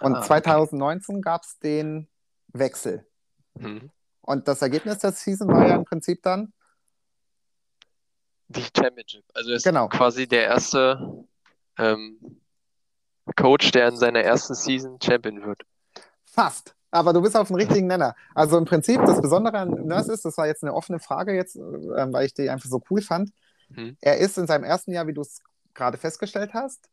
Und 0.00 0.14
Ah, 0.14 0.18
okay. 0.18 0.26
2019 0.28 1.20
gab 1.22 1.42
es 1.42 1.58
den 1.58 2.08
Wechsel. 2.52 3.06
Mhm. 3.54 3.90
Und 4.22 4.46
das 4.48 4.62
Ergebnis 4.62 4.98
der 4.98 5.12
Season 5.12 5.48
war 5.48 5.66
ja 5.66 5.74
im 5.76 5.84
Prinzip 5.84 6.22
dann, 6.22 6.52
Die 8.48 8.64
Championship. 8.74 9.24
Also 9.34 9.50
er 9.50 9.56
ist 9.56 9.64
Genau. 9.64 9.88
quasi 9.88 10.26
der 10.26 10.44
erste 10.44 11.26
ähm, 11.78 12.40
Coach, 13.36 13.70
der 13.72 13.88
in 13.88 13.96
seiner 13.96 14.20
ersten 14.20 14.54
Season 14.54 14.98
Champion 15.02 15.44
wird. 15.44 15.62
Fast. 16.24 16.74
Aber 16.90 17.12
du 17.12 17.20
bist 17.20 17.36
auf 17.36 17.48
dem 17.48 17.56
richtigen 17.56 17.86
Nenner. 17.86 18.14
Also 18.34 18.56
im 18.56 18.64
Prinzip, 18.64 19.00
das 19.04 19.20
Besondere 19.20 19.58
an 19.58 19.70
Nurse 19.86 20.12
ist, 20.12 20.24
das 20.24 20.38
war 20.38 20.46
jetzt 20.46 20.62
eine 20.62 20.72
offene 20.72 20.98
Frage 20.98 21.34
jetzt, 21.34 21.56
ähm, 21.56 22.12
weil 22.12 22.26
ich 22.26 22.34
die 22.34 22.48
einfach 22.48 22.68
so 22.68 22.80
cool 22.90 23.02
fand. 23.02 23.30
Hm. 23.74 23.96
Er 24.00 24.18
ist 24.18 24.38
in 24.38 24.46
seinem 24.46 24.64
ersten 24.64 24.92
Jahr, 24.92 25.06
wie 25.06 25.12
du 25.12 25.20
es 25.20 25.40
gerade 25.74 25.98
festgestellt 25.98 26.54
hast, 26.54 26.88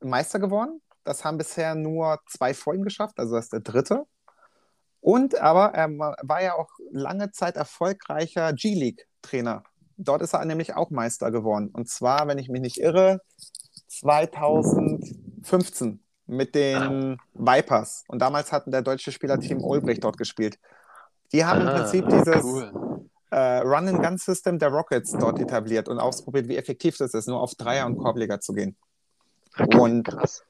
Meister 0.00 0.38
geworden. 0.38 0.80
Das 1.04 1.24
haben 1.24 1.38
bisher 1.38 1.74
nur 1.74 2.20
zwei 2.28 2.54
vor 2.54 2.74
ihm 2.74 2.84
geschafft, 2.84 3.18
also 3.18 3.34
das 3.34 3.46
ist 3.46 3.52
der 3.52 3.60
dritte. 3.60 4.04
Und 5.00 5.40
aber 5.40 5.74
er 5.74 5.88
war 5.88 6.42
ja 6.42 6.54
auch 6.54 6.68
lange 6.92 7.32
Zeit 7.32 7.56
erfolgreicher 7.56 8.52
G-League-Trainer. 8.52 9.64
Dort 9.96 10.22
ist 10.22 10.34
er 10.34 10.44
nämlich 10.44 10.76
auch 10.76 10.90
Meister 10.90 11.30
geworden. 11.30 11.70
Und 11.72 11.88
zwar, 11.88 12.28
wenn 12.28 12.38
ich 12.38 12.48
mich 12.48 12.60
nicht 12.60 12.78
irre, 12.78 13.20
2015 15.42 16.02
mit 16.26 16.54
den 16.54 17.16
Vipers. 17.34 18.04
Und 18.08 18.20
damals 18.20 18.52
hatten 18.52 18.70
der 18.70 18.82
deutsche 18.82 19.12
Spieler 19.12 19.38
Team 19.40 19.62
Olbricht 19.62 20.04
dort 20.04 20.16
gespielt. 20.16 20.58
Die 21.32 21.44
haben 21.44 21.60
im 21.62 21.68
Ah, 21.68 21.78
Prinzip 21.78 22.08
dieses 22.08 22.44
cool. 22.44 23.08
äh, 23.30 23.58
Run-and-Gun-System 23.58 24.58
der 24.58 24.68
Rockets 24.70 25.12
dort 25.12 25.38
etabliert 25.40 25.88
und 25.88 25.98
ausprobiert, 25.98 26.48
wie 26.48 26.56
effektiv 26.56 26.96
das 26.98 27.14
ist, 27.14 27.28
nur 27.28 27.40
auf 27.40 27.54
Dreier- 27.54 27.86
und 27.86 27.96
Korbleger 27.98 28.40
zu 28.40 28.52
gehen. 28.52 28.76
Okay, 29.58 29.78
Und 29.78 30.04
krass. 30.04 30.44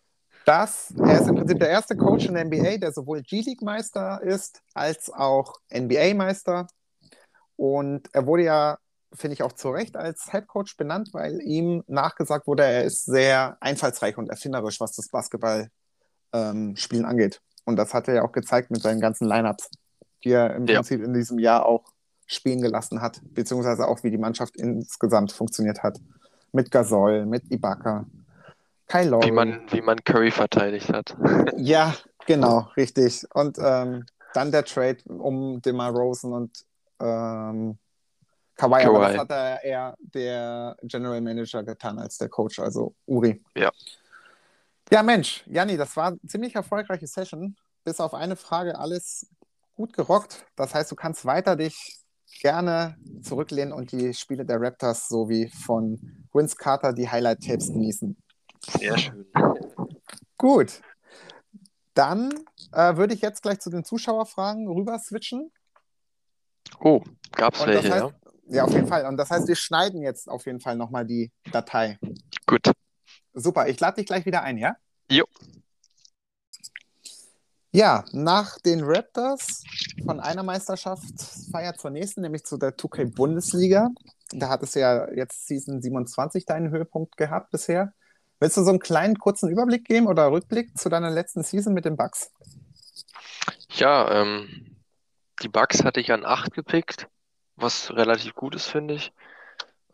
das, 0.45 0.93
er 0.99 1.21
ist 1.21 1.29
im 1.29 1.37
Prinzip 1.37 1.59
der 1.59 1.69
erste 1.71 1.97
Coach 1.97 2.27
in 2.27 2.35
der 2.35 2.45
NBA, 2.45 2.79
der 2.79 2.93
sowohl 2.93 3.23
G-League-Meister 3.23 4.23
ist, 4.23 4.63
als 4.75 5.11
auch 5.13 5.55
NBA-Meister. 5.73 6.67
Und 7.57 8.09
er 8.15 8.27
wurde 8.27 8.45
ja, 8.45 8.79
finde 9.13 9.35
ich, 9.35 9.43
auch 9.43 9.53
zu 9.53 9.71
Recht 9.71 9.97
als 9.97 10.31
Head 10.31 10.47
Coach 10.47 10.77
benannt, 10.77 11.11
weil 11.13 11.41
ihm 11.41 11.83
nachgesagt 11.87 12.47
wurde, 12.47 12.65
er 12.65 12.85
ist 12.85 13.05
sehr 13.07 13.57
einfallsreich 13.61 14.17
und 14.17 14.29
erfinderisch, 14.29 14.81
was 14.81 14.93
das 14.95 15.09
Basketballspielen 15.09 15.71
ähm, 16.33 17.05
angeht. 17.05 17.41
Und 17.65 17.77
das 17.77 17.93
hat 17.95 18.09
er 18.09 18.15
ja 18.15 18.23
auch 18.23 18.33
gezeigt 18.33 18.71
mit 18.71 18.83
seinen 18.83 19.01
ganzen 19.01 19.27
Lineups, 19.27 19.71
die 20.25 20.31
er 20.31 20.55
im 20.55 20.67
Ja. 20.67 20.77
Prinzip 20.77 21.03
in 21.03 21.15
diesem 21.15 21.39
Jahr 21.39 21.67
auch 21.67 21.85
spielen 22.27 22.63
gelassen 22.63 23.01
hat, 23.01 23.21
beziehungsweise 23.35 23.89
auch 23.89 24.03
wie 24.05 24.11
die 24.11 24.19
Mannschaft 24.19 24.57
insgesamt 24.57 25.33
funktioniert 25.33 25.83
hat. 25.83 25.99
Mit 26.53 26.71
Gasol, 26.71 27.27
mit 27.27 27.51
Ibaka, 27.51 28.07
Kyle 28.87 29.09
Lowry. 29.09 29.27
Wie 29.29 29.33
man, 29.33 29.61
wie 29.71 29.81
man 29.83 29.99
Curry 30.05 30.31
verteidigt 30.31 30.93
hat. 30.93 31.17
Ja, 31.57 31.95
genau, 32.27 32.69
richtig. 32.77 33.25
Und 33.35 33.59
ähm, 33.61 34.05
dann 34.35 34.51
der 34.51 34.65
Trade 34.65 34.99
um 35.07 35.61
DeMar 35.63 35.91
Rosen 35.91 36.33
und 36.33 36.65
ähm, 37.01 37.79
Kawhi, 38.61 38.85
aber 38.85 39.09
das 39.09 39.19
hat 39.19 39.31
er 39.31 39.65
eher 39.65 39.97
der 39.99 40.77
General 40.83 41.21
Manager 41.21 41.63
getan 41.63 41.99
als 41.99 42.19
der 42.19 42.29
Coach, 42.29 42.59
also 42.59 42.95
Uri. 43.07 43.43
Ja. 43.57 43.71
Ja, 44.93 45.03
Mensch, 45.03 45.45
Janni, 45.47 45.77
das 45.77 45.97
war 45.97 46.09
eine 46.09 46.21
ziemlich 46.27 46.55
erfolgreiche 46.55 47.07
Session. 47.07 47.57
Bis 47.85 48.01
auf 48.01 48.13
eine 48.13 48.37
Frage 48.37 48.79
alles 48.79 49.27
gut 49.75 49.93
gerockt. 49.93 50.45
Das 50.57 50.75
heißt, 50.75 50.91
du 50.91 50.97
kannst 50.97 51.25
weiter 51.25 51.57
dich 51.57 51.97
gerne 52.41 52.97
zurücklehnen 53.23 53.73
und 53.73 53.93
die 53.93 54.13
Spiele 54.13 54.45
der 54.45 54.61
Raptors 54.61 55.09
sowie 55.09 55.49
von 55.49 56.27
Vince 56.33 56.57
Carter 56.57 56.93
die 56.93 57.09
Highlight-Tapes 57.09 57.69
genießen. 57.69 58.17
Sehr 58.79 58.99
schön. 58.99 59.27
Gut. 60.37 60.83
Dann 61.95 62.33
äh, 62.73 62.97
würde 62.97 63.15
ich 63.15 63.21
jetzt 63.21 63.43
gleich 63.43 63.61
zu 63.61 63.71
den 63.71 63.85
Zuschauerfragen 63.85 64.69
rüber 64.69 64.99
switchen. 64.99 65.51
Oh, 66.81 67.03
gab's 67.33 67.61
Und 67.61 67.69
das 67.69 67.85
welche, 67.85 67.95
heißt, 67.95 68.05
ja? 68.05 68.20
Ja, 68.51 68.65
auf 68.65 68.73
jeden 68.73 68.87
Fall. 68.87 69.07
Und 69.07 69.17
das 69.17 69.31
heißt, 69.31 69.49
wir 69.49 69.57
schneiden 69.57 70.03
jetzt 70.03 70.29
auf 70.29 70.47
jeden 70.47 70.61
Fall 70.61 70.77
nochmal 70.77 71.07
die 71.07 71.31
Datei. 71.53 71.99
Gut. 72.47 72.71
Super, 73.33 73.69
ich 73.69 73.79
lade 73.79 73.97
dich 73.97 74.07
gleich 74.07 74.27
wieder 74.27 74.43
ein, 74.43 74.59
ja? 74.59 74.77
Jo. 75.11 75.25
Ja, 77.73 78.05
nach 78.11 78.59
den 78.59 78.83
Raptors 78.83 79.63
von 80.05 80.19
einer 80.19 80.43
Meisterschaftsfeier 80.43 81.75
zur 81.77 81.91
nächsten, 81.91 82.23
nämlich 82.23 82.45
zu 82.45 82.57
der 82.57 82.77
2K 82.77 83.15
Bundesliga. 83.15 83.89
Da 84.33 84.49
hat 84.49 84.65
es 84.65 84.75
ja 84.75 85.09
jetzt 85.13 85.47
Season 85.47 85.81
27 85.81 86.47
deinen 86.47 86.71
Höhepunkt 86.71 87.17
gehabt 87.17 87.53
bisher. 87.53 87.93
Willst 88.41 88.57
du 88.57 88.65
so 88.65 88.71
einen 88.71 88.81
kleinen 88.81 89.19
kurzen 89.19 89.51
Überblick 89.51 89.85
geben 89.85 90.09
oder 90.09 90.33
Rückblick 90.33 90.77
zu 90.77 90.89
deiner 90.89 91.11
letzten 91.11 91.45
Season 91.45 91.73
mit 91.73 91.85
den 91.85 91.97
Bucks? 91.97 92.33
Ja, 93.75 94.23
ähm, 94.23 94.77
die 95.43 95.49
Bucks 95.49 95.85
hatte 95.85 96.01
ich 96.01 96.11
an 96.11 96.25
8 96.25 96.53
gepickt, 96.53 97.07
was 97.61 97.91
relativ 97.93 98.35
gut 98.35 98.55
ist, 98.55 98.67
finde 98.67 98.95
ich. 98.95 99.13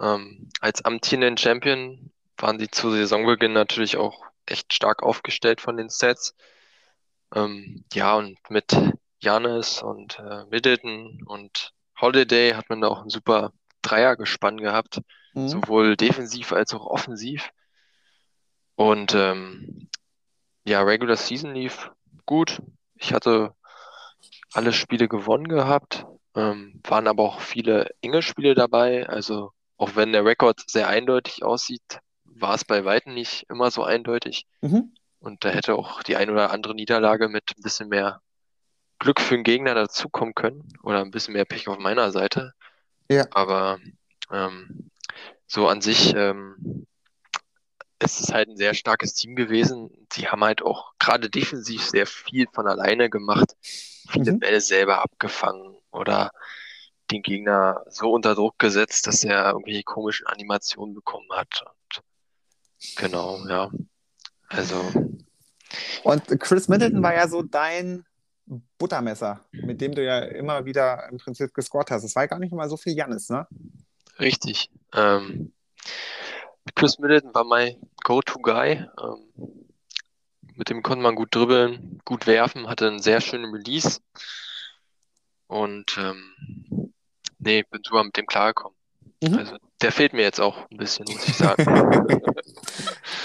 Ähm, 0.01 0.49
als 0.61 0.85
amtierenden 0.85 1.37
Champion 1.37 2.13
waren 2.39 2.59
sie 2.59 2.69
zu 2.69 2.91
Saisonbeginn 2.91 3.53
natürlich 3.53 3.97
auch 3.97 4.25
echt 4.47 4.73
stark 4.73 5.03
aufgestellt 5.03 5.61
von 5.61 5.77
den 5.77 5.91
Stats. 5.91 6.35
Ähm, 7.35 7.85
ja, 7.93 8.15
und 8.15 8.39
mit 8.51 8.77
Giannis 9.21 9.83
und 9.83 10.19
äh, 10.19 10.45
Middleton 10.51 11.23
und 11.27 11.73
Holiday 12.01 12.53
hat 12.53 12.69
man 12.69 12.81
da 12.83 12.89
auch 12.89 13.03
ein 13.03 13.09
super 13.11 13.53
Dreiergespann 13.83 14.59
gehabt, 14.59 15.01
Mhm. 15.37 15.49
sowohl 15.49 15.97
defensiv 15.97 16.53
als 16.53 16.73
auch 16.73 16.87
offensiv. 16.87 17.51
Und 18.75 19.15
ähm, 19.15 19.89
ja, 20.65 20.83
Regular 20.83 21.17
Season 21.17 21.55
lief 21.55 21.91
gut. 22.25 22.63
Ich 22.95 23.13
hatte 23.13 23.55
alle 24.53 24.73
Spiele 24.73 25.09
gewonnen 25.09 25.47
gehabt, 25.47 26.07
ähm, 26.37 26.81
waren 26.85 27.09
aber 27.09 27.25
auch 27.25 27.41
viele 27.41 27.91
enge 28.03 28.23
Spiele 28.23 28.55
dabei. 28.55 29.09
Also 29.09 29.53
auch 29.79 29.97
wenn 29.97 30.13
der 30.13 30.25
Rekord 30.25 30.63
sehr 30.69 30.89
eindeutig 30.89 31.43
aussieht, 31.43 31.99
war 32.25 32.55
es 32.55 32.65
bei 32.65 32.85
weitem 32.85 33.15
nicht 33.15 33.47
immer 33.49 33.71
so 33.71 33.83
eindeutig. 33.83 34.47
Mhm. 34.61 34.93
Und 35.19 35.45
da 35.45 35.49
hätte 35.49 35.75
auch 35.75 36.03
die 36.03 36.17
ein 36.17 36.31
oder 36.31 36.51
andere 36.51 36.75
Niederlage 36.75 37.29
mit 37.29 37.45
ein 37.57 37.63
bisschen 37.63 37.89
mehr 37.89 38.21
Glück 38.99 39.21
für 39.21 39.35
den 39.35 39.45
Gegner 39.45 39.75
dazukommen 39.75 40.35
können 40.35 40.69
oder 40.83 41.01
ein 41.01 41.11
bisschen 41.11 41.35
mehr 41.35 41.45
Pech 41.45 41.69
auf 41.69 41.79
meiner 41.79 42.13
Seite. 42.13 42.53
Ja. 43.11 43.27
Aber 43.31 43.79
ähm, 44.31 44.91
so 45.47 45.69
an 45.69 45.81
sich 45.81 46.15
ähm, 46.15 46.87
ist 47.99 48.21
es 48.21 48.33
halt 48.33 48.49
ein 48.49 48.57
sehr 48.57 48.75
starkes 48.75 49.15
Team 49.15 49.37
gewesen. 49.37 49.91
Sie 50.13 50.29
haben 50.29 50.45
halt 50.45 50.63
auch 50.63 50.93
gerade 50.99 51.31
defensiv 51.31 51.83
sehr 51.83 52.07
viel 52.07 52.47
von 52.53 52.67
alleine 52.67 53.09
gemacht, 53.09 53.57
viele 54.11 54.33
Mhm. 54.33 54.39
Bälle 54.41 54.61
selber 54.61 55.03
abgefangen 55.03 55.76
oder 55.97 56.31
den 57.11 57.23
Gegner 57.23 57.85
so 57.89 58.11
unter 58.11 58.35
Druck 58.35 58.59
gesetzt, 58.59 59.07
dass 59.07 59.25
er 59.25 59.51
irgendwelche 59.51 59.85
komischen 59.85 60.27
Animationen 60.27 60.95
bekommen 60.95 61.29
hat. 61.33 61.63
Und 61.63 62.03
genau, 62.97 63.47
ja. 63.49 63.71
Also, 64.49 64.83
Und 66.03 66.41
Chris 66.41 66.69
Middleton 66.69 67.03
war 67.03 67.15
ja 67.15 67.29
so 67.29 67.43
dein 67.43 68.05
Buttermesser, 68.79 69.45
mit 69.51 69.81
dem 69.81 69.95
du 69.95 70.05
ja 70.05 70.21
immer 70.21 70.65
wieder 70.65 71.09
im 71.11 71.19
Prinzip 71.19 71.53
gescored 71.53 71.91
hast. 71.91 72.05
Es 72.05 72.15
war 72.15 72.25
ja 72.25 72.29
gar 72.29 72.39
nicht 72.39 72.53
mal 72.53 72.69
so 72.69 72.77
viel 72.77 72.95
Jannis, 72.95 73.29
ne? 73.29 73.47
richtig. 74.19 74.71
Ähm, 74.95 75.53
Chris 76.75 76.99
Middleton 76.99 77.35
war 77.35 77.45
mein 77.45 77.77
Go-To-Guy. 78.05 78.87
Ähm, 79.03 79.67
mit 80.55 80.71
dem 80.71 80.83
konnte 80.83 81.03
man 81.03 81.15
gut 81.15 81.35
dribbeln, 81.35 82.01
gut 82.05 82.27
werfen, 82.27 82.69
hatte 82.69 82.89
einen 82.89 83.03
sehr 83.03 83.21
schönen 83.21 83.53
Release. 83.53 84.01
Und 85.47 85.97
ähm, 85.99 86.93
nee, 87.39 87.63
bin 87.71 87.81
super 87.85 88.05
mit 88.05 88.17
dem 88.17 88.27
klargekommen. 88.27 88.77
Mhm. 89.23 89.39
Also 89.39 89.57
der 89.81 89.93
fehlt 89.93 90.13
mir 90.13 90.23
jetzt 90.23 90.41
auch 90.41 90.69
ein 90.71 90.77
bisschen, 90.77 91.05
muss 91.09 91.27
ich 91.29 91.37
sagen. 91.37 91.65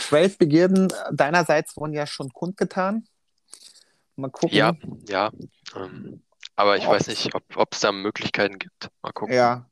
Zwölf 0.02 0.38
Begierden 0.38 0.88
deinerseits 1.12 1.76
wurden 1.78 1.94
ja 1.94 2.06
schon 2.06 2.30
kundgetan. 2.34 3.06
Mal 4.16 4.30
gucken. 4.30 4.56
Ja, 4.56 4.74
ja. 5.08 5.32
Ähm, 5.76 6.22
aber 6.56 6.78
ich 6.78 6.86
Oh. 6.88 6.92
weiß 6.92 7.08
nicht, 7.08 7.34
ob 7.34 7.74
es 7.74 7.80
da 7.80 7.92
Möglichkeiten 7.92 8.60
gibt. 8.60 8.90
Mal 9.02 9.14
gucken. 9.14 9.34
Ja, 9.34 9.66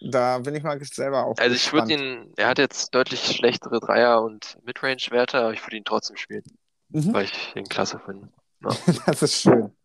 da 0.00 0.38
bin 0.38 0.54
ich 0.54 0.62
mal 0.62 0.82
selber 0.84 1.26
auch 1.26 1.36
Also 1.38 1.54
ich 1.54 1.72
würde 1.72 1.92
ihn, 1.92 2.32
er 2.36 2.48
hat 2.48 2.58
jetzt 2.58 2.94
deutlich 2.94 3.20
schlechtere 3.20 3.80
Dreier- 3.80 4.22
und 4.22 4.56
Midrange-Werte, 4.64 5.38
aber 5.38 5.52
ich 5.52 5.62
würde 5.66 5.76
ihn 5.76 5.84
trotzdem 5.84 6.16
spielen, 6.16 6.44
Mhm. 6.90 7.12
weil 7.12 7.24
ich 7.24 7.56
ihn 7.56 7.64
klasse 7.68 7.98
finde. 8.04 8.28
Das 9.06 9.22
ist 9.22 9.40
schön. 9.42 9.76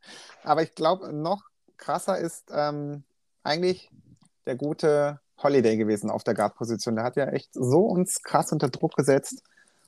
Aber 0.44 0.62
ich 0.64 0.74
glaube, 0.76 1.12
noch 1.12 1.42
krasser 1.80 2.18
ist 2.20 2.50
ähm, 2.54 3.04
eigentlich 3.44 3.90
der 4.46 4.56
gute 4.56 5.20
Holiday 5.42 5.78
gewesen 5.78 6.12
auf 6.12 6.24
der 6.24 6.34
Guard-Position. 6.36 6.96
Der 6.96 7.04
hat 7.06 7.16
ja 7.16 7.26
echt 7.30 7.50
so 7.54 7.86
uns 7.86 8.22
krass 8.22 8.52
unter 8.52 8.70
Druck 8.70 8.96
gesetzt. 8.96 9.42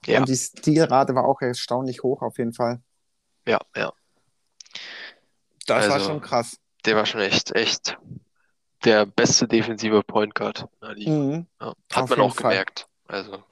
Ja, 0.05 0.19
Und 0.19 0.29
die 0.29 0.35
Stilrate 0.35 1.13
war 1.13 1.25
auch 1.25 1.41
erstaunlich 1.41 2.01
hoch 2.01 2.21
auf 2.23 2.37
jeden 2.39 2.53
Fall. 2.53 2.81
ja, 3.45 3.59
ja. 3.75 3.91
Das 5.67 5.87
war 5.87 5.95
Also- 5.95 6.07
schon 6.07 6.21
krass. 6.21 6.57
Der 6.85 6.95
war 6.95 7.05
schon 7.05 7.21
echt, 7.21 7.51
echt 7.55 7.97
der 8.83 9.05
beste 9.05 9.47
defensive 9.47 10.01
Point 10.03 10.33
Guard. 10.33 10.67
Mhm. 10.81 11.45
Ja. 11.61 11.67
Auf 11.67 11.75
Hat 11.91 12.09
man 12.09 12.09
jeden 12.09 12.21
auch 12.21 12.35
Fall. 12.35 12.51
gemerkt. 12.51 12.87
Also, 13.07 13.43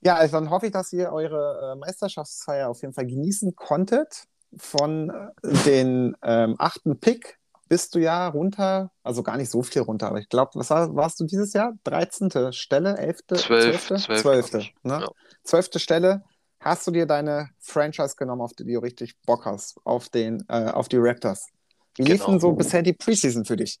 Ja, 0.00 0.16
also 0.16 0.38
dann 0.38 0.48
hoffe 0.50 0.66
ich, 0.66 0.72
dass 0.72 0.92
ihr 0.94 1.12
eure 1.12 1.72
äh, 1.72 1.76
Meisterschaftsfeier 1.78 2.68
auf 2.70 2.80
jeden 2.82 2.94
Fall 2.94 3.06
genießen 3.06 3.54
konntet. 3.56 4.24
Von 4.58 5.10
äh, 5.10 5.52
den 5.64 6.16
ähm, 6.22 6.56
achten 6.58 6.98
Pick 7.00 7.38
bist 7.68 7.94
du 7.94 7.98
ja 7.98 8.28
runter, 8.28 8.90
also 9.02 9.22
gar 9.22 9.36
nicht 9.36 9.50
so 9.50 9.62
viel 9.62 9.82
runter, 9.82 10.08
aber 10.08 10.18
ich 10.18 10.28
glaube, 10.28 10.50
was 10.54 10.70
war, 10.70 10.94
warst 10.94 11.18
du 11.20 11.24
dieses 11.24 11.52
Jahr? 11.54 11.72
13. 11.84 12.52
Stelle, 12.52 12.96
11., 12.98 13.20
Zwölf, 13.26 13.86
12., 13.86 14.02
zwölf, 14.04 14.20
12., 14.22 14.50
glaub 14.50 14.62
ich. 14.62 14.74
ne? 14.82 15.00
Ja. 15.00 15.08
12. 15.44 15.70
Stelle. 15.80 16.22
Hast 16.60 16.86
du 16.86 16.90
dir 16.92 17.06
deine 17.06 17.50
Franchise 17.58 18.14
genommen, 18.16 18.40
auf 18.42 18.52
die 18.54 18.64
du 18.64 18.78
richtig 18.78 19.14
Bock 19.26 19.44
hast, 19.44 19.76
auf, 19.84 20.08
den, 20.08 20.44
äh, 20.48 20.70
auf 20.70 20.88
die 20.88 20.96
Raptors? 20.98 21.48
Wie 21.96 22.02
lief 22.04 22.20
Genau. 22.20 22.30
denn 22.32 22.40
so 22.40 22.52
bisher 22.52 22.82
die 22.82 22.92
Preseason 22.92 23.44
für 23.44 23.56
dich? 23.56 23.78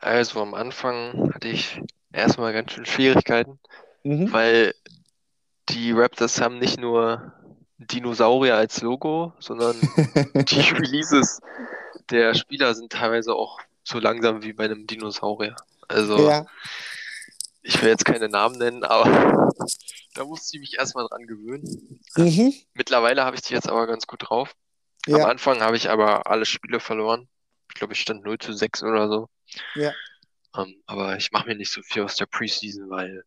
also 0.00 0.40
am 0.42 0.54
Anfang 0.54 1.32
hatte 1.34 1.48
ich 1.48 1.80
erstmal 2.12 2.52
ganz 2.52 2.72
schön 2.72 2.84
Schwierigkeiten, 2.86 3.58
Mhm. 4.04 4.32
weil 4.32 4.74
die 5.68 5.92
Raptors 5.92 6.40
haben 6.40 6.58
nicht 6.58 6.78
nur 6.78 7.32
Dinosaurier 7.78 8.56
als 8.56 8.80
Logo, 8.80 9.32
sondern 9.38 9.76
die 10.34 10.60
Releases 10.60 11.40
der 12.10 12.34
Spieler 12.34 12.74
sind 12.74 12.92
teilweise 12.92 13.34
auch 13.34 13.60
so 13.84 13.98
langsam 13.98 14.42
wie 14.42 14.52
bei 14.52 14.64
einem 14.64 14.86
Dinosaurier. 14.86 15.56
Also 15.88 16.28
ja, 16.28 16.46
ich 17.66 17.82
will 17.82 17.88
jetzt 17.88 18.04
keine 18.04 18.28
Namen 18.28 18.58
nennen, 18.58 18.84
aber 18.84 19.52
da 20.14 20.24
musste 20.24 20.56
ich 20.56 20.60
mich 20.60 20.78
erstmal 20.78 21.06
dran 21.08 21.26
gewöhnen. 21.26 22.00
mhm. 22.16 22.54
Mittlerweile 22.74 23.24
habe 23.24 23.36
ich 23.36 23.42
die 23.42 23.54
jetzt 23.54 23.68
aber 23.68 23.86
ganz 23.86 24.06
gut 24.06 24.28
drauf. 24.28 24.54
Am 25.06 25.16
ja, 25.16 25.26
Anfang 25.26 25.60
habe 25.60 25.76
ich 25.76 25.90
aber 25.90 26.26
alle 26.28 26.46
Spiele 26.46 26.80
verloren. 26.80 27.28
Ich 27.68 27.74
glaube, 27.74 27.92
ich 27.92 28.00
stand 28.00 28.24
0 28.24 28.38
zu 28.38 28.52
6 28.52 28.82
oder 28.82 29.08
so. 29.08 29.28
ja. 29.74 29.92
Ähm, 30.56 30.82
aber 30.86 31.16
ich 31.16 31.32
mache 31.32 31.48
mir 31.48 31.56
nicht 31.56 31.70
so 31.70 31.82
viel 31.82 32.02
aus 32.02 32.16
der 32.16 32.26
Preseason, 32.26 32.88
weil 32.88 33.24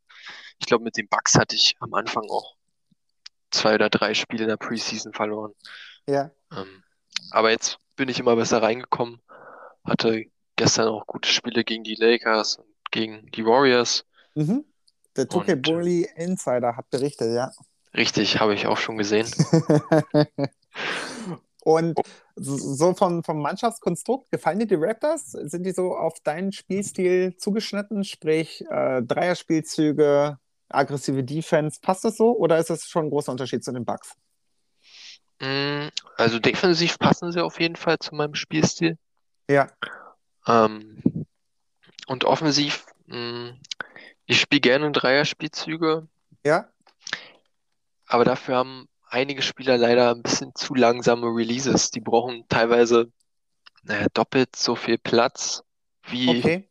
ich 0.58 0.66
glaube, 0.66 0.84
mit 0.84 0.98
den 0.98 1.08
Bucks 1.08 1.36
hatte 1.36 1.56
ich 1.56 1.76
am 1.80 1.94
Anfang 1.94 2.24
auch 2.30 2.56
zwei 3.52 3.76
oder 3.76 3.90
drei 3.90 4.14
Spiele 4.14 4.44
in 4.44 4.50
der 4.50 4.58
Preseason 4.58 5.14
verloren. 5.14 5.54
ja. 6.08 6.32
Ähm, 6.52 6.84
aber 7.32 7.52
jetzt 7.52 7.78
bin 7.96 8.10
ich 8.10 8.20
immer 8.20 8.36
besser 8.36 8.62
reingekommen. 8.62 9.22
Hatte 9.84 10.26
gestern 10.56 10.88
auch 10.88 11.06
gute 11.06 11.30
Spiele 11.30 11.64
gegen 11.64 11.84
die 11.84 11.96
Lakers 11.96 12.56
und 12.58 12.66
gegen 12.92 13.30
die 13.32 13.46
Warriors. 13.46 14.06
Mhm. 14.36 14.66
Der 15.16 15.26
2K 15.30 15.54
Und- 15.54 15.62
Bully 15.62 16.10
Insider 16.16 16.76
hat 16.76 16.90
berichtet, 16.90 17.34
ja. 17.36 17.52
Richtig, 17.96 18.40
habe 18.40 18.54
ich 18.54 18.68
auch 18.68 18.78
schon 18.78 18.98
gesehen. 18.98 19.28
Und 21.64 22.00
so 22.36 22.94
vom, 22.94 23.24
vom 23.24 23.42
Mannschaftskonstrukt, 23.42 24.32
gefallen 24.32 24.60
dir 24.60 24.66
die 24.68 24.76
Raptors? 24.76 25.32
Sind 25.32 25.66
die 25.66 25.72
so 25.74 25.96
auf 25.96 26.20
deinen 26.22 26.52
Spielstil 26.52 27.36
zugeschnitten? 27.38 28.04
Sprich, 28.06 28.64
äh, 28.70 29.02
Dreierspielzüge, 29.04 30.38
aggressive 30.70 31.24
Defense, 31.24 31.80
passt 31.82 32.04
das 32.04 32.18
so? 32.18 32.36
Oder 32.38 32.58
ist 32.58 32.70
das 32.70 32.86
schon 32.86 33.06
ein 33.06 33.10
großer 33.10 33.32
Unterschied 33.32 33.64
zu 33.64 33.72
den 33.72 33.86
Bucks? 33.86 34.14
Mm, 35.42 35.88
Also 36.18 36.40
defensiv 36.40 37.00
passen 37.00 37.32
sie 37.32 37.42
auf 37.42 37.60
jeden 37.60 37.76
Fall 37.76 37.98
zu 38.00 38.16
meinem 38.16 38.36
Spielstil. 38.36 38.98
Ja, 39.50 39.68
Ähm, 40.48 41.02
und 42.08 42.24
offensiv, 42.26 42.86
mh, 43.08 43.58
ich 44.26 44.40
spiele 44.40 44.62
gerne 44.62 44.92
Dreierspielzüge, 44.92 46.08
ja, 46.46 46.70
aber 48.08 48.26
dafür 48.26 48.58
haben 48.58 48.88
einige 49.10 49.42
Spieler 49.42 49.78
leider 49.78 50.12
ein 50.14 50.22
bisschen 50.24 50.54
zu 50.56 50.74
langsame 50.76 51.28
Releases. 51.28 51.92
Die 51.92 52.00
brauchen 52.02 52.46
teilweise, 52.50 53.12
naja, 53.84 54.08
doppelt 54.14 54.56
so 54.56 54.76
viel 54.76 54.98
Platz 54.98 55.64
wie, 56.08 56.40
okay. 56.40 56.70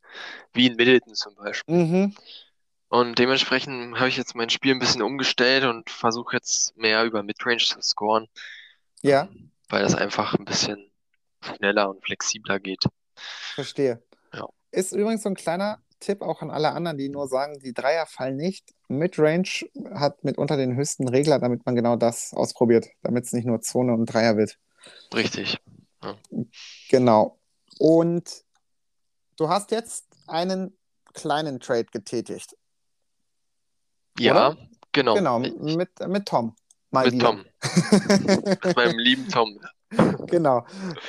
wie 0.52 0.66
in 0.66 0.76
Middleton 0.76 1.14
zum 1.14 1.34
Beispiel. 1.36 1.74
Mhm. 1.74 2.14
Und 2.88 3.18
dementsprechend 3.18 3.98
habe 3.98 4.08
ich 4.08 4.16
jetzt 4.16 4.34
mein 4.34 4.48
Spiel 4.50 4.74
ein 4.74 4.78
bisschen 4.78 5.02
umgestellt 5.02 5.64
und 5.64 5.90
versuche 5.90 6.36
jetzt 6.36 6.76
mehr 6.76 7.04
über 7.04 7.22
Midrange 7.22 7.58
zu 7.58 7.80
scoren, 7.82 8.28
Ja, 9.02 9.22
ähm, 9.30 9.50
weil 9.68 9.82
das 9.82 9.94
einfach 9.94 10.34
ein 10.34 10.44
bisschen 10.46 10.90
schneller 11.42 11.90
und 11.90 12.02
flexibler 12.04 12.58
geht. 12.58 12.84
verstehe. 13.54 14.02
Ja. 14.32 14.46
Ist 14.70 14.92
übrigens 14.92 15.22
so 15.22 15.28
ein 15.28 15.34
kleiner 15.34 15.82
Tipp 16.00 16.22
auch 16.22 16.40
an 16.42 16.50
alle 16.50 16.70
anderen, 16.70 16.96
die 16.96 17.08
nur 17.08 17.28
sagen, 17.28 17.58
die 17.58 17.74
Dreier 17.74 18.06
fallen 18.06 18.36
nicht. 18.36 18.72
Midrange 18.88 19.68
hat 19.94 20.22
mitunter 20.24 20.56
den 20.56 20.76
höchsten 20.76 21.08
Regler, 21.08 21.38
damit 21.40 21.66
man 21.66 21.74
genau 21.74 21.96
das 21.96 22.32
ausprobiert, 22.32 22.86
damit 23.02 23.24
es 23.24 23.32
nicht 23.32 23.46
nur 23.46 23.60
Zone 23.60 23.92
und 23.92 24.06
Dreier 24.06 24.36
wird. 24.36 24.56
Richtig. 25.12 25.58
Genau. 26.88 27.38
Und 27.78 28.44
du 29.36 29.48
hast 29.48 29.72
jetzt 29.72 30.06
einen 30.26 30.76
kleinen 31.14 31.60
Trade 31.60 31.86
getätigt. 31.86 32.56
Ja, 34.20 34.32
Oder? 34.50 34.56
genau. 34.92 35.14
Genau, 35.14 35.38
Mit, 35.38 36.00
mit, 36.08 36.26
Tom. 36.26 36.54
Mal 36.90 37.04
mit 37.06 37.14
wieder. 37.14 37.26
Tom, 37.26 37.44
mit 38.64 38.76
meinem 38.76 38.98
lieben 38.98 39.28
Tom. 39.28 39.60
Genau. 40.26 40.66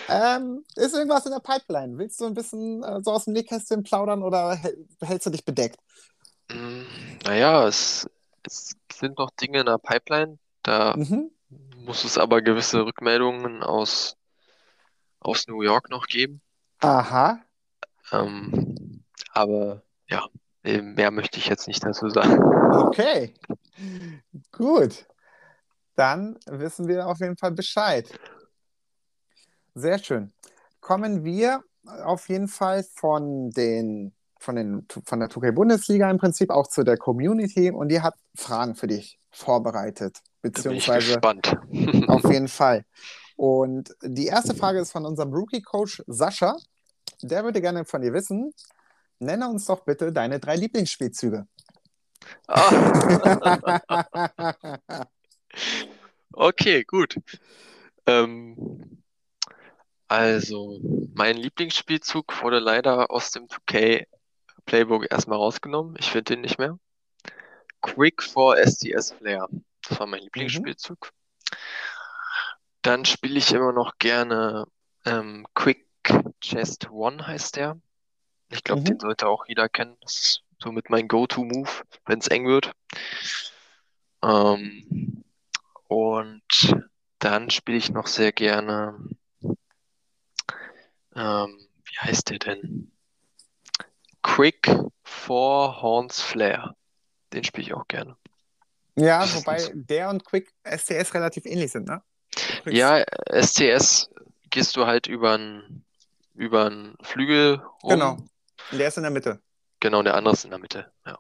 Ähm, 0.09 0.63
ist 0.75 0.93
irgendwas 0.95 1.25
in 1.25 1.31
der 1.31 1.39
Pipeline? 1.39 1.97
Willst 1.97 2.19
du 2.21 2.25
ein 2.25 2.33
bisschen 2.33 2.83
äh, 2.83 3.01
so 3.03 3.11
aus 3.11 3.25
dem 3.25 3.33
Nähkästchen 3.33 3.83
plaudern 3.83 4.23
oder 4.23 4.53
häl- 4.53 4.77
hältst 5.01 5.25
du 5.27 5.29
dich 5.31 5.43
bedeckt? 5.45 5.77
Mm, 6.49 6.83
Naja, 7.25 7.67
es, 7.67 8.09
es 8.43 8.75
sind 8.91 9.17
noch 9.17 9.31
Dinge 9.31 9.59
in 9.59 9.65
der 9.65 9.77
Pipeline. 9.77 10.37
Da 10.63 10.95
Mhm. 10.95 11.31
muss 11.85 12.03
es 12.03 12.17
aber 12.17 12.41
gewisse 12.41 12.85
Rückmeldungen 12.85 13.63
aus, 13.63 14.15
aus 15.19 15.47
New 15.47 15.61
York 15.61 15.89
noch 15.89 16.07
geben. 16.07 16.41
Aha. 16.81 17.39
Ähm, 18.11 19.03
aber 19.33 19.83
ja, 20.09 20.25
mehr 20.81 21.11
möchte 21.11 21.37
ich 21.37 21.47
jetzt 21.47 21.67
nicht 21.67 21.83
dazu 21.83 22.09
sagen. 22.09 22.41
Okay. 22.73 23.33
Gut. 24.51 25.05
Dann 25.95 26.37
wissen 26.45 26.87
wir 26.87 27.07
auf 27.07 27.19
jeden 27.19 27.37
Fall 27.37 27.51
Bescheid. 27.51 28.07
Sehr 29.75 29.99
schön. 29.99 30.31
Kommen 30.79 31.23
wir 31.23 31.63
auf 32.03 32.29
jeden 32.29 32.47
Fall 32.47 32.83
von 32.83 33.49
den 33.51 34.13
von, 34.39 34.55
den, 34.55 34.85
von 35.05 35.19
der 35.19 35.29
2K-Bundesliga 35.29 36.09
im 36.09 36.17
Prinzip 36.17 36.49
auch 36.49 36.67
zu 36.67 36.83
der 36.83 36.97
Community 36.97 37.71
und 37.71 37.89
die 37.89 38.01
hat 38.01 38.15
Fragen 38.35 38.75
für 38.75 38.87
dich 38.87 39.19
vorbereitet, 39.31 40.19
beziehungsweise 40.41 41.13
gespannt. 41.13 41.57
auf 42.07 42.23
jeden 42.31 42.47
Fall. 42.47 42.85
Und 43.35 43.93
die 44.01 44.27
erste 44.27 44.55
Frage 44.55 44.79
ist 44.79 44.91
von 44.91 45.05
unserem 45.05 45.33
Rookie-Coach 45.33 46.03
Sascha. 46.07 46.55
Der 47.21 47.43
würde 47.43 47.61
gerne 47.61 47.85
von 47.85 48.01
dir 48.01 48.13
wissen, 48.13 48.53
nenne 49.19 49.49
uns 49.49 49.65
doch 49.65 49.81
bitte 49.81 50.11
deine 50.11 50.39
drei 50.39 50.55
Lieblingsspielzüge. 50.55 51.47
Ah, 52.47 53.79
okay, 56.33 56.83
gut. 56.83 57.15
Ähm, 58.05 59.01
also, 60.07 60.79
mein 61.13 61.37
Lieblingsspielzug 61.37 62.41
wurde 62.41 62.59
leider 62.59 63.11
aus 63.11 63.31
dem 63.31 63.45
2K 63.45 64.07
Playbook 64.65 65.11
erstmal 65.11 65.37
rausgenommen. 65.37 65.95
Ich 65.99 66.11
finde 66.11 66.35
den 66.35 66.41
nicht 66.41 66.59
mehr. 66.59 66.77
Quick 67.81 68.23
for 68.23 68.57
SDS 68.57 69.11
Flair. 69.11 69.47
Das 69.87 69.99
war 69.99 70.07
mein 70.07 70.21
Lieblingsspielzug. 70.21 71.11
Dann 72.81 73.05
spiele 73.05 73.37
ich 73.37 73.51
immer 73.53 73.71
noch 73.71 73.97
gerne 73.97 74.65
ähm, 75.05 75.47
Quick 75.53 75.85
Chest 76.41 76.89
One 76.89 77.25
heißt 77.25 77.55
der. 77.57 77.79
Ich 78.49 78.63
glaube, 78.63 78.81
Mhm. 78.81 78.85
den 78.85 78.99
sollte 78.99 79.27
auch 79.27 79.45
jeder 79.47 79.69
kennen. 79.69 79.95
Das 80.01 80.13
ist 80.15 80.43
somit 80.61 80.89
mein 80.89 81.07
Go-To-Move, 81.07 81.69
wenn 82.05 82.19
es 82.19 82.27
eng 82.27 82.47
wird. 82.47 82.71
Ähm, 84.23 85.23
und 85.87 86.75
dann 87.19 87.49
spiele 87.49 87.77
ich 87.77 87.91
noch 87.91 88.07
sehr 88.07 88.31
gerne. 88.31 88.97
Ähm, 91.15 91.67
wie 91.85 91.97
heißt 91.99 92.29
der 92.29 92.39
denn? 92.39 92.91
Quick 94.21 94.69
Four 95.03 95.81
Horns 95.81 96.21
Flare. 96.21 96.75
Den 97.33 97.43
spiele 97.43 97.67
ich 97.67 97.73
auch 97.73 97.87
gerne. 97.87 98.17
Ja, 98.95 99.25
wobei 99.33 99.71
der 99.73 100.09
und 100.09 100.25
Quick 100.25 100.51
STS 100.63 101.13
relativ 101.13 101.45
ähnlich 101.45 101.71
sind, 101.71 101.87
ne? 101.87 102.01
Quick- 102.63 102.73
Ja, 102.75 103.03
STS 103.31 104.09
gehst 104.49 104.75
du 104.75 104.85
halt 104.85 105.07
über 105.07 105.33
einen 105.33 105.85
über 106.33 106.65
einen 106.67 106.95
Flügel 107.01 107.61
rum. 107.83 107.89
Genau. 107.89 108.17
Der 108.71 108.87
ist 108.87 108.97
in 108.97 109.03
der 109.03 109.11
Mitte. 109.11 109.39
Genau, 109.79 110.03
der 110.03 110.15
andere 110.15 110.33
ist 110.33 110.43
in 110.43 110.51
der 110.51 110.59
Mitte. 110.59 110.91
Ja. 111.05 111.17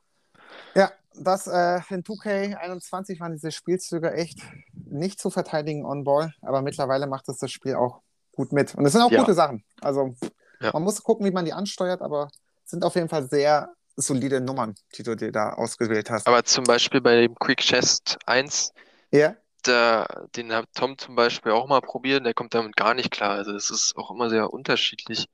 Ja, 0.75 0.91
das 1.15 1.47
äh, 1.47 1.79
in 1.89 2.03
2K21 2.03 3.19
waren 3.19 3.33
diese 3.33 3.51
Spielzüge 3.51 4.11
echt 4.13 4.39
nicht 4.73 5.19
zu 5.19 5.29
verteidigen 5.29 5.85
on 5.85 6.03
Ball, 6.03 6.33
aber 6.41 6.61
mittlerweile 6.61 7.07
macht 7.07 7.27
es 7.29 7.37
das 7.37 7.51
Spiel 7.51 7.75
auch 7.75 8.01
gut 8.33 8.51
mit. 8.51 8.75
Und 8.75 8.85
es 8.85 8.93
sind 8.93 9.01
auch 9.01 9.11
Ja. 9.11 9.19
gute 9.21 9.33
Sachen. 9.33 9.63
Also 9.81 10.15
Ja. 10.59 10.71
man 10.73 10.83
muss 10.83 11.01
gucken, 11.03 11.25
wie 11.25 11.31
man 11.31 11.45
die 11.45 11.53
ansteuert, 11.53 12.01
aber 12.01 12.29
es 12.63 12.71
sind 12.71 12.83
auf 12.83 12.95
jeden 12.95 13.09
Fall 13.09 13.27
sehr 13.27 13.73
solide 13.95 14.39
Nummern, 14.41 14.75
die 14.95 15.03
du 15.03 15.15
dir 15.15 15.31
da 15.31 15.53
ausgewählt 15.53 16.09
hast. 16.09 16.27
Aber 16.27 16.43
zum 16.43 16.63
Beispiel 16.63 17.01
bei 17.01 17.21
dem 17.21 17.35
Quick 17.35 17.59
Chest 17.59 18.17
1, 18.25 18.71
ja, 19.11 19.35
da, 19.63 20.05
den 20.35 20.53
hat 20.53 20.67
Tom 20.73 20.97
zum 20.97 21.15
Beispiel 21.15 21.51
auch 21.51 21.67
mal 21.67 21.81
probiert, 21.81 22.25
der 22.25 22.33
kommt 22.33 22.53
damit 22.53 22.77
gar 22.77 22.93
nicht 22.93 23.11
klar. 23.11 23.31
Also 23.31 23.51
das 23.51 23.69
ist 23.71 23.95
auch 23.97 24.11
immer 24.11 24.29
sehr 24.29 24.53
unterschiedlich. 24.53 25.25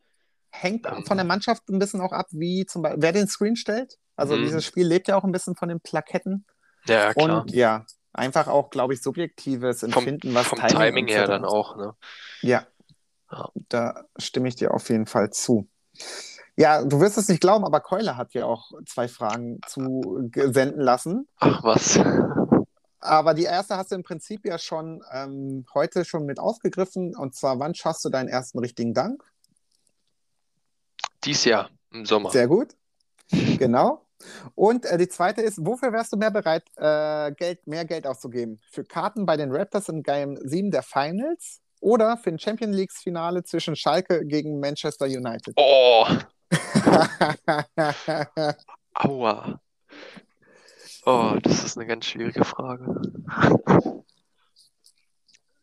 Hängt 0.56 0.88
von 1.08 1.18
der 1.18 1.26
Mannschaft 1.26 1.70
ein 1.70 1.80
bisschen 1.80 2.02
auch 2.02 2.12
ab, 2.12 2.28
wie 2.32 2.66
zum 2.66 2.82
Beispiel, 2.82 3.02
wer 3.02 3.12
den 3.12 3.28
Screen 3.28 3.56
stellt. 3.56 3.98
Also 4.16 4.36
Mhm. 4.36 4.44
dieses 4.44 4.66
Spiel 4.66 4.88
lebt 4.88 5.08
ja 5.08 5.18
auch 5.18 5.24
ein 5.24 5.32
bisschen 5.32 5.56
von 5.56 5.70
den 5.70 5.80
Plaketten. 5.82 6.46
Ja, 6.88 7.14
klar. 7.14 7.42
Und 7.42 7.52
ja, 7.52 7.86
einfach 8.14 8.48
auch, 8.48 8.70
glaube 8.70 8.94
ich, 8.94 9.02
subjektives 9.02 9.82
Vom, 9.82 9.92
Empfinden, 9.92 10.34
was 10.34 10.48
vom 10.48 10.60
Timing 10.60 10.78
Timing 10.78 11.08
her 11.08 11.28
dann 11.28 11.46
auch, 11.46 11.76
ne? 11.76 11.96
Ja. 12.42 12.66
Ja. 13.32 13.50
Da 13.70 14.06
stimme 14.18 14.48
ich 14.48 14.56
dir 14.56 14.74
auf 14.74 14.90
jeden 14.90 15.08
Fall 15.08 15.32
zu. 15.32 15.68
Ja, 16.56 16.84
du 16.86 17.02
wirst 17.02 17.18
es 17.18 17.28
nicht 17.28 17.42
glauben, 17.42 17.66
aber 17.66 17.82
Keule 17.82 18.16
hat 18.16 18.34
ja 18.34 18.46
auch 18.46 18.72
zwei 18.88 19.08
Fragen 19.08 19.60
zu 19.68 20.30
senden 20.34 20.80
lassen. 20.80 21.28
Ach 21.40 21.64
was. 21.64 22.00
Aber 23.00 23.34
die 23.34 23.44
erste 23.44 23.76
hast 23.78 23.92
du 23.92 23.96
im 23.96 24.04
Prinzip 24.04 24.46
ja 24.46 24.58
schon 24.58 25.04
ähm, 25.12 25.66
heute 25.74 26.06
schon 26.06 26.26
mit 26.26 26.40
aufgegriffen. 26.40 27.16
Und 27.16 27.36
zwar, 27.36 27.60
wann 27.60 27.76
schaffst 27.76 28.06
du 28.06 28.10
deinen 28.10 28.30
ersten 28.30 28.60
richtigen 28.60 28.94
Dank? 28.94 29.22
Dies 31.26 31.46
Jahr 31.46 31.70
im 31.92 32.06
Sommer. 32.06 32.30
Sehr 32.30 32.48
gut. 32.48 32.76
Genau. 33.32 34.06
Und 34.54 34.86
äh, 34.86 34.98
die 34.98 35.08
zweite 35.08 35.42
ist, 35.42 35.66
wofür 35.66 35.92
wärst 35.92 36.14
du 36.14 36.18
mehr 36.18 36.32
bereit, 36.32 36.64
äh, 36.76 37.32
Geld, 37.34 37.66
mehr 37.68 37.86
Geld 37.86 38.06
auszugeben? 38.06 38.60
Für 38.72 38.84
Karten 38.84 39.26
bei 39.26 39.36
den 39.36 39.52
Raptors 39.52 39.90
in 39.90 40.04
Game 40.04 40.38
7 40.38 40.72
der 40.72 40.84
Finals 40.84 41.62
oder 41.82 42.18
für 42.18 42.30
ein 42.30 42.40
Champion 42.40 42.72
Leagues 42.72 43.02
Finale 43.02 43.44
zwischen 43.44 43.76
Schalke 43.76 44.26
gegen 44.26 44.60
Manchester 44.60 45.06
United? 45.06 45.54
Oh, 45.58 46.08
aua. 48.94 49.60
Oh, 51.06 51.38
das 51.42 51.64
ist 51.64 51.78
eine 51.78 51.88
ganz 51.88 52.06
schwierige 52.06 52.44
Frage. 52.44 53.02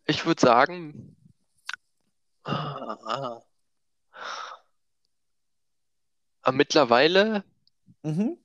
Ich 0.06 0.26
würde 0.26 0.40
sagen, 0.40 1.16
ah, 2.44 2.98
ah. 3.06 3.42
Ah, 6.42 6.52
mittlerweile, 6.52 7.44
mhm. 8.02 8.36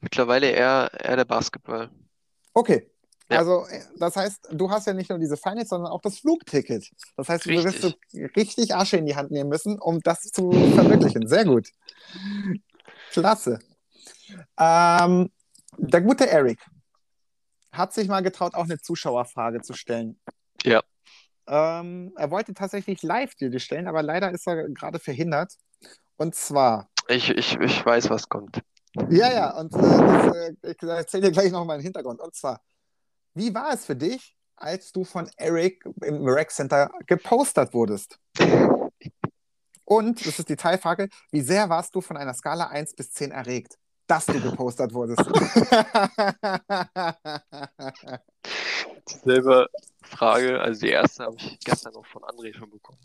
mittlerweile 0.00 0.50
eher, 0.50 0.90
eher 0.98 1.16
der 1.16 1.24
Basketball. 1.24 1.90
Okay. 2.54 2.90
Ja. 3.30 3.38
Also, 3.38 3.66
äh, 3.66 3.82
das 3.98 4.16
heißt, 4.16 4.48
du 4.52 4.70
hast 4.70 4.86
ja 4.86 4.92
nicht 4.92 5.10
nur 5.10 5.18
diese 5.18 5.36
Finals, 5.36 5.68
sondern 5.68 5.90
auch 5.90 6.00
das 6.00 6.20
Flugticket. 6.20 6.90
Das 7.16 7.28
heißt, 7.28 7.44
du 7.46 7.50
wirst 7.50 7.82
so 7.82 7.92
richtig 8.36 8.74
Asche 8.74 8.96
in 8.96 9.06
die 9.06 9.16
Hand 9.16 9.30
nehmen 9.30 9.50
müssen, 9.50 9.78
um 9.78 10.00
das 10.00 10.22
zu 10.22 10.52
verwirklichen. 10.52 11.26
Sehr 11.26 11.44
gut. 11.44 11.68
Klasse. 13.10 13.58
Ähm, 14.58 15.30
der 15.76 16.00
gute 16.00 16.28
Eric 16.28 16.60
hat 17.72 17.92
sich 17.92 18.08
mal 18.08 18.22
getraut, 18.22 18.54
auch 18.54 18.64
eine 18.64 18.78
Zuschauerfrage 18.78 19.60
zu 19.60 19.74
stellen. 19.74 20.18
Ja. 20.62 20.82
Ähm, 21.48 22.12
er 22.16 22.30
wollte 22.30 22.54
tatsächlich 22.54 23.02
live 23.02 23.34
dir 23.34 23.50
die 23.50 23.60
stellen, 23.60 23.86
aber 23.86 24.02
leider 24.02 24.30
ist 24.30 24.46
er 24.46 24.68
gerade 24.70 24.98
verhindert. 24.98 25.52
Und 26.16 26.34
zwar, 26.34 26.88
Ich, 27.08 27.30
ich, 27.30 27.56
ich 27.60 27.84
weiß, 27.86 28.10
was 28.10 28.28
kommt. 28.28 28.60
ja, 29.10 29.32
ja, 29.32 29.58
und 29.58 29.72
äh, 29.74 29.78
das, 29.78 30.36
äh, 30.36 30.54
ich 30.72 30.82
erzähle 30.82 31.24
dir 31.24 31.32
gleich 31.32 31.52
noch 31.52 31.64
mal 31.64 31.76
den 31.78 31.84
Hintergrund. 31.84 32.20
Und 32.20 32.34
zwar, 32.34 32.60
wie 33.34 33.54
war 33.54 33.72
es 33.72 33.84
für 33.84 33.96
dich, 33.96 34.34
als 34.56 34.92
du 34.92 35.04
von 35.04 35.28
Eric 35.36 35.84
im 36.02 36.26
Rec 36.26 36.50
Center 36.50 36.90
gepostert 37.06 37.74
wurdest? 37.74 38.18
Und, 39.84 40.26
das 40.26 40.38
ist 40.38 40.48
die 40.48 40.56
Teilfrage, 40.56 41.08
wie 41.30 41.42
sehr 41.42 41.68
warst 41.68 41.94
du 41.94 42.00
von 42.00 42.16
einer 42.16 42.34
Skala 42.34 42.68
1 42.68 42.94
bis 42.94 43.12
10 43.12 43.30
erregt, 43.30 43.76
dass 44.08 44.26
du 44.26 44.40
gepostert 44.40 44.92
wurdest? 44.94 45.20
Dieselbe 49.08 49.68
Frage, 50.02 50.60
also 50.60 50.80
die 50.80 50.90
erste 50.90 51.24
habe 51.24 51.36
ich 51.36 51.58
gestern 51.60 51.92
noch 51.92 52.06
von 52.06 52.22
André 52.22 52.54
schon 52.54 52.70
bekommen. 52.70 52.98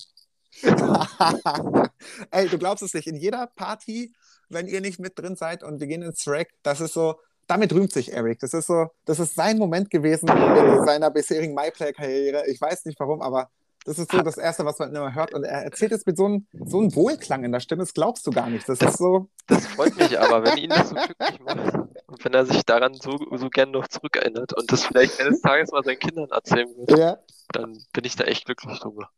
Ey, 2.32 2.48
du 2.50 2.58
glaubst 2.58 2.84
es 2.84 2.94
nicht, 2.94 3.08
in 3.08 3.16
jeder 3.16 3.48
Party, 3.48 4.14
wenn 4.50 4.68
ihr 4.68 4.82
nicht 4.82 5.00
mit 5.00 5.18
drin 5.18 5.36
seid 5.36 5.64
und 5.64 5.80
wir 5.80 5.88
gehen 5.88 6.02
ins 6.02 6.28
Rack, 6.28 6.50
das 6.64 6.82
ist 6.82 6.94
so, 6.94 7.16
damit 7.48 7.74
rühmt 7.74 7.92
sich 7.92 8.14
Eric. 8.14 8.40
Das 8.40 8.54
ist 8.54 8.68
so, 8.68 8.88
das 9.06 9.20
ist 9.20 9.36
sein 9.36 9.58
Moment 9.58 9.90
gewesen 9.90 10.30
in 10.30 10.86
seiner 10.86 11.10
bisherigen 11.12 11.54
MyPlay-Karriere. 11.54 12.48
Ich 12.48 12.62
weiß 12.62 12.86
nicht 12.86 13.00
warum, 13.00 13.22
aber 13.22 13.50
das 13.86 13.98
ist 13.98 14.12
so 14.12 14.22
das 14.22 14.38
Erste, 14.38 14.66
was 14.66 14.80
man 14.80 14.94
immer 14.96 15.14
hört. 15.14 15.34
Und 15.34 15.44
er 15.44 15.64
erzählt 15.64 15.92
es 15.92 16.06
mit 16.06 16.18
so 16.18 16.26
einem, 16.26 16.48
so 16.54 16.80
einem 16.80 16.96
Wohlklang 16.96 17.44
in 17.44 17.52
der 17.52 17.60
Stimme, 17.60 17.84
das 17.84 17.94
glaubst 17.94 18.26
du 18.28 18.32
gar 18.32 18.50
nicht. 18.50 18.68
Das 18.70 18.80
ist 18.80 18.98
so, 18.98 19.30
Das 19.48 19.66
freut 19.68 19.96
mich 19.98 20.20
aber, 20.20 20.44
wenn 20.44 20.58
ihn 20.58 20.70
das 20.70 20.90
so 20.90 20.96
glücklich 20.96 21.40
macht 21.40 21.74
und 22.08 22.24
wenn 22.24 22.34
er 22.34 22.46
sich 22.46 22.64
daran 22.64 22.94
so, 22.94 23.18
so 23.32 23.50
gern 23.50 23.72
noch 23.72 23.88
zurückerinnert 23.88 24.54
und 24.54 24.72
das 24.72 24.86
vielleicht 24.86 25.20
eines 25.20 25.42
Tages 25.42 25.72
mal 25.72 25.84
seinen 25.84 26.00
Kindern 26.00 26.30
erzählen 26.30 26.70
wird, 26.78 26.98
ja, 26.98 27.18
dann 27.52 27.84
bin 27.94 28.04
ich 28.06 28.16
da 28.16 28.24
echt 28.26 28.46
glücklich 28.46 28.80
drüber. 28.80 29.10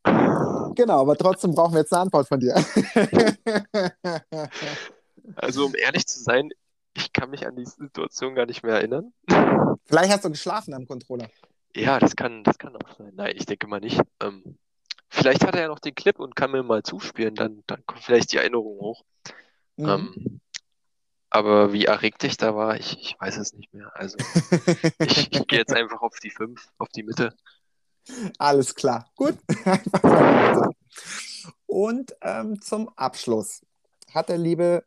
genau, 0.75 1.01
aber 1.01 1.17
trotzdem 1.17 1.53
brauchen 1.53 1.73
wir 1.73 1.81
jetzt 1.81 1.93
eine 1.93 2.03
Antwort 2.03 2.27
von 2.27 2.39
dir. 2.39 2.55
Also 5.35 5.65
um 5.65 5.73
ehrlich 5.75 6.05
zu 6.05 6.21
sein, 6.21 6.49
ich 6.95 7.13
kann 7.13 7.29
mich 7.29 7.47
an 7.47 7.55
die 7.55 7.65
Situation 7.65 8.35
gar 8.35 8.45
nicht 8.45 8.61
mehr 8.61 8.75
erinnern. 8.75 9.13
Vielleicht 9.85 10.11
hast 10.11 10.25
du 10.25 10.29
geschlafen 10.29 10.73
am 10.73 10.85
Controller. 10.85 11.29
Ja, 11.75 11.99
das 11.99 12.15
kann, 12.15 12.43
das 12.43 12.57
kann 12.57 12.75
auch 12.75 12.95
sein. 12.97 13.13
Nein, 13.15 13.33
ich 13.35 13.45
denke 13.45 13.67
mal 13.67 13.79
nicht. 13.79 13.99
Ähm, 14.21 14.57
vielleicht 15.09 15.43
hat 15.45 15.55
er 15.55 15.61
ja 15.61 15.67
noch 15.67 15.79
den 15.79 15.95
Clip 15.95 16.19
und 16.19 16.35
kann 16.35 16.51
mir 16.51 16.63
mal 16.63 16.83
zuspielen, 16.83 17.35
dann, 17.35 17.63
dann 17.67 17.85
kommt 17.85 18.03
vielleicht 18.03 18.31
die 18.31 18.37
Erinnerung 18.37 18.79
hoch. 18.79 19.03
Mhm. 19.77 19.89
Ähm, 19.89 20.41
Aber 21.29 21.73
wie 21.73 21.85
erregt 21.85 22.23
ich 22.25 22.37
da 22.37 22.55
war, 22.55 22.75
ich, 22.77 22.95
ich 22.99 23.15
weiß 23.19 23.37
es 23.37 23.53
nicht 23.53 23.73
mehr. 23.73 23.91
Also 23.95 24.17
ich, 24.99 25.31
ich 25.33 25.47
gehe 25.47 25.59
jetzt 25.59 25.73
einfach 25.73 26.01
auf 26.01 26.19
die 26.19 26.29
5, 26.29 26.69
auf 26.77 26.89
die 26.89 27.03
Mitte. 27.03 27.35
Alles 28.37 28.75
klar. 28.75 29.09
Gut. 29.15 29.39
Und 31.65 32.15
ähm, 32.21 32.61
zum 32.61 32.89
Abschluss 32.89 33.65
hat 34.13 34.29
der 34.29 34.37
liebe 34.37 34.85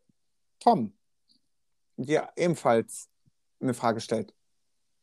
Tom 0.61 0.97
dir 1.97 2.29
ebenfalls 2.37 3.09
eine 3.61 3.75
Frage 3.75 3.97
gestellt. 3.97 4.36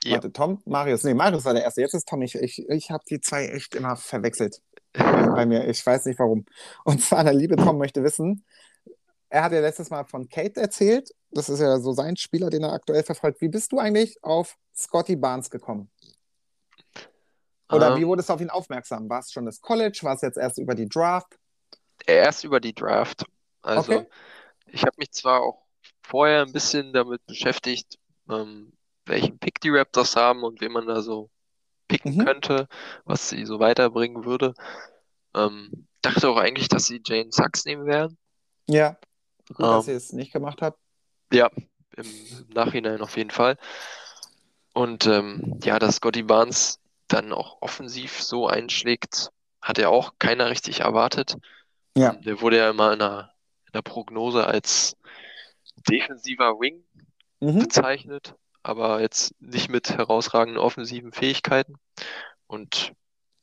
Ja. 0.03 0.13
Warte, 0.15 0.31
Tom? 0.33 0.61
Marius? 0.65 1.03
Nee, 1.03 1.13
Marius 1.13 1.45
war 1.45 1.53
der 1.53 1.63
Erste. 1.63 1.81
Jetzt 1.81 1.93
ist 1.93 2.07
Tom. 2.07 2.21
Ich, 2.21 2.35
ich, 2.35 2.67
ich 2.69 2.91
habe 2.91 3.03
die 3.09 3.21
zwei 3.21 3.47
echt 3.47 3.75
immer 3.75 3.95
verwechselt 3.95 4.61
bei 4.93 5.45
mir. 5.45 5.67
Ich 5.67 5.85
weiß 5.85 6.05
nicht 6.05 6.19
warum. 6.19 6.45
Und 6.83 7.01
zwar, 7.01 7.23
der 7.23 7.33
liebe 7.33 7.55
Tom 7.55 7.77
möchte 7.77 8.03
wissen, 8.03 8.45
er 9.29 9.43
hat 9.43 9.51
ja 9.53 9.61
letztes 9.61 9.89
Mal 9.89 10.05
von 10.05 10.29
Kate 10.29 10.61
erzählt. 10.61 11.09
Das 11.31 11.49
ist 11.49 11.59
ja 11.59 11.79
so 11.79 11.93
sein 11.93 12.17
Spieler, 12.17 12.49
den 12.49 12.63
er 12.63 12.73
aktuell 12.73 13.03
verfolgt. 13.03 13.41
Wie 13.41 13.47
bist 13.49 13.71
du 13.71 13.79
eigentlich 13.79 14.23
auf 14.23 14.57
Scotty 14.75 15.15
Barnes 15.15 15.49
gekommen? 15.49 15.89
Oder 17.71 17.95
Ähm, 17.95 18.01
wie 18.01 18.05
wurdest 18.07 18.29
du 18.29 18.33
auf 18.33 18.41
ihn 18.41 18.49
aufmerksam? 18.51 19.09
War 19.09 19.19
es 19.19 19.31
schon 19.31 19.45
das 19.45 19.61
College? 19.61 19.99
War 20.03 20.15
es 20.15 20.21
jetzt 20.21 20.37
erst 20.37 20.59
über 20.59 20.75
die 20.75 20.87
Draft? 20.87 21.37
erst 22.05 22.43
über 22.43 22.59
die 22.59 22.73
Draft. 22.73 23.25
Also 23.61 23.93
Okay. 23.93 24.07
ich 24.67 24.81
habe 24.81 24.95
mich 24.97 25.11
zwar 25.11 25.41
auch 25.41 25.63
vorher 26.03 26.41
ein 26.41 26.51
bisschen 26.51 26.91
damit 26.91 27.25
beschäftigt, 27.25 27.97
ähm, 28.29 28.73
welchen 29.05 29.39
Pick 29.39 29.59
die 29.61 29.69
Raptors 29.69 30.15
haben 30.15 30.43
und 30.43 30.61
wen 30.61 30.71
man 30.71 30.87
da 30.87 31.01
so 31.01 31.29
picken 31.87 32.17
Mhm. 32.17 32.25
könnte, 32.25 32.67
was 33.05 33.29
sie 33.29 33.45
so 33.45 33.59
weiterbringen 33.59 34.25
würde. 34.25 34.53
Ähm, 35.35 35.87
dachte 36.01 36.29
auch 36.29 36.37
eigentlich, 36.37 36.67
dass 36.67 36.85
sie 36.85 37.01
Jane 37.05 37.31
Sachs 37.31 37.65
nehmen 37.65 37.85
werden. 37.85 38.17
Ja. 38.69 38.97
Gut, 39.49 39.59
dass 39.59 39.87
Ähm, 39.87 39.93
ihr 39.93 39.97
es 39.97 40.13
nicht 40.13 40.31
gemacht 40.31 40.61
habt. 40.61 40.79
Ja, 41.31 41.49
im, 41.97 42.05
im 42.05 42.49
Nachhinein 42.53 43.01
auf 43.01 43.17
jeden 43.17 43.31
Fall. 43.31 43.57
Und 44.73 45.05
ähm, 45.07 45.59
ja, 45.63 45.79
dass 45.79 45.97
Scotty 45.97 46.23
Barnes 46.23 46.79
dann 47.07 47.31
auch 47.31 47.61
offensiv 47.61 48.21
so 48.21 48.47
einschlägt, 48.47 49.29
hat 49.61 49.77
ja 49.77 49.89
auch 49.89 50.13
keiner 50.19 50.49
richtig 50.49 50.81
erwartet. 50.81 51.35
Ja. 51.95 52.13
Ähm, 52.13 52.21
Der 52.23 52.41
wurde 52.41 52.57
ja 52.57 52.69
immer 52.69 52.93
in 52.93 52.99
der, 52.99 53.33
in 53.67 53.71
der 53.73 53.81
Prognose 53.81 54.45
als 54.45 54.95
defensiver 55.89 56.59
Wing 56.59 56.83
Mhm. 57.41 57.59
bezeichnet, 57.59 58.35
aber 58.63 59.01
jetzt 59.01 59.39
nicht 59.39 59.69
mit 59.69 59.89
herausragenden 59.89 60.61
offensiven 60.61 61.11
Fähigkeiten. 61.11 61.75
Und 62.47 62.93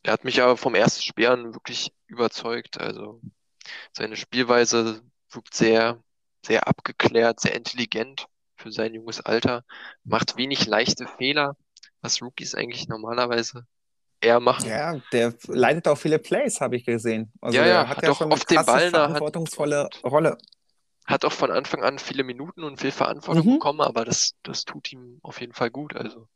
er 0.03 0.15
hat 0.15 0.25
mich 0.25 0.43
aber 0.43 0.57
vom 0.57 0.75
ersten 0.75 1.03
Spiel 1.03 1.29
an 1.29 1.55
wirklich 1.55 1.93
überzeugt. 2.07 2.81
Also 2.81 3.21
seine 3.93 4.17
Spielweise 4.17 5.03
wirkt 5.31 5.55
sehr, 5.55 6.03
sehr 6.45 6.67
abgeklärt, 6.67 7.41
sehr 7.41 7.55
intelligent 7.55 8.27
für 8.57 8.73
sein 8.73 8.95
junges 8.95 9.21
Alter, 9.21 9.65
macht 10.05 10.37
wenig 10.37 10.67
leichte 10.67 11.07
Fehler, 11.07 11.57
was 12.03 12.21
Rookies 12.23 12.55
eigentlich 12.55 12.89
normalerweise 12.89 13.67
eher 14.21 14.41
machen. 14.41 14.69
Ja, 14.69 15.01
der 15.13 15.35
leitet 15.49 15.89
auch 15.89 15.97
viele 15.97 16.19
Plays, 16.19 16.61
habe 16.61 16.77
ich 16.77 16.85
gesehen. 16.85 17.33
Also 17.41 17.59
Ja, 17.59 17.67
ja, 17.67 17.89
hat 17.89 17.97
hat 17.97 18.03
ja 18.05 18.11
auch 18.11 18.17
schon 18.17 18.27
eine 18.27 18.35
oft 18.35 18.51
den 18.51 18.57
krasse, 18.57 18.71
Ball 18.71 18.91
verantwortungsvolle 18.91 19.89
Rolle. 20.05 20.39
Hat 21.11 21.25
auch 21.25 21.33
von 21.33 21.51
Anfang 21.51 21.83
an 21.83 21.99
viele 21.99 22.25
Minuten 22.25 22.63
und 22.65 22.81
viel 22.81 22.93
Verantwortung 22.93 23.47
Mhm. 23.47 23.53
bekommen, 23.55 23.81
aber 23.81 24.05
das, 24.05 24.33
das 24.43 24.65
tut 24.65 24.93
ihm 24.93 25.19
auf 25.23 25.41
jeden 25.41 25.53
Fall 25.53 25.71
gut. 25.71 25.95
Also, 25.97 26.29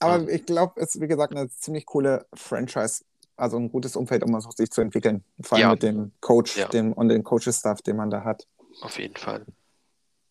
Aber 0.00 0.16
Ähm. 0.22 0.28
ich 0.28 0.44
glaube, 0.46 0.72
es 0.80 0.94
ist, 0.94 1.00
wie 1.00 1.06
gesagt, 1.06 1.34
eine 1.36 1.48
ziemlich 1.48 1.86
coole 1.86 2.26
Franchise. 2.34 3.04
Also 3.36 3.56
ein 3.56 3.70
gutes 3.70 3.96
Umfeld, 3.96 4.24
um 4.24 4.38
sich 4.40 4.70
zu 4.70 4.80
entwickeln. 4.80 5.24
Vor 5.42 5.56
allem 5.56 5.62
Ja. 5.66 5.70
mit 5.72 5.82
dem 5.82 6.12
Coach 6.20 6.56
Ja. 6.56 6.68
dem, 6.68 6.92
und 6.92 7.08
den 7.08 7.22
Coaches-Staff, 7.24 7.82
den 7.82 7.96
man 7.96 8.10
da 8.10 8.24
hat. 8.24 8.46
auf 8.80 8.98
jeden 8.98 9.16
Fall. 9.16 9.46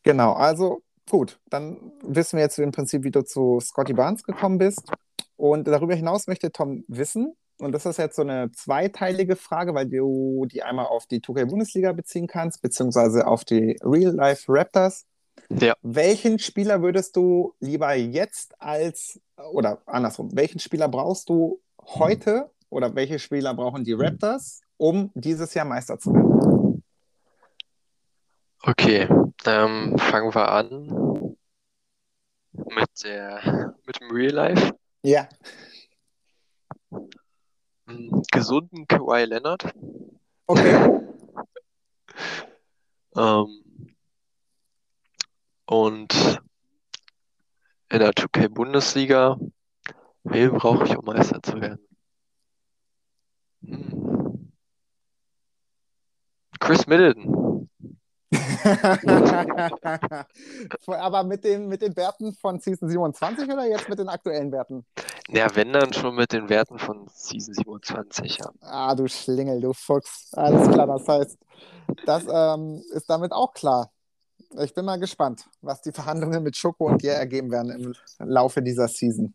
Genau, 0.03 0.33
also 0.33 0.81
gut, 1.09 1.39
dann 1.49 1.91
wissen 2.03 2.37
wir 2.37 2.43
jetzt 2.43 2.57
im 2.57 2.71
Prinzip, 2.71 3.03
wie 3.03 3.11
du 3.11 3.21
zu 3.23 3.59
Scotty 3.61 3.93
Barnes 3.93 4.23
gekommen 4.23 4.57
bist. 4.57 4.91
Und 5.35 5.67
darüber 5.67 5.95
hinaus 5.95 6.27
möchte 6.27 6.51
Tom 6.51 6.83
wissen, 6.87 7.35
und 7.61 7.73
das 7.73 7.85
ist 7.85 7.97
jetzt 7.97 8.15
so 8.15 8.23
eine 8.23 8.51
zweiteilige 8.51 9.35
Frage, 9.35 9.75
weil 9.75 9.87
du 9.87 10.45
die 10.51 10.63
einmal 10.63 10.87
auf 10.87 11.05
die 11.05 11.19
2K-Bundesliga 11.19 11.91
beziehen 11.93 12.27
kannst, 12.27 12.61
beziehungsweise 12.61 13.27
auf 13.27 13.45
die 13.45 13.77
Real-Life 13.83 14.45
Raptors. 14.47 15.05
Ja. 15.49 15.75
Welchen 15.81 16.39
Spieler 16.39 16.81
würdest 16.81 17.15
du 17.15 17.53
lieber 17.59 17.93
jetzt 17.93 18.59
als, 18.59 19.21
oder 19.51 19.81
andersrum, 19.85 20.29
welchen 20.33 20.59
Spieler 20.59 20.87
brauchst 20.87 21.29
du 21.29 21.61
heute 21.81 22.49
oder 22.69 22.95
welche 22.95 23.19
Spieler 23.19 23.53
brauchen 23.53 23.83
die 23.83 23.93
Raptors, 23.93 24.61
um 24.77 25.11
dieses 25.13 25.53
Jahr 25.53 25.65
Meister 25.65 25.99
zu 25.99 26.13
werden? 26.13 26.83
Okay, 28.63 29.07
ähm, 29.45 29.97
fangen 29.97 30.33
wir 30.33 30.51
an 30.51 31.35
mit 32.53 32.89
der, 33.03 33.75
mit 33.85 33.99
dem 33.99 34.11
Real 34.11 34.33
Life. 34.33 34.73
Ja. 35.03 35.27
Einen 37.91 38.23
gesunden 38.31 38.87
Kawhi 38.87 39.25
Leonard. 39.25 39.73
Okay. 40.47 40.97
Ähm, 43.13 43.61
und 45.65 46.39
in 47.89 47.99
der 47.99 48.13
2K-Bundesliga, 48.13 49.37
wen 50.23 50.51
brauche 50.53 50.85
ich, 50.85 50.97
um 50.97 51.03
Meister 51.03 51.43
zu 51.43 51.59
werden? 51.59 51.85
Hm. 53.65 54.53
Chris 56.61 56.87
Middleton. 56.87 57.50
Aber 60.87 61.23
mit 61.23 61.43
den, 61.43 61.67
mit 61.67 61.81
den 61.81 61.95
Werten 61.95 62.33
von 62.33 62.59
Season 62.59 62.87
27 62.89 63.49
oder 63.49 63.65
jetzt 63.67 63.89
mit 63.89 63.99
den 63.99 64.07
aktuellen 64.07 64.51
Werten? 64.51 64.85
Ja, 65.27 65.47
wenn 65.55 65.73
dann 65.73 65.91
schon 65.93 66.15
mit 66.15 66.31
den 66.31 66.47
Werten 66.49 66.79
von 66.79 67.07
Season 67.13 67.53
27, 67.53 68.37
ja. 68.37 68.51
Ah, 68.61 68.95
du 68.95 69.07
Schlingel, 69.07 69.59
du 69.59 69.73
Fuchs. 69.73 70.33
Alles 70.33 70.69
klar, 70.69 70.87
das 70.87 71.07
heißt, 71.07 71.37
das 72.05 72.25
ähm, 72.31 72.81
ist 72.93 73.09
damit 73.09 73.31
auch 73.31 73.53
klar. 73.53 73.91
Ich 74.59 74.73
bin 74.73 74.85
mal 74.85 74.99
gespannt, 74.99 75.45
was 75.61 75.81
die 75.81 75.91
Verhandlungen 75.91 76.43
mit 76.43 76.55
Schoko 76.57 76.87
und 76.87 77.01
dir 77.01 77.13
ergeben 77.13 77.51
werden 77.51 77.71
im 77.71 77.93
Laufe 78.19 78.61
dieser 78.61 78.87
Season. 78.87 79.33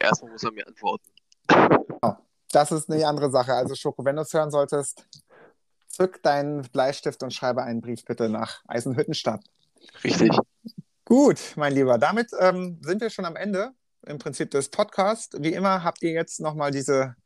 Erstmal 0.00 0.32
muss 0.32 0.42
er 0.42 0.52
mir 0.52 0.66
antworten. 0.66 1.04
Das 2.50 2.72
ist 2.72 2.90
eine 2.90 3.06
andere 3.06 3.30
Sache. 3.30 3.52
Also, 3.52 3.74
Schoko, 3.74 4.04
wenn 4.04 4.16
du 4.16 4.22
es 4.22 4.32
hören 4.32 4.50
solltest, 4.50 5.06
zück 5.98 6.22
deinen 6.22 6.62
Bleistift 6.62 7.22
und 7.24 7.34
schreibe 7.34 7.62
einen 7.64 7.80
Brief 7.80 8.04
bitte 8.04 8.28
nach 8.28 8.62
Eisenhüttenstadt. 8.68 9.42
Richtig. 10.04 10.30
Gut, 11.04 11.40
mein 11.56 11.72
Lieber, 11.74 11.98
damit 11.98 12.30
ähm, 12.38 12.78
sind 12.82 13.00
wir 13.00 13.10
schon 13.10 13.24
am 13.24 13.34
Ende 13.34 13.72
im 14.06 14.18
Prinzip 14.18 14.50
des 14.52 14.68
Podcasts. 14.68 15.36
Wie 15.40 15.52
immer 15.52 15.82
habt 15.82 16.02
ihr 16.02 16.12
jetzt 16.12 16.38
nochmal 16.40 16.70
diese 16.70 17.16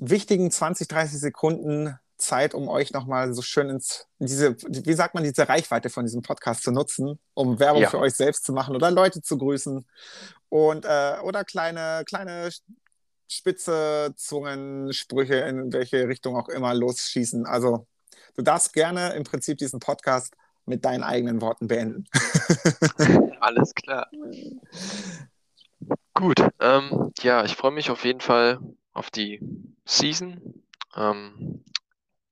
wichtigen 0.00 0.50
20, 0.50 0.88
30 0.88 1.20
Sekunden 1.20 1.96
Zeit, 2.18 2.54
um 2.54 2.68
euch 2.68 2.92
nochmal 2.92 3.32
so 3.32 3.42
schön 3.42 3.68
ins, 3.68 4.06
diese, 4.18 4.56
wie 4.56 4.94
sagt 4.94 5.14
man, 5.14 5.22
diese 5.22 5.48
Reichweite 5.48 5.88
von 5.90 6.04
diesem 6.04 6.22
Podcast 6.22 6.62
zu 6.64 6.72
nutzen, 6.72 7.20
um 7.34 7.60
Werbung 7.60 7.82
Ja. 7.82 7.90
für 7.90 8.00
euch 8.00 8.14
selbst 8.14 8.44
zu 8.44 8.52
machen 8.52 8.74
oder 8.74 8.90
Leute 8.90 9.22
zu 9.22 9.38
grüßen 9.38 9.86
und 10.48 10.84
äh, 10.84 11.18
oder 11.22 11.44
kleine, 11.44 12.02
kleine 12.06 12.50
spitze 13.28 14.14
Zungensprüche 14.16 15.36
in 15.36 15.72
welche 15.72 16.08
Richtung 16.08 16.36
auch 16.36 16.48
immer 16.48 16.74
losschießen. 16.74 17.46
Also 17.46 17.86
du 18.36 18.42
darfst 18.42 18.72
gerne 18.72 19.14
im 19.14 19.24
Prinzip 19.24 19.58
diesen 19.58 19.80
Podcast 19.80 20.34
mit 20.66 20.84
deinen 20.84 21.02
eigenen 21.02 21.40
Worten 21.40 21.68
beenden. 21.68 22.04
Alles 23.40 23.74
klar. 23.74 24.08
Gut, 26.14 26.40
ähm, 26.60 27.12
ja, 27.20 27.44
ich 27.44 27.56
freue 27.56 27.72
mich 27.72 27.90
auf 27.90 28.04
jeden 28.04 28.20
Fall 28.20 28.58
auf 28.92 29.10
die 29.10 29.40
Season. 29.84 30.62
Ähm, 30.96 31.62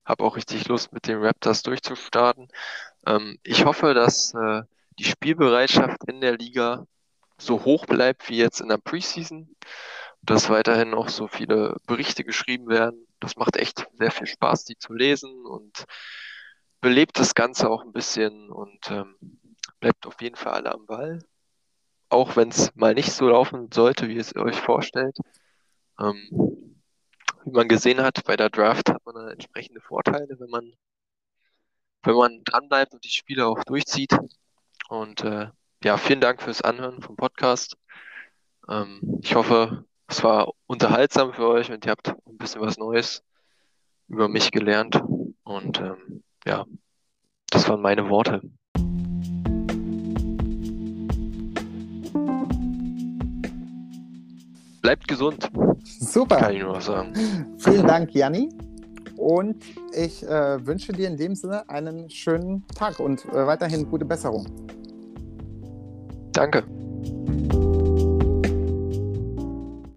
habe 0.05 0.25
auch 0.25 0.37
richtig 0.37 0.69
Lust, 0.69 0.93
mit 0.93 1.07
den 1.07 1.23
Raptors 1.23 1.63
durchzustarten. 1.63 2.49
Ähm, 3.07 3.39
ich 3.43 3.65
hoffe, 3.65 3.95
dass 3.95 4.35
äh, 4.35 4.63
die 4.99 5.05
Spielbereitschaft 5.05 6.05
in 6.09 6.21
der 6.21 6.37
Liga 6.37 6.87
so 7.39 7.65
hoch 7.65 7.87
bleibt 7.87 8.29
wie 8.29 8.37
jetzt 8.37 8.61
in 8.61 8.69
der 8.69 8.79
Preseason. 8.79 9.55
Dass 10.23 10.49
weiterhin 10.49 10.95
auch 10.95 11.11
so 11.11 11.29
viele 11.29 11.77
Berichte 11.87 12.25
geschrieben 12.25 12.69
werden. 12.69 13.04
Das 13.21 13.37
macht 13.37 13.57
echt 13.57 13.87
sehr 13.99 14.11
viel 14.11 14.27
Spaß, 14.27 14.65
die 14.65 14.77
zu 14.77 14.93
lesen 14.93 15.47
und 15.47 15.85
belebt 16.81 17.19
das 17.19 17.35
Ganze 17.35 17.71
auch 17.71 17.83
ein 17.83 17.93
bisschen 17.93 18.51
und 18.51 18.91
ähm, 18.91 19.17
bleibt 19.81 20.07
auf 20.07 20.21
jeden 20.21 20.37
Fall 20.37 20.53
alle 20.53 20.73
am 20.73 20.87
Ball. 20.87 21.21
Auch 22.11 22.37
wenn 22.37 22.51
es 22.51 22.75
mal 22.75 22.95
nicht 22.95 23.12
so 23.12 23.29
laufen 23.29 23.71
sollte, 23.73 24.09
wie 24.09 24.19
es 24.19 24.37
euch 24.37 24.57
vorstellt. 24.57 25.17
Ähm, 25.99 26.75
wie 27.45 27.51
man 27.51 27.69
gesehen 27.69 28.01
hat, 28.03 28.25
bei 28.25 28.37
der 28.37 28.51
Draft 28.51 28.91
hat 28.91 29.05
man 29.07 29.15
da 29.15 29.31
entsprechende 29.31 29.81
Vorteile, 29.81 30.39
wenn 30.39 30.51
man, 30.51 30.73
wenn 32.03 32.15
man 32.15 32.43
dranbleibt 32.45 32.95
und 32.95 33.05
die 33.05 33.11
Spiele 33.11 33.47
auch 33.47 33.62
durchzieht. 33.65 34.17
Und 34.89 35.23
äh, 35.23 35.49
ja, 35.83 35.97
vielen 35.97 36.21
Dank 36.21 36.43
fürs 36.43 36.62
Anhören 36.62 37.03
vom 37.03 37.17
Podcast. 37.17 37.77
Ähm, 38.69 39.21
ich 39.23 39.35
hoffe, 39.35 39.85
es 40.07 40.23
war 40.23 40.53
unterhaltsam 40.67 41.33
für 41.33 41.49
euch 41.49 41.71
und 41.71 41.85
ihr 41.85 41.91
habt 41.91 42.09
ein 42.09 42.37
bisschen 42.37 42.61
was 42.61 42.79
Neues 42.79 43.23
über 44.09 44.29
mich 44.29 44.51
gelernt. 44.51 45.01
Und 45.45 45.81
ähm, 45.81 46.23
ja, 46.47 46.65
das 47.51 47.69
waren 47.69 47.81
meine 47.81 48.09
Worte. 48.09 48.43
Bleibt 54.83 55.09
gesund. 55.09 55.51
Super. 55.85 56.37
Kann 56.37 56.55
ich 56.55 56.63
nur 56.63 56.75
was 56.75 56.85
sagen. 56.85 57.57
Vielen 57.59 57.87
Dank, 57.87 58.15
Janni. 58.15 58.51
Und 59.17 59.65
ich 59.93 60.23
äh, 60.23 60.67
wünsche 60.67 60.93
dir 60.93 61.09
in 61.09 61.17
dem 61.17 61.35
Sinne 61.35 61.67
einen 61.71 62.11
schönen 62.11 62.67
Tag 62.75 63.01
und 63.01 63.25
äh, 63.27 63.47
weiterhin 63.47 63.89
gute 63.89 64.05
Besserung. 64.05 64.47
Danke. 66.33 66.65